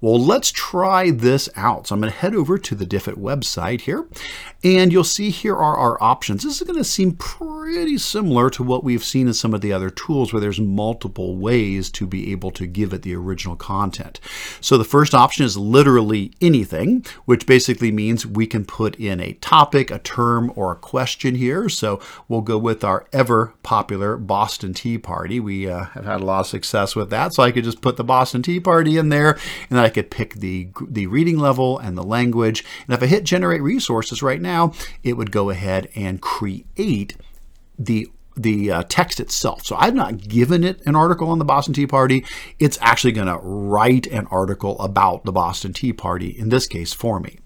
well, 0.00 0.20
let's 0.20 0.52
try 0.52 1.10
this 1.10 1.48
out. 1.56 1.88
So 1.88 1.94
I'm 1.94 2.00
going 2.00 2.12
to 2.12 2.18
head 2.18 2.34
over 2.34 2.56
to 2.56 2.74
the 2.74 2.86
Diffit 2.86 3.16
website 3.16 3.80
here, 3.80 4.06
and 4.62 4.92
you'll 4.92 5.02
see 5.02 5.30
here 5.30 5.56
are 5.56 5.76
our 5.76 6.00
options. 6.00 6.44
This 6.44 6.60
is 6.60 6.66
going 6.66 6.78
to 6.78 6.84
seem 6.84 7.12
pretty 7.16 7.98
similar 7.98 8.48
to 8.50 8.62
what 8.62 8.84
we've 8.84 9.04
seen 9.04 9.26
in 9.26 9.34
some 9.34 9.54
of 9.54 9.60
the 9.60 9.72
other 9.72 9.90
tools 9.90 10.32
where 10.32 10.40
there's 10.40 10.60
multiple 10.60 11.36
ways 11.36 11.90
to 11.90 12.06
be 12.06 12.30
able 12.30 12.52
to 12.52 12.66
give 12.66 12.92
it 12.92 13.02
the 13.02 13.14
original 13.14 13.56
content. 13.56 14.20
So 14.60 14.78
the 14.78 14.84
first 14.84 15.14
option 15.14 15.44
is 15.44 15.56
literally 15.56 16.32
anything, 16.40 17.04
which 17.24 17.46
basically 17.46 17.90
means 17.90 18.24
we 18.24 18.46
can 18.46 18.64
put 18.64 18.94
in 18.96 19.20
a 19.20 19.32
topic, 19.34 19.90
a 19.90 19.98
term, 19.98 20.52
or 20.54 20.72
a 20.72 20.76
question 20.76 21.34
here. 21.34 21.68
So 21.68 22.00
we'll 22.28 22.40
go 22.40 22.56
with 22.56 22.84
our 22.84 23.06
ever 23.12 23.54
popular 23.64 24.16
Boston 24.16 24.74
Tea 24.74 24.96
Party. 24.96 25.40
We 25.40 25.68
uh, 25.68 25.86
have 25.86 26.04
had 26.04 26.20
a 26.20 26.24
lot 26.24 26.40
of 26.40 26.46
success 26.46 26.94
with 26.94 27.10
that, 27.10 27.34
so 27.34 27.42
I 27.42 27.50
could 27.50 27.64
just 27.64 27.80
put 27.80 27.96
the 27.96 28.04
Boston 28.04 28.42
Tea 28.42 28.60
Party 28.60 28.96
in 28.96 29.07
there, 29.08 29.32
and 29.32 29.78
then 29.78 29.84
I 29.84 29.88
could 29.88 30.10
pick 30.10 30.34
the, 30.34 30.68
the 30.88 31.06
reading 31.06 31.38
level 31.38 31.78
and 31.78 31.96
the 31.96 32.02
language. 32.02 32.64
And 32.86 32.94
if 32.94 33.02
I 33.02 33.06
hit 33.06 33.24
generate 33.24 33.62
resources 33.62 34.22
right 34.22 34.40
now, 34.40 34.72
it 35.02 35.14
would 35.14 35.30
go 35.30 35.50
ahead 35.50 35.88
and 35.94 36.20
create 36.20 37.16
the 37.78 38.08
the 38.36 38.70
uh, 38.70 38.82
text 38.88 39.18
itself. 39.18 39.66
So 39.66 39.74
I've 39.76 39.96
not 39.96 40.18
given 40.18 40.62
it 40.62 40.80
an 40.86 40.94
article 40.94 41.28
on 41.28 41.40
the 41.40 41.44
Boston 41.44 41.74
Tea 41.74 41.88
Party. 41.88 42.24
It's 42.60 42.78
actually 42.80 43.12
going 43.12 43.26
to 43.26 43.38
write 43.42 44.06
an 44.06 44.28
article 44.30 44.78
about 44.80 45.24
the 45.24 45.32
Boston 45.32 45.72
Tea 45.72 45.92
Party, 45.92 46.28
in 46.28 46.48
this 46.48 46.68
case 46.68 46.92
for 46.92 47.18
me. 47.18 47.40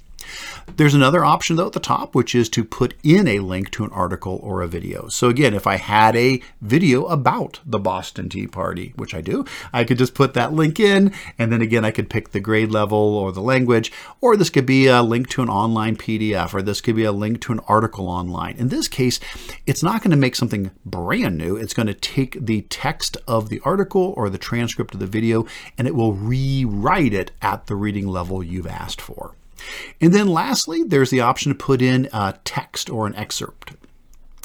There's 0.77 0.95
another 0.95 1.25
option 1.25 1.57
though 1.57 1.67
at 1.67 1.73
the 1.73 1.81
top, 1.81 2.15
which 2.15 2.35
is 2.35 2.49
to 2.51 2.65
put 2.65 2.95
in 3.03 3.29
a 3.29 3.41
link 3.41 3.71
to 3.73 3.85
an 3.85 3.91
article 3.91 4.41
or 4.43 4.63
a 4.63 4.69
video. 4.69 5.09
So 5.09 5.29
again, 5.29 5.55
if 5.55 5.67
I 5.67 5.77
had 5.77 6.17
a 6.17 6.41
video 6.61 7.05
about 7.07 7.61
the 7.65 7.79
Boston 7.79 8.29
Tea 8.29 8.47
Party, 8.47 8.93
which 8.97 9.15
I 9.15 9.21
do, 9.21 9.45
I 9.73 9.85
could 9.85 9.99
just 9.99 10.15
put 10.15 10.35
that 10.35 10.53
link 10.53 10.81
in, 10.81 11.13
and 11.39 11.53
then 11.53 11.61
again, 11.63 11.85
I 11.85 11.91
could 11.91 12.11
pick 12.11 12.31
the 12.31 12.41
grade 12.41 12.71
level 12.71 12.99
or 12.99 13.33
the 13.33 13.41
language, 13.41 13.93
or 14.21 14.37
this 14.37 14.51
could 14.51 14.67
be 14.67 14.87
a 14.87 15.03
link 15.03 15.29
to 15.31 15.43
an 15.43 15.49
online 15.49 15.97
PDF, 15.97 16.55
or 16.55 16.63
this 16.63 16.81
could 16.81 16.97
be 16.97 17.05
a 17.05 17.13
link 17.13 17.41
to 17.43 17.53
an 17.53 17.61
article 17.69 18.09
online. 18.09 18.57
In 18.57 18.69
this 18.69 18.89
case, 18.89 19.21
it's 19.67 19.83
not 19.83 20.03
going 20.03 20.11
to 20.11 20.17
make 20.17 20.35
something 20.35 20.71
brand 20.85 21.39
new. 21.39 21.57
It's 21.57 21.75
going 21.75 21.87
to 21.87 21.95
take 21.95 22.45
the 22.45 22.63
text 22.63 23.17
of 23.29 23.49
the 23.51 23.61
article 23.65 24.15
or 24.17 24.29
the 24.29 24.39
transcript 24.39 24.95
of 24.95 25.01
the 25.01 25.07
video, 25.07 25.47
and 25.79 25.87
it 25.87 25.95
will 25.95 26.13
rewrite 26.13 27.15
it 27.15 27.31
at 27.41 27.67
the 27.67 27.77
reading 27.77 28.09
level 28.09 28.43
you've 28.43 28.67
asked 28.67 29.01
for. 29.01 29.22
And 30.01 30.13
then 30.13 30.29
lastly, 30.29 30.83
there's 30.83 31.11
the 31.11 31.21
option 31.21 31.53
to 31.53 31.59
put 31.59 31.83
in 31.83 32.09
a 32.13 32.39
text 32.45 32.91
or 32.91 33.07
an 33.07 33.15
excerpt. 33.15 33.73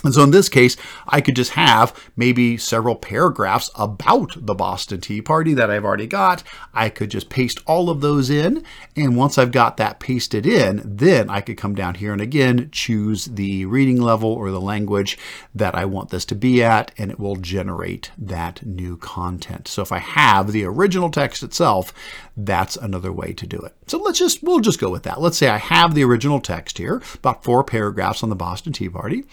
And 0.04 0.14
so 0.14 0.22
in 0.22 0.30
this 0.30 0.48
case, 0.48 0.78
I 1.08 1.22
could 1.22 1.36
just 1.36 1.52
have 1.52 1.92
maybe 2.16 2.56
several 2.56 2.96
paragraphs 2.96 3.72
about 3.74 4.34
the 4.38 4.54
Boston 4.54 5.02
Tea 5.02 5.24
Party 5.24 5.56
that 5.56 5.72
I've 5.72 5.86
already 5.86 6.06
got. 6.06 6.44
I 6.72 6.90
could 6.90 7.10
just 7.10 7.30
paste 7.30 7.62
all 7.66 7.90
of 7.90 8.02
those 8.02 8.30
in. 8.30 8.64
And 8.96 9.18
once 9.18 9.40
I've 9.40 9.52
got 9.52 9.78
that 9.78 10.00
pasted 10.00 10.46
in, 10.46 10.84
then 10.86 11.32
I 11.32 11.42
could 11.42 11.58
come 11.58 11.74
down 11.74 11.96
here 11.96 12.14
and 12.14 12.22
again 12.22 12.70
choose 12.72 13.26
the 13.26 13.66
reading 13.66 14.00
level 14.00 14.32
or 14.32 14.52
the 14.52 14.62
language 14.62 15.18
that 15.56 15.74
I 15.74 15.86
want 15.86 16.10
this 16.10 16.26
to 16.26 16.36
be 16.36 16.64
at, 16.64 16.92
and 17.00 17.10
it 17.10 17.20
will 17.20 17.36
generate 17.36 18.12
that 18.20 18.64
new 18.64 18.98
content. 18.98 19.68
So 19.68 19.82
if 19.82 19.92
I 19.92 19.98
have 19.98 20.52
the 20.52 20.64
original 20.64 21.10
text 21.10 21.42
itself, 21.42 21.92
that's 22.36 22.76
another 22.76 23.12
way 23.12 23.34
to 23.34 23.48
do 23.48 23.58
it. 23.58 23.74
So 23.88 23.98
let's 23.98 24.20
just, 24.20 24.44
we'll 24.44 24.60
just 24.60 24.80
go 24.80 24.92
with 24.92 25.04
that. 25.04 25.20
Let's 25.20 25.38
say 25.38 25.48
I 25.48 25.58
have 25.58 25.96
the 25.96 26.04
original 26.04 26.40
text 26.40 26.78
here, 26.78 27.02
about 27.16 27.44
four 27.44 27.64
paragraphs 27.64 28.22
on 28.22 28.30
the 28.30 28.36
Boston 28.36 28.74
Tea 28.74 28.90
Party, 28.90 29.24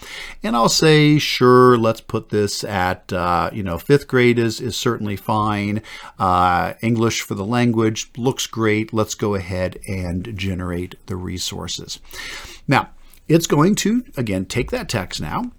and 0.41 0.54
I'll 0.55 0.69
say, 0.69 1.19
sure, 1.19 1.77
let's 1.77 2.01
put 2.01 2.29
this 2.29 2.63
at, 2.63 3.11
uh, 3.11 3.49
you 3.53 3.61
know, 3.61 3.77
fifth 3.77 4.07
grade 4.07 4.39
is, 4.39 4.61
is 4.61 4.77
certainly 4.77 5.15
fine. 5.15 5.81
Uh, 6.17 6.73
English 6.81 7.21
for 7.21 7.35
the 7.35 7.45
language 7.45 8.09
looks 8.17 8.47
great. 8.47 8.93
Let's 8.93 9.15
go 9.15 9.35
ahead 9.35 9.79
and 9.87 10.35
generate 10.37 10.95
the 11.07 11.15
resources. 11.15 11.99
Now, 12.67 12.89
it's 13.27 13.47
going 13.47 13.75
to, 13.75 14.05
again, 14.17 14.45
take 14.45 14.71
that 14.71 14.87
text 14.89 15.19
now, 15.19 15.51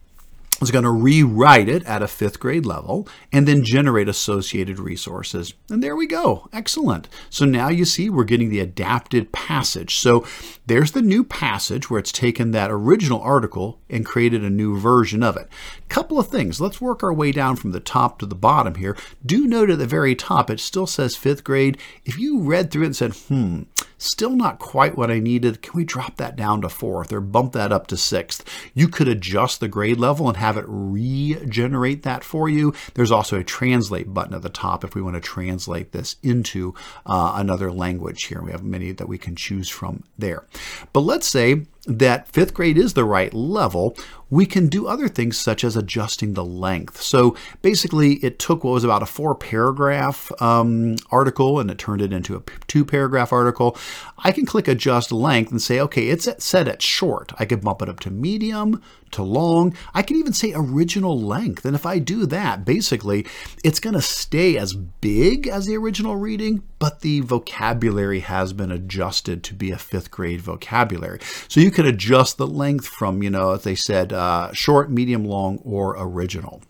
is 0.61 0.71
going 0.71 0.85
to 0.85 0.91
rewrite 0.91 1.69
it 1.69 1.85
at 1.85 2.03
a 2.03 2.09
fifth 2.09 2.41
grade 2.41 2.65
level 2.65 3.07
and 3.33 3.47
then 3.47 3.65
generate 3.65 4.09
associated 4.09 4.79
resources. 4.79 5.55
And 5.69 5.83
there 5.83 5.97
we 5.97 6.07
go. 6.07 6.49
Excellent. 6.53 7.09
So 7.31 7.45
now 7.45 7.69
you 7.69 7.85
see 7.85 8.09
we're 8.09 8.25
getting 8.25 8.49
the 8.49 8.61
adapted 8.61 9.33
passage. 9.33 9.97
So 9.97 10.27
there's 10.67 10.93
the 10.93 11.03
new 11.03 11.25
passage 11.25 11.91
where 11.91 12.01
it's 12.01 12.13
taken 12.13 12.51
that 12.51 12.71
original 12.71 13.21
article 13.21 13.79
and 13.91 14.05
created 14.05 14.43
a 14.43 14.51
new 14.51 14.79
version 14.79 15.23
of 15.23 15.37
it. 15.37 15.49
Couple 15.89 16.19
of 16.19 16.29
things. 16.29 16.61
Let's 16.61 16.81
work 16.81 17.03
our 17.03 17.13
way 17.13 17.33
down 17.33 17.57
from 17.57 17.71
the 17.71 17.81
top 17.81 18.19
to 18.19 18.27
the 18.27 18.35
bottom 18.35 18.75
here. 18.75 18.97
Do 19.25 19.47
note 19.47 19.71
at 19.71 19.79
the 19.79 19.87
very 19.87 20.15
top 20.15 20.51
it 20.51 20.61
still 20.61 20.87
says 20.87 21.17
fifth 21.17 21.45
grade. 21.45 21.79
If 22.05 22.19
you 22.19 22.41
read 22.41 22.71
through 22.71 22.83
it 22.83 22.87
and 22.87 22.97
said, 22.97 23.15
hmm, 23.15 23.63
still 23.97 24.31
not 24.31 24.59
quite 24.59 24.97
what 24.97 25.11
I 25.11 25.21
needed, 25.21 25.63
can 25.63 25.73
we 25.75 25.85
drop 25.85 26.17
that 26.17 26.37
down 26.37 26.61
to 26.63 26.69
fourth 26.69 27.13
or 27.13 27.21
bump 27.21 27.53
that 27.53 27.73
up 27.73 27.87
to 27.89 27.97
sixth? 27.97 28.45
You 28.75 28.89
could 28.89 29.09
adjust 29.09 29.61
the 29.61 29.69
grade 29.69 29.99
level 29.99 30.29
and 30.29 30.37
have 30.37 30.57
it 30.57 30.65
regenerate 30.67 32.03
that 32.03 32.25
for 32.25 32.49
you. 32.49 32.75
There's 32.95 33.13
also 33.13 33.39
a 33.39 33.45
translate 33.45 34.13
button 34.13 34.35
at 34.35 34.43
the 34.43 34.49
top 34.49 34.85
if 34.85 34.95
we 34.95 35.03
want 35.03 35.15
to 35.15 35.21
translate 35.21 35.93
this 35.93 36.17
into 36.23 36.75
uh, 37.07 37.35
another 37.37 37.73
language 37.73 38.25
here. 38.25 38.43
We 38.43 38.53
have 38.53 38.65
many 38.65 38.93
that 38.93 39.09
we 39.09 39.19
can 39.19 39.37
choose 39.37 39.69
from 39.69 40.03
there. 40.19 40.47
But 40.93 41.01
let's 41.01 41.27
say 41.29 41.67
that 41.87 42.29
fifth 42.29 42.55
grade 42.55 42.79
is 42.79 42.95
the 42.95 43.05
right 43.05 43.33
level, 43.33 43.97
we 44.29 44.45
can 44.45 44.67
do 44.69 44.87
other 44.87 45.09
things 45.09 45.39
such 45.39 45.63
as 45.63 45.77
adjusting 45.77 46.35
the 46.35 46.45
length. 46.45 47.01
So 47.01 47.37
basically, 47.63 48.15
it 48.15 48.39
took 48.39 48.65
what 48.65 48.73
was 48.73 48.85
about 48.85 49.03
a 49.03 49.07
four 49.07 49.35
paragraph 49.35 50.33
um, 50.43 50.97
article 51.11 51.61
and 51.61 51.71
it 51.71 51.79
turned 51.79 52.03
it 52.03 52.13
into 52.13 52.37
a 52.37 52.43
two 52.67 52.85
paragraph 52.85 53.33
article. 53.33 53.77
I 54.19 54.33
can 54.33 54.47
click 54.47 54.67
adjust 54.69 55.13
length 55.13 55.51
and 55.51 55.61
say, 55.61 55.81
okay, 55.81 56.09
it's 56.09 56.29
set 56.43 56.69
at 56.69 56.83
short. 56.83 57.33
I 57.39 57.45
could 57.45 57.61
bump 57.61 57.83
it 57.83 57.89
up 57.89 58.01
to 58.01 58.11
medium, 58.11 58.83
to 59.13 59.23
long. 59.23 59.75
I 59.95 60.03
can 60.03 60.17
even 60.17 60.33
say 60.33 60.53
original 60.55 61.21
length. 61.21 61.65
And 61.65 61.75
if 61.75 61.85
I 61.87 61.99
do 61.99 62.27
that, 62.27 62.65
basically, 62.65 63.27
it's 63.63 63.81
going 63.81 63.95
to 63.95 64.03
stay 64.03 64.57
as 64.57 64.75
big 64.75 65.47
as 65.47 65.67
the 65.67 65.77
original 65.77 66.17
reading, 66.17 66.63
but 66.79 67.01
the 67.01 67.21
vocabulary 67.21 68.21
has 68.21 68.53
been 68.53 68.73
adjusted 68.73 69.43
to 69.45 69.55
be 69.55 69.71
a 69.71 69.79
fifth 69.79 70.11
grade 70.11 70.41
vocabulary. 70.41 71.21
So 71.49 71.61
you 71.61 71.71
can 71.71 71.87
adjust 71.87 72.39
the 72.39 72.47
length 72.47 72.87
from, 72.87 73.23
you 73.23 73.31
know, 73.31 73.53
as 73.53 73.65
they 73.65 73.75
said, 73.75 74.13
uh, 74.13 74.53
short, 74.53 74.91
medium, 74.91 75.25
long, 75.25 75.59
or 75.65 75.95
original. 75.99 76.63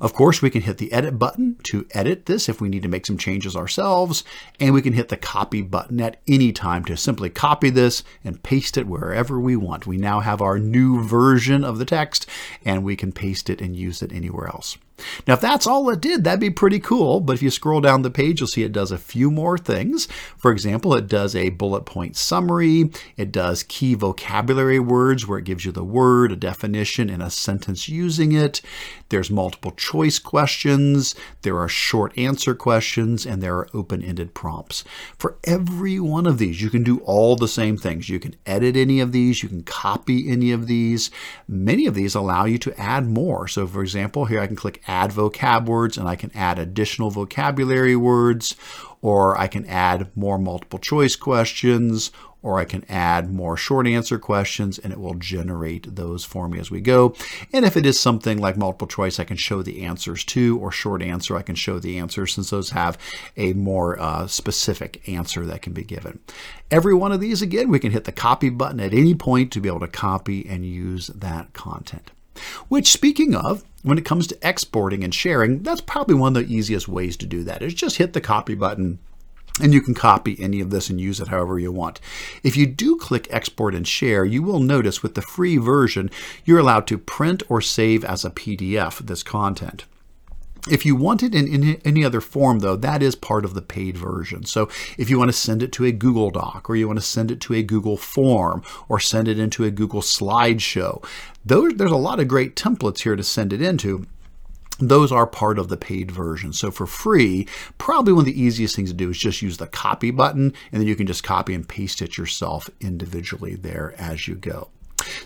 Of 0.00 0.12
course, 0.12 0.42
we 0.42 0.50
can 0.50 0.62
hit 0.62 0.78
the 0.78 0.92
edit 0.92 1.18
button 1.18 1.56
to 1.64 1.86
edit 1.92 2.26
this 2.26 2.48
if 2.48 2.60
we 2.60 2.68
need 2.68 2.82
to 2.82 2.88
make 2.88 3.06
some 3.06 3.18
changes 3.18 3.56
ourselves, 3.56 4.24
and 4.60 4.74
we 4.74 4.82
can 4.82 4.92
hit 4.92 5.08
the 5.08 5.16
copy 5.16 5.62
button 5.62 6.00
at 6.00 6.20
any 6.26 6.52
time 6.52 6.84
to 6.86 6.96
simply 6.96 7.30
copy 7.30 7.70
this 7.70 8.02
and 8.24 8.42
paste 8.42 8.76
it 8.76 8.86
wherever 8.86 9.40
we 9.40 9.56
want. 9.56 9.86
We 9.86 9.96
now 9.96 10.20
have 10.20 10.40
our 10.40 10.58
new 10.58 11.02
version 11.02 11.64
of 11.64 11.78
the 11.78 11.84
text, 11.84 12.26
and 12.64 12.84
we 12.84 12.96
can 12.96 13.12
paste 13.12 13.50
it 13.50 13.60
and 13.60 13.76
use 13.76 14.02
it 14.02 14.12
anywhere 14.12 14.48
else. 14.48 14.78
Now, 15.26 15.34
if 15.34 15.40
that's 15.40 15.66
all 15.66 15.88
it 15.90 16.00
did, 16.00 16.24
that'd 16.24 16.40
be 16.40 16.50
pretty 16.50 16.78
cool. 16.78 17.20
But 17.20 17.34
if 17.34 17.42
you 17.42 17.50
scroll 17.50 17.80
down 17.80 18.02
the 18.02 18.10
page, 18.10 18.40
you'll 18.40 18.46
see 18.46 18.62
it 18.62 18.72
does 18.72 18.90
a 18.90 18.98
few 18.98 19.30
more 19.30 19.58
things. 19.58 20.06
For 20.36 20.50
example, 20.50 20.94
it 20.94 21.08
does 21.08 21.34
a 21.34 21.50
bullet 21.50 21.82
point 21.82 22.16
summary. 22.16 22.90
It 23.16 23.32
does 23.32 23.62
key 23.62 23.94
vocabulary 23.94 24.78
words 24.78 25.26
where 25.26 25.38
it 25.38 25.44
gives 25.44 25.64
you 25.64 25.72
the 25.72 25.84
word, 25.84 26.32
a 26.32 26.36
definition, 26.36 27.10
and 27.10 27.22
a 27.22 27.30
sentence 27.30 27.88
using 27.88 28.32
it. 28.32 28.60
There's 29.08 29.30
multiple 29.30 29.72
choice 29.72 30.18
questions. 30.18 31.14
There 31.42 31.58
are 31.58 31.68
short 31.68 32.16
answer 32.16 32.54
questions, 32.54 33.26
and 33.26 33.42
there 33.42 33.56
are 33.56 33.68
open-ended 33.74 34.34
prompts. 34.34 34.84
For 35.18 35.36
every 35.44 36.00
one 36.00 36.26
of 36.26 36.38
these, 36.38 36.62
you 36.62 36.70
can 36.70 36.82
do 36.82 36.98
all 37.00 37.36
the 37.36 37.48
same 37.48 37.76
things. 37.76 38.08
You 38.08 38.18
can 38.18 38.34
edit 38.46 38.76
any 38.76 39.00
of 39.00 39.12
these. 39.12 39.42
You 39.42 39.48
can 39.48 39.62
copy 39.62 40.30
any 40.30 40.52
of 40.52 40.66
these. 40.66 41.10
Many 41.46 41.86
of 41.86 41.94
these 41.94 42.14
allow 42.14 42.44
you 42.44 42.58
to 42.58 42.80
add 42.80 43.06
more. 43.06 43.46
So 43.46 43.66
for 43.66 43.82
example, 43.82 44.24
here 44.24 44.40
I 44.40 44.46
can 44.46 44.56
click 44.56 44.82
add 44.86 45.10
vocab 45.10 45.66
words 45.66 45.96
and 45.98 46.08
I 46.08 46.16
can 46.16 46.30
add 46.34 46.58
additional 46.58 47.10
vocabulary 47.10 47.96
words, 47.96 48.56
or 49.02 49.38
I 49.38 49.46
can 49.46 49.66
add 49.66 50.10
more 50.16 50.38
multiple 50.38 50.78
choice 50.78 51.16
questions, 51.16 52.10
or 52.46 52.60
I 52.60 52.64
can 52.64 52.84
add 52.88 53.32
more 53.32 53.56
short 53.56 53.88
answer 53.88 54.20
questions 54.20 54.78
and 54.78 54.92
it 54.92 55.00
will 55.00 55.14
generate 55.14 55.96
those 55.96 56.24
for 56.24 56.48
me 56.48 56.60
as 56.60 56.70
we 56.70 56.80
go. 56.80 57.12
And 57.52 57.64
if 57.64 57.76
it 57.76 57.84
is 57.84 57.98
something 57.98 58.38
like 58.38 58.56
multiple 58.56 58.86
choice, 58.86 59.18
I 59.18 59.24
can 59.24 59.36
show 59.36 59.62
the 59.62 59.82
answers 59.84 60.22
too, 60.22 60.56
or 60.60 60.70
short 60.70 61.02
answer, 61.02 61.36
I 61.36 61.42
can 61.42 61.56
show 61.56 61.80
the 61.80 61.98
answers 61.98 62.34
since 62.34 62.50
those 62.50 62.70
have 62.70 62.98
a 63.36 63.52
more 63.54 64.00
uh, 64.00 64.28
specific 64.28 65.08
answer 65.08 65.44
that 65.46 65.62
can 65.62 65.72
be 65.72 65.82
given. 65.82 66.20
Every 66.70 66.94
one 66.94 67.10
of 67.10 67.20
these, 67.20 67.42
again, 67.42 67.68
we 67.68 67.80
can 67.80 67.90
hit 67.90 68.04
the 68.04 68.12
copy 68.12 68.48
button 68.48 68.78
at 68.78 68.94
any 68.94 69.16
point 69.16 69.50
to 69.52 69.60
be 69.60 69.68
able 69.68 69.80
to 69.80 69.88
copy 69.88 70.48
and 70.48 70.64
use 70.64 71.08
that 71.08 71.52
content. 71.52 72.12
Which, 72.68 72.92
speaking 72.92 73.34
of, 73.34 73.64
when 73.82 73.98
it 73.98 74.04
comes 74.04 74.26
to 74.28 74.38
exporting 74.42 75.04
and 75.04 75.14
sharing, 75.14 75.62
that's 75.62 75.80
probably 75.80 76.14
one 76.14 76.36
of 76.36 76.46
the 76.46 76.54
easiest 76.54 76.88
ways 76.88 77.16
to 77.18 77.26
do 77.26 77.44
that 77.44 77.62
is 77.62 77.74
just 77.74 77.98
hit 77.98 78.12
the 78.12 78.20
copy 78.20 78.54
button 78.54 78.98
and 79.60 79.72
you 79.72 79.80
can 79.80 79.94
copy 79.94 80.36
any 80.38 80.60
of 80.60 80.70
this 80.70 80.90
and 80.90 81.00
use 81.00 81.20
it 81.20 81.28
however 81.28 81.58
you 81.58 81.72
want. 81.72 82.00
If 82.42 82.56
you 82.56 82.66
do 82.66 82.96
click 82.96 83.26
export 83.30 83.74
and 83.74 83.88
share, 83.88 84.24
you 84.24 84.42
will 84.42 84.60
notice 84.60 85.02
with 85.02 85.14
the 85.14 85.22
free 85.22 85.56
version, 85.56 86.10
you're 86.44 86.58
allowed 86.58 86.86
to 86.88 86.98
print 86.98 87.42
or 87.48 87.60
save 87.60 88.04
as 88.04 88.24
a 88.24 88.30
PDF 88.30 88.98
this 88.98 89.22
content. 89.22 89.84
If 90.68 90.84
you 90.84 90.96
want 90.96 91.22
it 91.22 91.34
in, 91.34 91.80
any 91.84 92.04
other 92.04 92.20
form, 92.20 92.58
though, 92.58 92.76
that 92.76 93.02
is 93.02 93.14
part 93.14 93.44
of 93.44 93.54
the 93.54 93.62
paid 93.62 93.96
version. 93.96 94.44
So 94.44 94.68
if 94.98 95.08
you 95.08 95.18
want 95.18 95.28
to 95.28 95.36
send 95.36 95.62
it 95.62 95.70
to 95.72 95.84
a 95.84 95.92
Google 95.92 96.30
Doc, 96.30 96.68
or 96.68 96.74
you 96.74 96.88
want 96.88 96.98
to 96.98 97.04
send 97.04 97.30
it 97.30 97.40
to 97.42 97.54
a 97.54 97.62
Google 97.62 97.96
Form, 97.96 98.62
or 98.88 98.98
send 98.98 99.28
it 99.28 99.38
into 99.38 99.64
a 99.64 99.70
Google 99.70 100.00
Slideshow, 100.00 101.04
those, 101.44 101.74
there's 101.74 101.92
a 101.92 101.96
lot 101.96 102.18
of 102.18 102.26
great 102.26 102.56
templates 102.56 103.00
here 103.00 103.14
to 103.14 103.22
send 103.22 103.52
it 103.52 103.62
into 103.62 104.06
those 104.78 105.10
are 105.10 105.26
part 105.26 105.58
of 105.58 105.68
the 105.68 105.76
paid 105.76 106.10
version. 106.10 106.52
So 106.52 106.70
for 106.70 106.86
free, 106.86 107.46
probably 107.78 108.12
one 108.12 108.20
of 108.20 108.26
the 108.26 108.40
easiest 108.40 108.76
things 108.76 108.90
to 108.90 108.96
do 108.96 109.10
is 109.10 109.18
just 109.18 109.40
use 109.40 109.56
the 109.56 109.66
copy 109.66 110.10
button, 110.10 110.52
and 110.72 110.80
then 110.80 110.86
you 110.86 110.96
can 110.96 111.06
just 111.06 111.22
copy 111.22 111.54
and 111.54 111.66
paste 111.66 112.02
it 112.02 112.18
yourself 112.18 112.68
individually 112.80 113.54
there 113.54 113.94
as 113.96 114.28
you 114.28 114.34
go. 114.34 114.68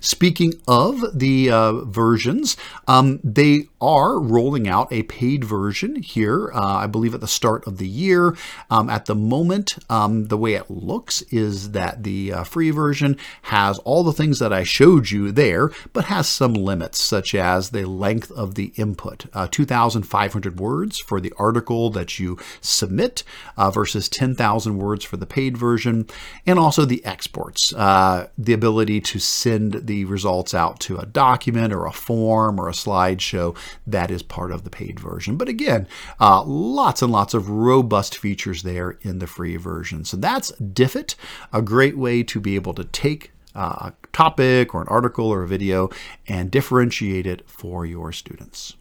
Speaking 0.01 0.55
of 0.69 1.19
the 1.19 1.51
uh, 1.51 1.73
versions, 1.85 2.57
um, 2.87 3.21
they 3.25 3.69
are 3.81 4.21
rolling 4.21 4.69
out 4.69 4.93
a 4.93 5.03
paid 5.05 5.45
version 5.45 5.97
here, 6.03 6.51
uh, 6.55 6.77
I 6.77 6.87
believe 6.87 7.15
at 7.15 7.21
the 7.21 7.29
start 7.29 7.67
of 7.67 7.79
the 7.79 7.89
year. 7.89 8.37
Um, 8.71 8.91
at 8.91 9.07
the 9.07 9.15
moment, 9.15 9.79
um, 9.89 10.27
the 10.27 10.37
way 10.37 10.55
it 10.55 10.71
looks 10.71 11.23
is 11.31 11.73
that 11.73 12.03
the 12.03 12.33
uh, 12.33 12.45
free 12.45 12.71
version 12.71 13.17
has 13.43 13.79
all 13.81 14.05
the 14.05 14.13
things 14.13 14.39
that 14.39 14.53
I 14.53 14.65
showed 14.65 15.11
you 15.11 15.33
there, 15.33 15.71
but 15.93 16.07
has 16.07 16.29
some 16.29 16.55
limits, 16.55 17.01
such 17.01 17.35
as 17.35 17.71
the 17.71 17.87
length 17.87 18.31
of 18.33 18.55
the 18.55 18.73
input 18.77 19.27
uh, 19.33 19.49
2,500 19.51 20.61
words 20.61 20.99
for 21.01 21.21
the 21.21 21.33
article 21.39 21.91
that 21.91 22.19
you 22.19 22.39
submit 22.61 23.23
uh, 23.57 23.71
versus 23.71 24.09
10,000 24.09 24.79
words 24.79 25.05
for 25.05 25.17
the 25.17 25.27
paid 25.27 25.57
version, 25.57 26.07
and 26.47 26.59
also 26.59 26.85
the 26.85 27.05
exports, 27.05 27.73
uh, 27.75 28.29
the 28.37 28.53
ability 28.53 29.01
to 29.01 29.19
send 29.19 29.73
the 29.87 30.05
results 30.05 30.55
out 30.55 30.81
to 30.81 30.99
a 30.99 31.07
document 31.07 31.73
or 31.73 31.87
a 31.87 31.93
form 31.93 32.59
or 32.59 32.69
a 32.69 32.73
slideshow 32.73 33.57
that 33.87 34.11
is 34.11 34.23
part 34.23 34.53
of 34.53 34.65
the 34.65 34.71
paid 34.71 34.99
version. 35.01 35.37
But 35.37 35.49
again, 35.49 35.87
uh, 36.19 36.43
lots 36.45 37.03
and 37.03 37.13
lots 37.13 37.35
of 37.35 37.51
robust 37.51 38.17
features 38.17 38.63
there 38.63 38.99
in 39.03 39.19
the 39.19 39.27
free 39.27 39.57
version. 39.57 40.05
So 40.05 40.17
that's 40.17 40.53
Diffit, 40.53 41.15
a 41.53 41.63
great 41.63 41.97
way 41.97 42.23
to 42.25 42.41
be 42.41 42.55
able 42.55 42.75
to 42.75 42.85
take 42.85 43.33
uh, 43.55 43.91
a 43.91 43.93
topic 44.13 44.75
or 44.75 44.83
an 44.83 44.89
article 44.89 45.27
or 45.27 45.43
a 45.43 45.49
video 45.49 45.91
and 46.29 46.51
differentiate 46.51 47.27
it 47.27 47.49
for 47.49 47.85
your 47.85 48.13
students. 48.13 48.75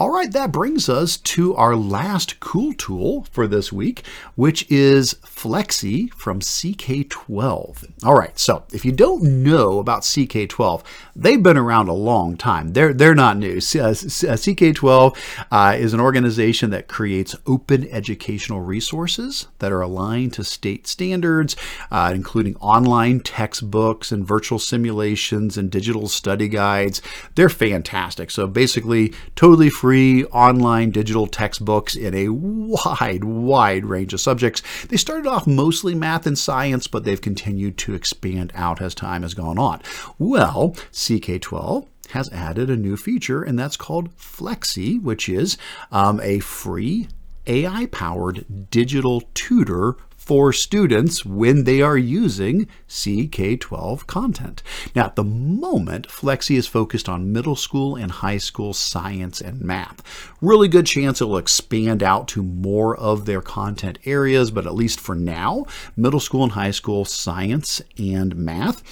All 0.00 0.10
right, 0.10 0.30
that 0.30 0.52
brings 0.52 0.88
us 0.88 1.16
to 1.16 1.56
our 1.56 1.74
last 1.74 2.38
cool 2.38 2.72
tool 2.72 3.26
for 3.32 3.48
this 3.48 3.72
week, 3.72 4.06
which 4.36 4.64
is 4.70 5.14
Flexi 5.24 6.08
from 6.12 6.38
CK12. 6.38 8.04
All 8.04 8.14
right, 8.14 8.38
so 8.38 8.62
if 8.72 8.84
you 8.84 8.92
don't 8.92 9.42
know 9.42 9.80
about 9.80 10.02
CK12, 10.02 10.84
they've 11.16 11.42
been 11.42 11.56
around 11.56 11.88
a 11.88 11.94
long 11.94 12.36
time. 12.36 12.74
They're, 12.74 12.94
they're 12.94 13.16
not 13.16 13.38
new. 13.38 13.56
CK12 13.56 15.16
uh, 15.50 15.76
is 15.76 15.92
an 15.94 16.00
organization 16.00 16.70
that 16.70 16.86
creates 16.86 17.34
open 17.48 17.88
educational 17.90 18.60
resources 18.60 19.48
that 19.58 19.72
are 19.72 19.80
aligned 19.80 20.32
to 20.34 20.44
state 20.44 20.86
standards, 20.86 21.56
uh, 21.90 22.12
including 22.14 22.54
online 22.58 23.18
textbooks 23.18 24.12
and 24.12 24.24
virtual 24.24 24.60
simulations 24.60 25.58
and 25.58 25.72
digital 25.72 26.06
study 26.06 26.46
guides. 26.46 27.02
They're 27.34 27.48
fantastic. 27.48 28.30
So 28.30 28.46
basically, 28.46 29.12
totally 29.34 29.70
free 29.70 29.87
free 29.88 30.22
online 30.26 30.90
digital 30.90 31.26
textbooks 31.26 31.96
in 31.96 32.12
a 32.14 32.28
wide, 32.28 33.24
wide 33.24 33.86
range 33.86 34.12
of 34.12 34.20
subjects. 34.20 34.60
They 34.88 34.98
started 34.98 35.26
off 35.26 35.46
mostly 35.46 35.94
math 35.94 36.26
and 36.26 36.38
science, 36.38 36.86
but 36.86 37.04
they've 37.04 37.18
continued 37.18 37.78
to 37.78 37.94
expand 37.94 38.52
out 38.54 38.82
as 38.82 38.94
time 38.94 39.22
has 39.22 39.32
gone 39.32 39.56
on. 39.56 39.80
Well, 40.18 40.72
CK12 40.92 41.86
has 42.10 42.30
added 42.34 42.68
a 42.68 42.76
new 42.76 42.98
feature, 42.98 43.42
and 43.42 43.58
that's 43.58 43.78
called 43.78 44.14
Flexi, 44.14 45.02
which 45.02 45.26
is 45.26 45.56
um, 45.90 46.20
a 46.22 46.40
free 46.40 47.08
AI 47.46 47.86
powered 47.86 48.68
digital 48.68 49.22
tutor 49.32 49.96
for 50.28 50.52
students 50.52 51.24
when 51.24 51.64
they 51.64 51.80
are 51.80 51.96
using 51.96 52.68
CK12 52.86 54.06
content. 54.06 54.62
Now, 54.94 55.06
at 55.06 55.16
the 55.16 55.24
moment, 55.24 56.06
Flexi 56.08 56.58
is 56.58 56.66
focused 56.66 57.08
on 57.08 57.32
middle 57.32 57.56
school 57.56 57.96
and 57.96 58.10
high 58.10 58.36
school 58.36 58.74
science 58.74 59.40
and 59.40 59.62
math. 59.62 60.02
Really 60.42 60.68
good 60.68 60.84
chance 60.84 61.22
it 61.22 61.24
will 61.24 61.38
expand 61.38 62.02
out 62.02 62.28
to 62.28 62.42
more 62.42 62.94
of 62.94 63.24
their 63.24 63.40
content 63.40 63.98
areas, 64.04 64.50
but 64.50 64.66
at 64.66 64.74
least 64.74 65.00
for 65.00 65.14
now, 65.14 65.64
middle 65.96 66.20
school 66.20 66.42
and 66.42 66.52
high 66.52 66.72
school 66.72 67.06
science 67.06 67.80
and 67.96 68.36
math. 68.36 68.82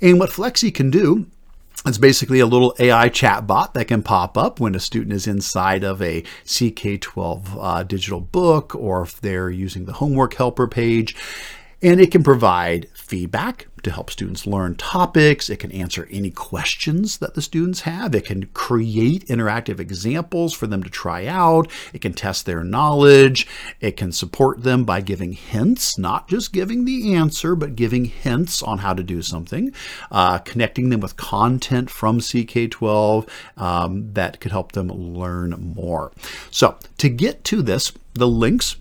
And 0.00 0.20
what 0.20 0.30
Flexi 0.30 0.72
can 0.72 0.92
do 0.92 1.26
it's 1.86 1.98
basically 1.98 2.40
a 2.40 2.46
little 2.46 2.74
AI 2.78 3.10
chatbot 3.10 3.74
that 3.74 3.88
can 3.88 4.02
pop 4.02 4.38
up 4.38 4.58
when 4.58 4.74
a 4.74 4.80
student 4.80 5.12
is 5.12 5.26
inside 5.26 5.84
of 5.84 6.00
a 6.00 6.22
CK12 6.46 7.56
uh, 7.60 7.82
digital 7.82 8.20
book 8.20 8.74
or 8.74 9.02
if 9.02 9.20
they're 9.20 9.50
using 9.50 9.84
the 9.84 9.94
homework 9.94 10.34
helper 10.34 10.66
page. 10.66 11.14
And 11.82 12.00
it 12.00 12.10
can 12.10 12.22
provide 12.22 12.88
feedback 12.94 13.66
to 13.84 13.90
help 13.90 14.10
students 14.10 14.46
learn 14.46 14.74
topics. 14.74 15.48
It 15.48 15.58
can 15.58 15.70
answer 15.70 16.08
any 16.10 16.30
questions 16.30 17.18
that 17.18 17.34
the 17.34 17.42
students 17.42 17.82
have. 17.82 18.14
It 18.14 18.24
can 18.24 18.46
create 18.46 19.26
interactive 19.28 19.78
examples 19.78 20.52
for 20.52 20.66
them 20.66 20.82
to 20.82 20.90
try 20.90 21.26
out. 21.26 21.70
It 21.92 22.00
can 22.00 22.14
test 22.14 22.46
their 22.46 22.64
knowledge. 22.64 23.46
It 23.80 23.96
can 23.96 24.10
support 24.10 24.62
them 24.62 24.84
by 24.84 25.00
giving 25.00 25.32
hints, 25.32 25.98
not 25.98 26.28
just 26.28 26.52
giving 26.52 26.84
the 26.84 27.14
answer, 27.14 27.54
but 27.54 27.76
giving 27.76 28.06
hints 28.06 28.62
on 28.62 28.78
how 28.78 28.94
to 28.94 29.02
do 29.02 29.22
something, 29.22 29.72
uh, 30.10 30.38
connecting 30.38 30.88
them 30.88 31.00
with 31.00 31.16
content 31.16 31.90
from 31.90 32.18
CK12 32.18 33.28
um, 33.56 34.12
that 34.14 34.40
could 34.40 34.52
help 34.52 34.72
them 34.72 34.88
learn 34.88 35.74
more. 35.76 36.12
So 36.50 36.78
to 36.98 37.08
get 37.08 37.44
to 37.44 37.62
this, 37.62 37.92
the 38.14 38.28
links 38.28 38.76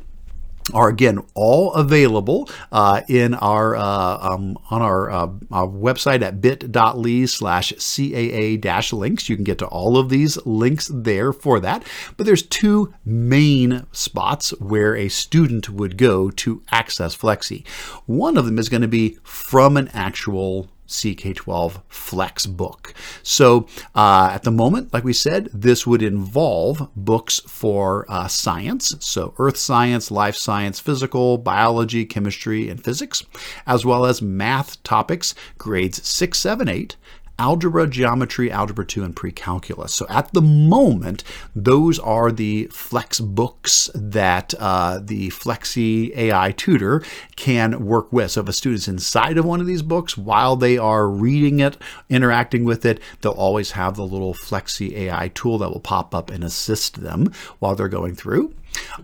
are 0.73 0.89
again 0.89 1.19
all 1.33 1.73
available 1.73 2.49
uh, 2.71 3.01
in 3.07 3.33
our 3.33 3.75
uh, 3.75 4.17
um, 4.21 4.57
on 4.69 4.81
our, 4.81 5.09
uh, 5.09 5.27
our, 5.51 5.67
website 5.67 6.21
at 6.21 6.39
bit.ly 6.39 7.25
slash 7.25 7.73
caa 7.73 8.59
dash 8.61 8.93
links. 8.93 9.27
You 9.27 9.35
can 9.35 9.43
get 9.43 9.57
to 9.59 9.67
all 9.67 9.97
of 9.97 10.09
these 10.09 10.37
links 10.45 10.89
there 10.93 11.33
for 11.33 11.59
that. 11.59 11.83
But 12.15 12.25
there's 12.25 12.43
two 12.43 12.93
main 13.05 13.85
spots 13.91 14.51
where 14.59 14.95
a 14.95 15.09
student 15.09 15.69
would 15.69 15.97
go 15.97 16.29
to 16.31 16.63
access 16.71 17.15
flexi. 17.15 17.67
One 18.05 18.37
of 18.37 18.45
them 18.45 18.59
is 18.59 18.69
going 18.69 18.81
to 18.81 18.87
be 18.87 19.17
from 19.23 19.77
an 19.77 19.89
actual 19.93 20.69
CK12 20.93 21.81
Flex 21.89 22.45
book. 22.45 22.93
So 23.23 23.67
uh, 23.95 24.29
at 24.31 24.43
the 24.43 24.51
moment, 24.51 24.93
like 24.93 25.03
we 25.03 25.13
said, 25.13 25.49
this 25.53 25.85
would 25.85 26.01
involve 26.01 26.89
books 26.95 27.39
for 27.47 28.05
uh, 28.09 28.27
science, 28.27 28.95
so 28.99 29.33
earth 29.37 29.57
science, 29.57 30.11
life 30.11 30.35
science, 30.35 30.79
physical, 30.79 31.37
biology, 31.37 32.05
chemistry, 32.05 32.69
and 32.69 32.83
physics, 32.83 33.23
as 33.65 33.85
well 33.85 34.05
as 34.05 34.21
math 34.21 34.81
topics, 34.83 35.35
grades 35.57 36.07
6, 36.07 36.37
7, 36.37 36.69
8, 36.69 36.95
algebra, 37.39 37.87
geometry, 37.87 38.51
algebra 38.51 38.85
2, 38.85 39.03
and 39.03 39.15
pre-calculus. 39.15 39.93
So 39.93 40.05
at 40.09 40.31
the 40.33 40.41
moment, 40.41 41.23
those 41.55 41.99
are 41.99 42.31
the 42.31 42.65
flex 42.67 43.19
books 43.19 43.89
that 43.95 44.53
uh, 44.59 44.99
the 45.03 45.29
Flexi 45.29 46.15
AI 46.15 46.51
tutor 46.51 47.03
can 47.35 47.85
work 47.85 48.11
with. 48.13 48.31
So 48.31 48.41
if 48.41 48.49
a 48.49 48.53
student's 48.53 48.87
inside 48.87 49.37
of 49.37 49.45
one 49.45 49.61
of 49.61 49.67
these 49.67 49.81
books, 49.81 50.17
while 50.17 50.55
they 50.55 50.77
are 50.77 51.07
reading 51.07 51.59
it, 51.59 51.77
interacting 52.09 52.65
with 52.65 52.85
it, 52.85 52.99
they'll 53.21 53.31
always 53.33 53.71
have 53.71 53.95
the 53.95 54.05
little 54.05 54.33
Flexi 54.33 54.93
AI 54.93 55.29
tool 55.29 55.57
that 55.57 55.69
will 55.69 55.79
pop 55.79 56.13
up 56.13 56.29
and 56.29 56.43
assist 56.43 57.01
them 57.01 57.31
while 57.59 57.75
they're 57.75 57.87
going 57.87 58.15
through. 58.15 58.53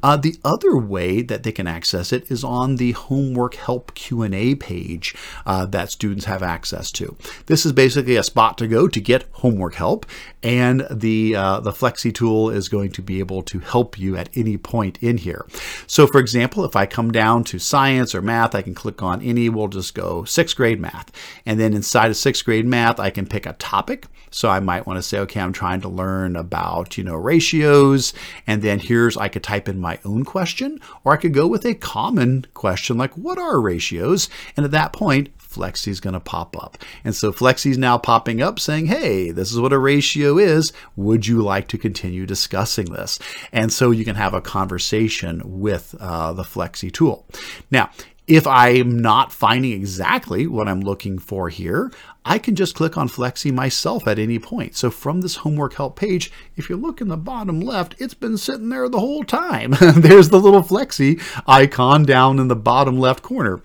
Uh, 0.01 0.17
the 0.17 0.35
other 0.43 0.77
way 0.77 1.21
that 1.21 1.43
they 1.43 1.51
can 1.51 1.67
access 1.67 2.11
it 2.13 2.29
is 2.31 2.43
on 2.43 2.75
the 2.77 2.91
homework 2.91 3.55
help 3.55 3.93
Q&A 3.93 4.55
page 4.55 5.15
uh, 5.45 5.65
that 5.65 5.91
students 5.91 6.25
have 6.25 6.43
access 6.43 6.91
to. 6.91 7.15
This 7.47 7.65
is 7.65 7.71
basically 7.71 8.15
a 8.15 8.23
spot 8.23 8.57
to 8.59 8.67
go 8.67 8.87
to 8.87 8.99
get 8.99 9.25
homework 9.33 9.75
help 9.75 10.05
and 10.41 10.87
the, 10.89 11.35
uh, 11.35 11.59
the 11.59 11.71
Flexi 11.71 12.13
tool 12.13 12.49
is 12.49 12.69
going 12.69 12.91
to 12.91 13.01
be 13.01 13.19
able 13.19 13.43
to 13.43 13.59
help 13.59 13.99
you 13.99 14.15
at 14.15 14.29
any 14.35 14.57
point 14.57 14.97
in 15.01 15.17
here. 15.17 15.45
So 15.87 16.07
for 16.07 16.19
example, 16.19 16.63
if 16.63 16.75
I 16.75 16.85
come 16.85 17.11
down 17.11 17.43
to 17.45 17.59
science 17.59 18.15
or 18.15 18.21
math, 18.21 18.55
I 18.55 18.61
can 18.61 18.73
click 18.73 19.01
on 19.03 19.21
any, 19.21 19.49
we'll 19.49 19.67
just 19.67 19.93
go 19.93 20.23
sixth 20.23 20.55
grade 20.55 20.79
math. 20.79 21.11
And 21.45 21.59
then 21.59 21.73
inside 21.73 22.09
of 22.09 22.17
sixth 22.17 22.45
grade 22.45 22.65
math, 22.65 22.99
I 22.99 23.09
can 23.09 23.25
pick 23.25 23.45
a 23.45 23.53
topic. 23.53 24.07
So 24.31 24.49
I 24.49 24.59
might 24.59 24.85
want 24.85 24.97
to 24.97 25.03
say, 25.03 25.17
okay, 25.19 25.41
I'm 25.41 25.53
trying 25.53 25.81
to 25.81 25.89
learn 25.89 26.35
about, 26.35 26.97
you 26.97 27.03
know, 27.03 27.15
ratios. 27.15 28.13
And 28.45 28.61
then 28.61 28.79
here's, 28.79 29.17
I 29.17 29.27
could 29.27 29.43
type 29.43 29.58
in 29.67 29.79
my 29.79 29.99
own 30.05 30.23
question, 30.23 30.79
or 31.03 31.13
I 31.13 31.17
could 31.17 31.33
go 31.33 31.47
with 31.47 31.65
a 31.65 31.73
common 31.73 32.45
question 32.53 32.97
like, 32.97 33.17
what 33.17 33.37
are 33.37 33.59
ratios? 33.59 34.29
And 34.55 34.65
at 34.65 34.71
that 34.71 34.93
point, 34.93 35.35
Flexi 35.37 35.87
is 35.87 35.99
going 35.99 36.13
to 36.13 36.19
pop 36.19 36.55
up. 36.61 36.77
And 37.03 37.15
so 37.15 37.31
Flexi 37.31 37.71
is 37.71 37.77
now 37.77 37.97
popping 37.97 38.41
up 38.41 38.59
saying, 38.59 38.85
hey, 38.85 39.31
this 39.31 39.51
is 39.51 39.59
what 39.59 39.73
a 39.73 39.79
ratio 39.79 40.37
is. 40.37 40.71
Would 40.95 41.25
you 41.25 41.41
like 41.41 41.67
to 41.69 41.77
continue 41.77 42.27
discussing 42.27 42.85
this? 42.85 43.17
And 43.51 43.73
so 43.73 43.89
you 43.89 44.05
can 44.05 44.15
have 44.15 44.35
a 44.35 44.41
conversation 44.41 45.41
with 45.59 45.95
uh, 45.99 46.33
the 46.33 46.43
Flexi 46.43 46.91
tool. 46.91 47.25
Now, 47.71 47.89
if 48.29 48.45
I'm 48.45 48.99
not 48.99 49.33
finding 49.33 49.71
exactly 49.71 50.45
what 50.45 50.67
I'm 50.67 50.81
looking 50.81 51.17
for 51.17 51.49
here, 51.49 51.91
I 52.23 52.37
can 52.37 52.55
just 52.55 52.75
click 52.75 52.95
on 52.95 53.09
Flexi 53.09 53.51
myself 53.51 54.07
at 54.07 54.19
any 54.19 54.37
point. 54.37 54.75
So 54.75 54.91
from 54.91 55.21
this 55.21 55.37
homework 55.37 55.73
help 55.73 55.95
page, 55.95 56.31
if 56.55 56.69
you 56.69 56.77
look 56.77 57.01
in 57.01 57.07
the 57.07 57.17
bottom 57.17 57.59
left, 57.59 57.95
it's 57.97 58.13
been 58.13 58.37
sitting 58.37 58.69
there 58.69 58.87
the 58.87 58.99
whole 58.99 59.23
time. 59.23 59.71
There's 59.95 60.29
the 60.29 60.39
little 60.39 60.61
Flexi 60.61 61.19
icon 61.47 62.03
down 62.03 62.37
in 62.37 62.49
the 62.49 62.55
bottom 62.55 62.99
left 62.99 63.23
corner. 63.23 63.63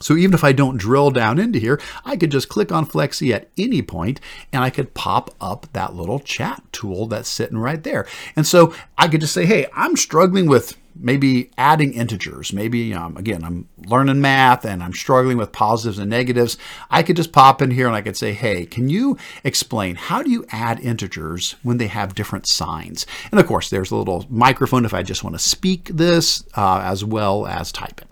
So 0.00 0.16
even 0.16 0.34
if 0.34 0.44
I 0.44 0.52
don't 0.52 0.76
drill 0.76 1.10
down 1.10 1.38
into 1.38 1.58
here, 1.58 1.80
I 2.04 2.18
could 2.18 2.30
just 2.30 2.50
click 2.50 2.70
on 2.70 2.84
Flexi 2.84 3.32
at 3.32 3.48
any 3.56 3.80
point 3.80 4.20
and 4.52 4.62
I 4.62 4.68
could 4.68 4.92
pop 4.92 5.34
up 5.40 5.66
that 5.72 5.94
little 5.94 6.18
chat 6.18 6.62
tool 6.72 7.06
that's 7.06 7.28
sitting 7.28 7.56
right 7.56 7.82
there. 7.82 8.06
And 8.36 8.46
so 8.46 8.74
I 8.98 9.08
could 9.08 9.22
just 9.22 9.32
say, 9.32 9.46
hey, 9.46 9.66
I'm 9.72 9.96
struggling 9.96 10.46
with 10.46 10.76
maybe 10.96 11.50
adding 11.58 11.92
integers. 11.92 12.52
Maybe, 12.52 12.94
um, 12.94 13.16
again, 13.16 13.44
I'm 13.44 13.68
learning 13.86 14.20
math 14.20 14.64
and 14.64 14.82
I'm 14.82 14.92
struggling 14.92 15.36
with 15.36 15.52
positives 15.52 15.98
and 15.98 16.10
negatives. 16.10 16.56
I 16.90 17.02
could 17.02 17.16
just 17.16 17.32
pop 17.32 17.60
in 17.60 17.70
here 17.70 17.86
and 17.86 17.96
I 17.96 18.02
could 18.02 18.16
say, 18.16 18.32
hey, 18.32 18.66
can 18.66 18.88
you 18.88 19.16
explain 19.42 19.96
how 19.96 20.22
do 20.22 20.30
you 20.30 20.44
add 20.50 20.80
integers 20.80 21.56
when 21.62 21.78
they 21.78 21.88
have 21.88 22.14
different 22.14 22.46
signs? 22.46 23.06
And 23.30 23.40
of 23.40 23.46
course, 23.46 23.70
there's 23.70 23.90
a 23.90 23.96
little 23.96 24.26
microphone 24.28 24.84
if 24.84 24.94
I 24.94 25.02
just 25.02 25.24
want 25.24 25.34
to 25.34 25.42
speak 25.42 25.88
this 25.88 26.44
uh, 26.56 26.80
as 26.84 27.04
well 27.04 27.46
as 27.46 27.72
type 27.72 28.00
it. 28.00 28.08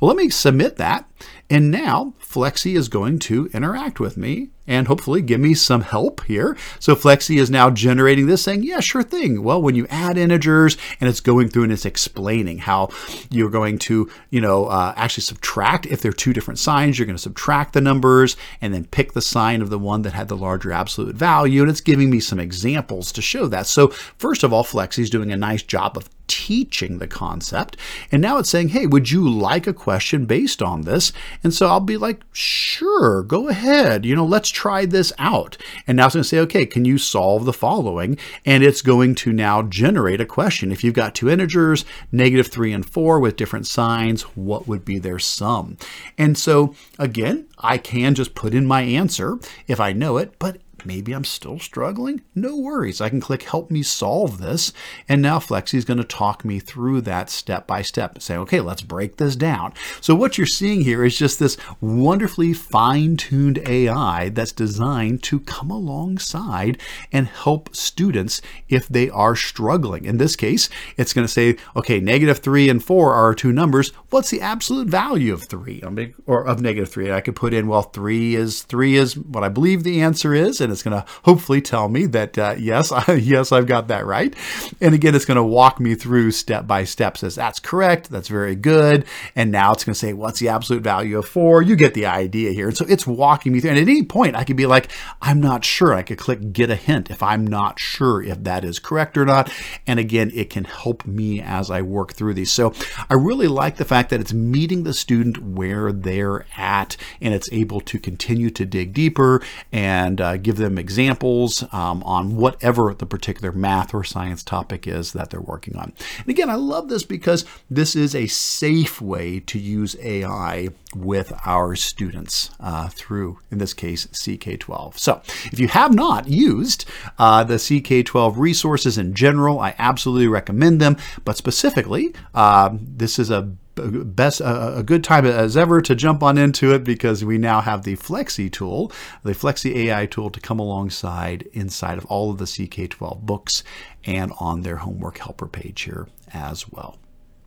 Well, 0.00 0.08
let 0.08 0.16
me 0.16 0.30
submit 0.30 0.76
that. 0.76 1.08
And 1.50 1.70
now 1.70 2.14
Flexi 2.20 2.76
is 2.76 2.88
going 2.88 3.18
to 3.20 3.48
interact 3.52 4.00
with 4.00 4.16
me 4.16 4.50
and 4.66 4.86
hopefully 4.88 5.22
give 5.22 5.40
me 5.40 5.54
some 5.54 5.82
help 5.82 6.24
here. 6.24 6.56
So 6.80 6.94
Flexi 6.94 7.38
is 7.38 7.50
now 7.50 7.70
generating 7.70 8.26
this 8.26 8.42
saying, 8.42 8.62
yeah, 8.62 8.80
sure 8.80 9.02
thing. 9.02 9.42
Well, 9.42 9.62
when 9.62 9.74
you 9.74 9.86
add 9.88 10.18
integers 10.18 10.76
and 11.00 11.08
it's 11.08 11.20
going 11.20 11.48
through 11.48 11.64
and 11.64 11.72
it's 11.72 11.84
explaining 11.84 12.58
how 12.58 12.88
you're 13.30 13.50
going 13.50 13.78
to, 13.78 14.10
you 14.30 14.40
know, 14.40 14.66
uh, 14.66 14.92
actually 14.96 15.22
subtract. 15.22 15.86
If 15.86 16.00
they're 16.00 16.12
two 16.12 16.32
different 16.32 16.58
signs, 16.58 16.98
you're 16.98 17.06
going 17.06 17.16
to 17.16 17.22
subtract 17.22 17.72
the 17.72 17.80
numbers 17.80 18.36
and 18.60 18.74
then 18.74 18.84
pick 18.84 19.12
the 19.12 19.22
sign 19.22 19.62
of 19.62 19.70
the 19.70 19.78
one 19.78 20.02
that 20.02 20.12
had 20.12 20.28
the 20.28 20.36
larger 20.36 20.72
absolute 20.72 21.16
value. 21.16 21.62
And 21.62 21.70
it's 21.70 21.80
giving 21.80 22.10
me 22.10 22.20
some 22.20 22.40
examples 22.40 23.12
to 23.12 23.22
show 23.22 23.46
that. 23.48 23.66
So 23.66 23.88
first 24.18 24.42
of 24.42 24.52
all, 24.52 24.64
Flexi 24.64 25.00
is 25.00 25.10
doing 25.10 25.32
a 25.32 25.36
nice 25.36 25.62
job 25.62 25.96
of 25.96 26.08
teaching 26.26 26.98
the 26.98 27.06
concept. 27.06 27.76
And 28.10 28.22
now 28.22 28.38
it's 28.38 28.50
saying, 28.50 28.68
hey, 28.68 28.86
would 28.86 29.10
you 29.10 29.28
like 29.28 29.66
a 29.66 29.72
question 29.72 30.26
based 30.26 30.62
on 30.62 30.82
this? 30.82 31.12
And 31.42 31.52
so 31.52 31.68
I'll 31.68 31.80
be 31.80 31.96
like, 31.96 32.22
sure, 32.32 33.22
go 33.22 33.48
ahead. 33.48 34.04
You 34.04 34.14
know, 34.16 34.24
let's 34.24 34.48
try 34.48 34.86
this 34.86 35.12
out. 35.18 35.56
And 35.86 35.96
now 35.96 36.06
it's 36.06 36.14
going 36.14 36.22
to 36.22 36.28
say, 36.28 36.38
okay, 36.40 36.66
can 36.66 36.84
you 36.84 36.98
solve 36.98 37.44
the 37.44 37.52
following? 37.52 38.18
And 38.44 38.62
it's 38.62 38.82
going 38.82 39.14
to 39.16 39.32
now 39.32 39.62
generate 39.62 40.20
a 40.20 40.26
question. 40.26 40.72
If 40.72 40.84
you've 40.84 40.94
got 40.94 41.14
two 41.14 41.30
integers, 41.30 41.84
negative 42.12 42.48
three 42.48 42.72
and 42.72 42.84
four 42.84 43.20
with 43.20 43.36
different 43.36 43.66
signs, 43.66 44.22
what 44.36 44.66
would 44.68 44.84
be 44.84 44.98
their 44.98 45.18
sum? 45.18 45.76
And 46.18 46.36
so 46.36 46.74
again, 46.98 47.46
I 47.58 47.78
can 47.78 48.14
just 48.14 48.34
put 48.34 48.54
in 48.54 48.66
my 48.66 48.82
answer 48.82 49.38
if 49.66 49.80
I 49.80 49.92
know 49.92 50.16
it, 50.18 50.38
but 50.38 50.58
maybe 50.86 51.12
I'm 51.12 51.24
still 51.24 51.58
struggling, 51.58 52.22
no 52.34 52.56
worries. 52.56 53.00
I 53.00 53.08
can 53.08 53.20
click 53.20 53.42
help 53.42 53.70
me 53.70 53.82
solve 53.82 54.38
this. 54.38 54.72
And 55.08 55.20
now 55.20 55.38
Flexi 55.38 55.74
is 55.74 55.84
going 55.84 55.98
to 55.98 56.04
talk 56.04 56.44
me 56.44 56.60
through 56.60 57.00
that 57.02 57.30
step 57.30 57.66
by 57.66 57.82
step 57.82 58.22
say, 58.22 58.36
okay, 58.36 58.60
let's 58.60 58.82
break 58.82 59.16
this 59.16 59.36
down. 59.36 59.72
So 60.00 60.14
what 60.14 60.38
you're 60.38 60.46
seeing 60.46 60.82
here 60.82 61.04
is 61.04 61.18
just 61.18 61.38
this 61.38 61.56
wonderfully 61.80 62.52
fine-tuned 62.52 63.58
AI 63.66 64.28
that's 64.30 64.52
designed 64.52 65.22
to 65.24 65.40
come 65.40 65.70
alongside 65.70 66.80
and 67.12 67.26
help 67.26 67.74
students 67.74 68.40
if 68.68 68.88
they 68.88 69.10
are 69.10 69.36
struggling. 69.36 70.04
In 70.04 70.18
this 70.18 70.36
case, 70.36 70.68
it's 70.96 71.12
going 71.12 71.26
to 71.26 71.32
say, 71.32 71.56
okay, 71.74 72.00
negative 72.00 72.38
three 72.38 72.68
and 72.68 72.82
four 72.82 73.12
are 73.12 73.34
two 73.34 73.52
numbers. 73.52 73.90
What's 74.10 74.30
the 74.30 74.40
absolute 74.40 74.88
value 74.88 75.32
of 75.32 75.44
three 75.44 75.82
or 76.26 76.46
of 76.46 76.60
negative 76.60 76.90
three? 76.90 77.10
I 77.10 77.20
could 77.20 77.36
put 77.36 77.54
in, 77.54 77.66
well, 77.66 77.82
three 77.82 78.34
is 78.34 78.62
three 78.62 78.96
is 78.96 79.16
what 79.16 79.44
I 79.44 79.48
believe 79.48 79.82
the 79.82 80.00
answer 80.00 80.34
is. 80.34 80.60
And 80.60 80.72
it's 80.76 80.82
going 80.82 81.00
to 81.00 81.08
hopefully 81.24 81.62
tell 81.62 81.88
me 81.88 82.06
that 82.06 82.36
uh, 82.36 82.54
yes, 82.58 82.92
yes, 83.08 83.50
I've 83.50 83.66
got 83.66 83.88
that 83.88 84.04
right. 84.04 84.34
And 84.80 84.94
again, 84.94 85.14
it's 85.14 85.24
going 85.24 85.36
to 85.36 85.42
walk 85.42 85.80
me 85.80 85.94
through 85.94 86.32
step 86.32 86.66
by 86.66 86.84
step. 86.84 87.16
Says 87.16 87.34
that's 87.34 87.58
correct, 87.58 88.10
that's 88.10 88.28
very 88.28 88.54
good. 88.54 89.06
And 89.34 89.50
now 89.50 89.72
it's 89.72 89.84
going 89.84 89.94
to 89.94 89.98
say 89.98 90.12
what's 90.12 90.38
the 90.40 90.48
absolute 90.48 90.82
value 90.82 91.18
of 91.18 91.26
four. 91.26 91.62
You 91.62 91.76
get 91.76 91.94
the 91.94 92.06
idea 92.06 92.52
here. 92.52 92.68
And 92.68 92.76
so 92.76 92.84
it's 92.88 93.06
walking 93.06 93.52
me 93.52 93.60
through. 93.60 93.70
And 93.70 93.78
at 93.78 93.88
any 93.88 94.02
point, 94.02 94.36
I 94.36 94.44
could 94.44 94.56
be 94.56 94.66
like, 94.66 94.90
I'm 95.22 95.40
not 95.40 95.64
sure. 95.64 95.94
I 95.94 96.02
could 96.02 96.18
click 96.18 96.52
get 96.52 96.70
a 96.70 96.76
hint 96.76 97.10
if 97.10 97.22
I'm 97.22 97.46
not 97.46 97.78
sure 97.78 98.22
if 98.22 98.44
that 98.44 98.64
is 98.64 98.78
correct 98.78 99.16
or 99.16 99.24
not. 99.24 99.50
And 99.86 99.98
again, 99.98 100.30
it 100.34 100.50
can 100.50 100.64
help 100.64 101.06
me 101.06 101.40
as 101.40 101.70
I 101.70 101.82
work 101.82 102.12
through 102.12 102.34
these. 102.34 102.52
So 102.52 102.74
I 103.08 103.14
really 103.14 103.48
like 103.48 103.76
the 103.76 103.84
fact 103.84 104.10
that 104.10 104.20
it's 104.20 104.32
meeting 104.32 104.82
the 104.82 104.92
student 104.92 105.38
where 105.42 105.92
they're 105.92 106.44
at 106.56 106.96
and 107.20 107.32
it's 107.32 107.50
able 107.52 107.80
to 107.82 107.98
continue 107.98 108.50
to 108.50 108.66
dig 108.66 108.92
deeper 108.92 109.42
and 109.72 110.20
uh, 110.20 110.36
give 110.36 110.56
them 110.56 110.65
them 110.66 110.78
examples 110.78 111.64
um, 111.72 112.02
on 112.02 112.36
whatever 112.36 112.92
the 112.92 113.06
particular 113.06 113.52
math 113.52 113.94
or 113.94 114.02
science 114.04 114.42
topic 114.42 114.86
is 114.86 115.12
that 115.12 115.30
they're 115.30 115.40
working 115.40 115.76
on. 115.76 115.92
And 116.18 116.28
again, 116.28 116.50
I 116.50 116.56
love 116.56 116.88
this 116.88 117.04
because 117.04 117.44
this 117.70 117.94
is 117.94 118.14
a 118.14 118.26
safe 118.26 119.00
way 119.00 119.40
to 119.40 119.58
use 119.58 119.96
AI 120.02 120.68
with 120.94 121.32
our 121.44 121.76
students 121.76 122.50
uh, 122.58 122.88
through, 122.88 123.38
in 123.50 123.58
this 123.58 123.74
case, 123.74 124.06
CK12. 124.06 124.98
So 124.98 125.22
if 125.52 125.60
you 125.60 125.68
have 125.68 125.94
not 125.94 126.28
used 126.28 126.84
uh, 127.18 127.44
the 127.44 127.54
CK12 127.54 128.36
resources 128.36 128.98
in 128.98 129.14
general, 129.14 129.60
I 129.60 129.74
absolutely 129.78 130.28
recommend 130.28 130.80
them. 130.80 130.96
But 131.24 131.36
specifically, 131.36 132.14
uh, 132.34 132.70
this 132.72 133.18
is 133.18 133.30
a 133.30 133.52
best 133.76 134.40
uh, 134.40 134.74
a 134.76 134.82
good 134.82 135.04
time 135.04 135.26
as 135.26 135.56
ever 135.56 135.80
to 135.80 135.94
jump 135.94 136.22
on 136.22 136.38
into 136.38 136.74
it 136.74 136.84
because 136.84 137.24
we 137.24 137.38
now 137.38 137.60
have 137.60 137.82
the 137.82 137.96
Flexi 137.96 138.50
tool, 138.50 138.90
the 139.22 139.32
Flexi 139.32 139.74
AI 139.76 140.06
tool 140.06 140.30
to 140.30 140.40
come 140.40 140.58
alongside 140.58 141.48
inside 141.52 141.98
of 141.98 142.04
all 142.06 142.30
of 142.30 142.38
the 142.38 142.44
CK12 142.44 143.20
books 143.22 143.62
and 144.04 144.32
on 144.38 144.62
their 144.62 144.76
homework 144.76 145.18
helper 145.18 145.46
page 145.46 145.82
here 145.82 146.08
as 146.32 146.68
well. 146.68 146.98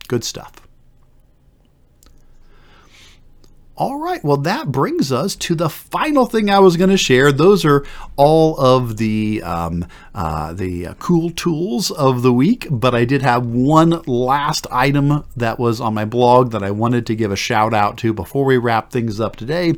Good 0.08 0.24
stuff. 0.24 0.69
All 3.80 3.96
right, 3.96 4.22
well, 4.22 4.36
that 4.36 4.70
brings 4.70 5.10
us 5.10 5.34
to 5.36 5.54
the 5.54 5.70
final 5.70 6.26
thing 6.26 6.50
I 6.50 6.58
was 6.58 6.76
going 6.76 6.90
to 6.90 6.98
share. 6.98 7.32
Those 7.32 7.64
are 7.64 7.86
all 8.14 8.60
of 8.60 8.98
the 8.98 9.42
um, 9.42 9.86
uh, 10.14 10.52
the 10.52 10.88
cool 10.98 11.30
tools 11.30 11.90
of 11.90 12.20
the 12.20 12.30
week, 12.30 12.66
but 12.70 12.94
I 12.94 13.06
did 13.06 13.22
have 13.22 13.46
one 13.46 14.02
last 14.02 14.66
item 14.70 15.24
that 15.34 15.58
was 15.58 15.80
on 15.80 15.94
my 15.94 16.04
blog 16.04 16.50
that 16.50 16.62
I 16.62 16.70
wanted 16.70 17.06
to 17.06 17.16
give 17.16 17.32
a 17.32 17.36
shout 17.36 17.72
out 17.72 17.96
to 17.98 18.12
before 18.12 18.44
we 18.44 18.58
wrap 18.58 18.90
things 18.90 19.18
up 19.18 19.36
today, 19.36 19.72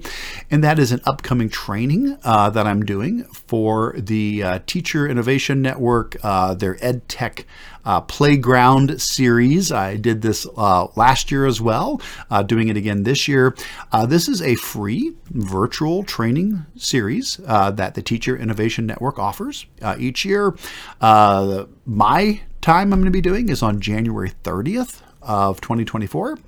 and 0.50 0.64
that 0.64 0.80
is 0.80 0.90
an 0.90 1.00
upcoming 1.04 1.48
training 1.48 2.18
uh, 2.24 2.50
that 2.50 2.66
I'm 2.66 2.84
doing 2.84 3.22
for 3.26 3.94
the 3.96 4.42
uh, 4.42 4.58
Teacher 4.66 5.06
Innovation 5.06 5.62
Network, 5.62 6.16
uh, 6.24 6.54
their 6.54 6.74
EdTech 6.78 7.44
uh, 7.84 8.00
Playground 8.02 9.00
series. 9.00 9.72
I 9.72 9.96
did 9.96 10.22
this 10.22 10.46
uh, 10.56 10.88
last 10.96 11.30
year 11.30 11.46
as 11.46 11.60
well, 11.60 12.00
uh, 12.30 12.42
doing 12.42 12.68
it 12.68 12.76
again 12.76 13.02
this 13.02 13.28
year. 13.28 13.54
Uh, 13.90 14.06
this 14.06 14.28
is 14.28 14.42
a 14.42 14.54
free 14.56 15.14
virtual 15.30 16.02
training 16.04 16.64
series 16.76 17.40
uh, 17.46 17.70
that 17.72 17.94
the 17.94 18.02
Teacher 18.02 18.36
Innovation 18.36 18.86
Network 18.86 19.18
offers 19.18 19.66
uh, 19.80 19.96
each 19.98 20.24
year. 20.24 20.54
my 21.00 22.40
time 22.60 22.92
I'm 22.92 23.00
going 23.00 23.06
to 23.06 23.10
be 23.10 23.20
doing 23.20 23.48
is 23.48 23.62
on 23.62 23.80
January 23.80 24.30
30th 24.44 25.02
of 25.20 25.60
2024 25.60 26.38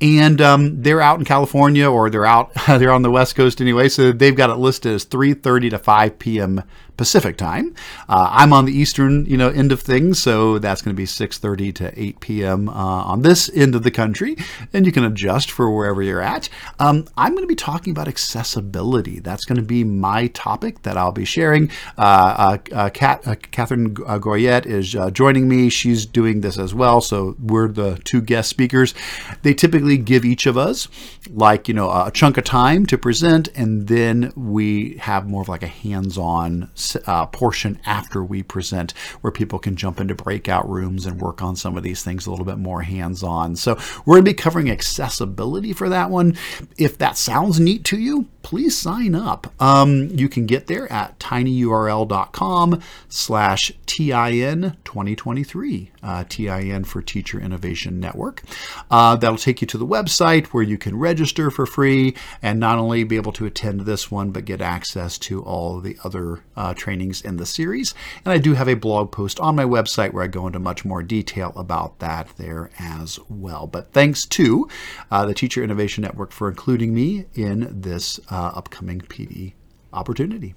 and 0.00 0.40
um, 0.40 0.82
they're 0.82 1.00
out 1.00 1.18
in 1.18 1.24
California 1.24 1.90
or 1.90 2.10
they're 2.10 2.26
out 2.26 2.52
they're 2.66 2.92
on 2.92 3.02
the 3.02 3.10
West 3.10 3.36
Coast 3.36 3.60
anyway, 3.60 3.88
so 3.88 4.12
they've 4.12 4.36
got 4.36 4.50
it 4.50 4.56
listed 4.56 4.92
as 4.92 5.06
3:30 5.06 5.70
to 5.70 5.78
5 5.78 6.18
p.m. 6.18 6.62
Pacific 6.96 7.36
time. 7.36 7.74
Uh, 8.08 8.28
I'm 8.30 8.52
on 8.52 8.64
the 8.64 8.72
eastern, 8.72 9.26
you 9.26 9.36
know, 9.36 9.48
end 9.48 9.72
of 9.72 9.80
things, 9.80 10.22
so 10.22 10.58
that's 10.58 10.82
going 10.82 10.94
to 10.94 10.96
be 10.96 11.06
6:30 11.06 11.74
to 11.76 12.00
8 12.00 12.20
p.m. 12.20 12.68
Uh, 12.68 12.72
on 12.72 13.22
this 13.22 13.50
end 13.54 13.74
of 13.74 13.82
the 13.82 13.90
country, 13.90 14.36
and 14.72 14.86
you 14.86 14.92
can 14.92 15.04
adjust 15.04 15.50
for 15.50 15.70
wherever 15.70 16.02
you're 16.02 16.20
at. 16.20 16.48
Um, 16.78 17.06
I'm 17.16 17.32
going 17.32 17.44
to 17.44 17.48
be 17.48 17.54
talking 17.54 17.90
about 17.90 18.08
accessibility. 18.08 19.20
That's 19.20 19.44
going 19.44 19.56
to 19.56 19.62
be 19.62 19.84
my 19.84 20.28
topic 20.28 20.82
that 20.82 20.96
I'll 20.96 21.12
be 21.12 21.24
sharing. 21.24 21.70
Uh, 21.98 22.58
uh, 22.72 22.90
Kat, 22.90 23.26
uh, 23.26 23.34
Katherine 23.50 23.94
Goyette 23.94 24.66
is 24.66 24.94
uh, 24.94 25.10
joining 25.10 25.48
me. 25.48 25.68
She's 25.68 26.06
doing 26.06 26.40
this 26.40 26.58
as 26.58 26.74
well, 26.74 27.00
so 27.00 27.36
we're 27.40 27.68
the 27.68 28.00
two 28.04 28.20
guest 28.20 28.48
speakers. 28.50 28.94
They 29.42 29.54
typically 29.54 29.98
give 29.98 30.24
each 30.24 30.46
of 30.46 30.56
us 30.56 30.88
like 31.30 31.68
you 31.68 31.74
know 31.74 31.90
a 31.90 32.10
chunk 32.12 32.38
of 32.38 32.44
time 32.44 32.86
to 32.86 32.98
present, 32.98 33.48
and 33.54 33.88
then 33.88 34.32
we 34.36 34.96
have 34.98 35.28
more 35.28 35.42
of 35.42 35.48
like 35.48 35.62
a 35.62 35.68
hands-on 35.68 36.70
uh, 37.06 37.26
portion 37.26 37.78
after 37.84 38.22
we 38.22 38.42
present 38.42 38.92
where 39.20 39.30
people 39.30 39.58
can 39.58 39.76
jump 39.76 40.00
into 40.00 40.14
breakout 40.14 40.68
rooms 40.68 41.06
and 41.06 41.20
work 41.20 41.42
on 41.42 41.56
some 41.56 41.76
of 41.76 41.82
these 41.82 42.02
things 42.02 42.26
a 42.26 42.30
little 42.30 42.44
bit 42.44 42.58
more 42.58 42.82
hands 42.82 43.22
on. 43.22 43.56
So 43.56 43.78
we're 44.04 44.16
going 44.16 44.24
to 44.24 44.30
be 44.30 44.34
covering 44.34 44.70
accessibility 44.70 45.72
for 45.72 45.88
that 45.88 46.10
one. 46.10 46.36
If 46.78 46.98
that 46.98 47.16
sounds 47.16 47.58
neat 47.60 47.84
to 47.84 47.98
you, 47.98 48.28
please 48.42 48.76
sign 48.76 49.14
up. 49.14 49.52
Um, 49.60 50.08
you 50.10 50.28
can 50.28 50.46
get 50.46 50.66
there 50.66 50.90
at 50.92 51.18
tinyurl.com 51.18 52.80
slash 53.08 53.72
TIN 53.86 54.76
2023, 54.84 55.90
uh, 56.02 56.24
TIN 56.28 56.84
for 56.84 57.00
Teacher 57.00 57.40
Innovation 57.40 57.98
Network. 57.98 58.42
Uh, 58.90 59.16
that'll 59.16 59.38
take 59.38 59.60
you 59.60 59.66
to 59.68 59.78
the 59.78 59.86
website 59.86 60.46
where 60.48 60.62
you 60.62 60.76
can 60.76 60.98
register 60.98 61.50
for 61.50 61.64
free 61.64 62.14
and 62.42 62.60
not 62.60 62.78
only 62.78 63.02
be 63.04 63.16
able 63.16 63.32
to 63.32 63.46
attend 63.46 63.80
this 63.80 64.10
one, 64.10 64.30
but 64.30 64.44
get 64.44 64.60
access 64.60 65.18
to 65.18 65.42
all 65.42 65.80
the 65.80 65.96
other 66.04 66.40
uh, 66.56 66.73
trainings 66.76 67.20
in 67.20 67.36
the 67.36 67.46
series. 67.46 67.94
And 68.24 68.32
I 68.32 68.38
do 68.38 68.54
have 68.54 68.68
a 68.68 68.74
blog 68.74 69.12
post 69.12 69.40
on 69.40 69.56
my 69.56 69.64
website 69.64 70.12
where 70.12 70.24
I 70.24 70.28
go 70.28 70.46
into 70.46 70.58
much 70.58 70.84
more 70.84 71.02
detail 71.02 71.52
about 71.56 71.98
that 72.00 72.28
there 72.36 72.70
as 72.78 73.18
well. 73.28 73.66
But 73.66 73.92
thanks 73.92 74.26
to 74.26 74.68
uh, 75.10 75.26
the 75.26 75.34
Teacher 75.34 75.62
Innovation 75.62 76.02
Network 76.02 76.32
for 76.32 76.48
including 76.48 76.94
me 76.94 77.26
in 77.34 77.68
this 77.80 78.20
uh, 78.30 78.52
upcoming 78.54 79.00
PD 79.00 79.54
opportunity. 79.92 80.54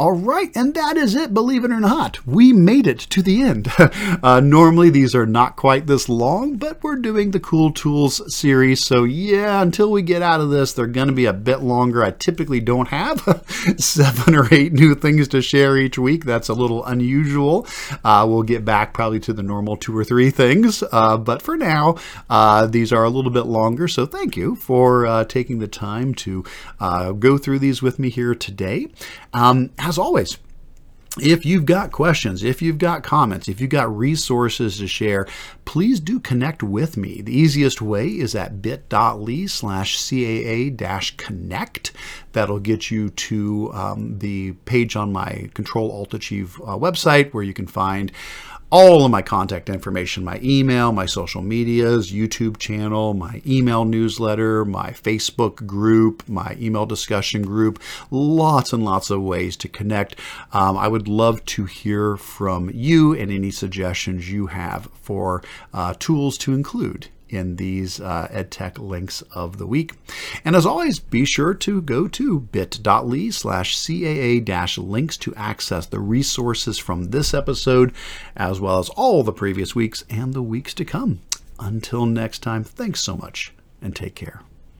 All 0.00 0.12
right, 0.12 0.50
and 0.56 0.72
that 0.72 0.96
is 0.96 1.14
it, 1.14 1.34
believe 1.34 1.62
it 1.62 1.70
or 1.70 1.78
not. 1.78 2.26
We 2.26 2.54
made 2.54 2.86
it 2.86 3.00
to 3.00 3.20
the 3.20 3.42
end. 3.42 3.70
uh, 4.22 4.40
normally, 4.40 4.88
these 4.88 5.14
are 5.14 5.26
not 5.26 5.56
quite 5.56 5.86
this 5.86 6.08
long, 6.08 6.56
but 6.56 6.82
we're 6.82 6.96
doing 6.96 7.32
the 7.32 7.38
Cool 7.38 7.70
Tools 7.70 8.34
series. 8.34 8.82
So, 8.82 9.04
yeah, 9.04 9.60
until 9.60 9.90
we 9.90 10.00
get 10.00 10.22
out 10.22 10.40
of 10.40 10.48
this, 10.48 10.72
they're 10.72 10.86
going 10.86 11.08
to 11.08 11.12
be 11.12 11.26
a 11.26 11.34
bit 11.34 11.60
longer. 11.60 12.02
I 12.02 12.12
typically 12.12 12.60
don't 12.60 12.88
have 12.88 13.20
seven 13.76 14.34
or 14.34 14.48
eight 14.50 14.72
new 14.72 14.94
things 14.94 15.28
to 15.28 15.42
share 15.42 15.76
each 15.76 15.98
week. 15.98 16.24
That's 16.24 16.48
a 16.48 16.54
little 16.54 16.82
unusual. 16.86 17.66
Uh, 18.02 18.24
we'll 18.26 18.42
get 18.42 18.64
back 18.64 18.94
probably 18.94 19.20
to 19.20 19.34
the 19.34 19.42
normal 19.42 19.76
two 19.76 19.94
or 19.94 20.02
three 20.02 20.30
things. 20.30 20.82
Uh, 20.90 21.18
but 21.18 21.42
for 21.42 21.58
now, 21.58 21.96
uh, 22.30 22.64
these 22.64 22.90
are 22.90 23.04
a 23.04 23.10
little 23.10 23.30
bit 23.30 23.44
longer. 23.44 23.86
So, 23.86 24.06
thank 24.06 24.34
you 24.34 24.56
for 24.56 25.04
uh, 25.04 25.24
taking 25.24 25.58
the 25.58 25.68
time 25.68 26.14
to 26.14 26.42
uh, 26.80 27.12
go 27.12 27.36
through 27.36 27.58
these 27.58 27.82
with 27.82 27.98
me 27.98 28.08
here 28.08 28.34
today. 28.34 28.88
Um, 29.34 29.68
as 29.90 29.98
always, 29.98 30.38
if 31.20 31.44
you've 31.44 31.66
got 31.66 31.90
questions, 31.90 32.44
if 32.44 32.62
you've 32.62 32.78
got 32.78 33.02
comments, 33.02 33.48
if 33.48 33.60
you've 33.60 33.70
got 33.70 33.94
resources 33.94 34.78
to 34.78 34.86
share, 34.86 35.26
please 35.64 35.98
do 35.98 36.20
connect 36.20 36.62
with 36.62 36.96
me. 36.96 37.20
The 37.20 37.36
easiest 37.36 37.82
way 37.82 38.06
is 38.06 38.36
at 38.36 38.62
bit.ly 38.62 39.46
slash 39.46 39.98
CAA 39.98 41.16
connect. 41.16 41.90
That'll 42.32 42.60
get 42.60 42.92
you 42.92 43.10
to 43.10 43.72
um, 43.74 44.20
the 44.20 44.52
page 44.64 44.94
on 44.94 45.12
my 45.12 45.50
Control 45.54 45.90
Alt 45.90 46.14
Achieve 46.14 46.56
uh, 46.60 46.76
website 46.78 47.34
where 47.34 47.42
you 47.42 47.54
can 47.54 47.66
find 47.66 48.12
all 48.70 49.04
of 49.04 49.10
my 49.10 49.22
contact 49.22 49.68
information 49.68 50.24
my 50.24 50.38
email, 50.42 50.92
my 50.92 51.06
social 51.06 51.42
medias, 51.42 52.12
YouTube 52.12 52.58
channel, 52.58 53.14
my 53.14 53.42
email 53.46 53.84
newsletter, 53.84 54.64
my 54.64 54.90
Facebook 54.90 55.66
group, 55.66 56.28
my 56.28 56.56
email 56.60 56.86
discussion 56.86 57.42
group. 57.42 57.80
Lots 58.10 58.72
and 58.72 58.84
lots 58.84 59.10
of 59.10 59.22
ways 59.22 59.56
to 59.58 59.68
connect. 59.68 60.16
Um, 60.52 60.76
I 60.76 60.88
would 60.88 61.08
love 61.08 61.44
to 61.46 61.64
hear 61.64 62.16
from 62.16 62.70
you 62.72 63.14
and 63.14 63.30
any 63.30 63.50
suggestions 63.50 64.30
you 64.30 64.48
have 64.48 64.88
for 65.02 65.42
uh, 65.74 65.94
tools 65.98 66.38
to 66.38 66.54
include 66.54 67.08
in 67.32 67.56
these 67.56 68.00
uh, 68.00 68.28
EdTech 68.30 68.78
links 68.78 69.22
of 69.32 69.58
the 69.58 69.66
week. 69.66 69.94
And 70.44 70.54
as 70.56 70.66
always, 70.66 70.98
be 70.98 71.24
sure 71.24 71.54
to 71.54 71.82
go 71.82 72.08
to 72.08 72.40
bit.ly 72.40 73.30
slash 73.30 73.76
CAA 73.76 74.78
links 74.78 75.16
to 75.18 75.34
access 75.34 75.86
the 75.86 76.00
resources 76.00 76.78
from 76.78 77.10
this 77.10 77.32
episode, 77.32 77.92
as 78.36 78.60
well 78.60 78.78
as 78.78 78.88
all 78.90 79.22
the 79.22 79.32
previous 79.32 79.74
weeks 79.74 80.04
and 80.10 80.34
the 80.34 80.42
weeks 80.42 80.74
to 80.74 80.84
come. 80.84 81.20
Until 81.58 82.06
next 82.06 82.40
time, 82.40 82.64
thanks 82.64 83.00
so 83.00 83.16
much 83.16 83.52
and 83.82 83.94
take 83.94 84.14
care. 84.14 84.42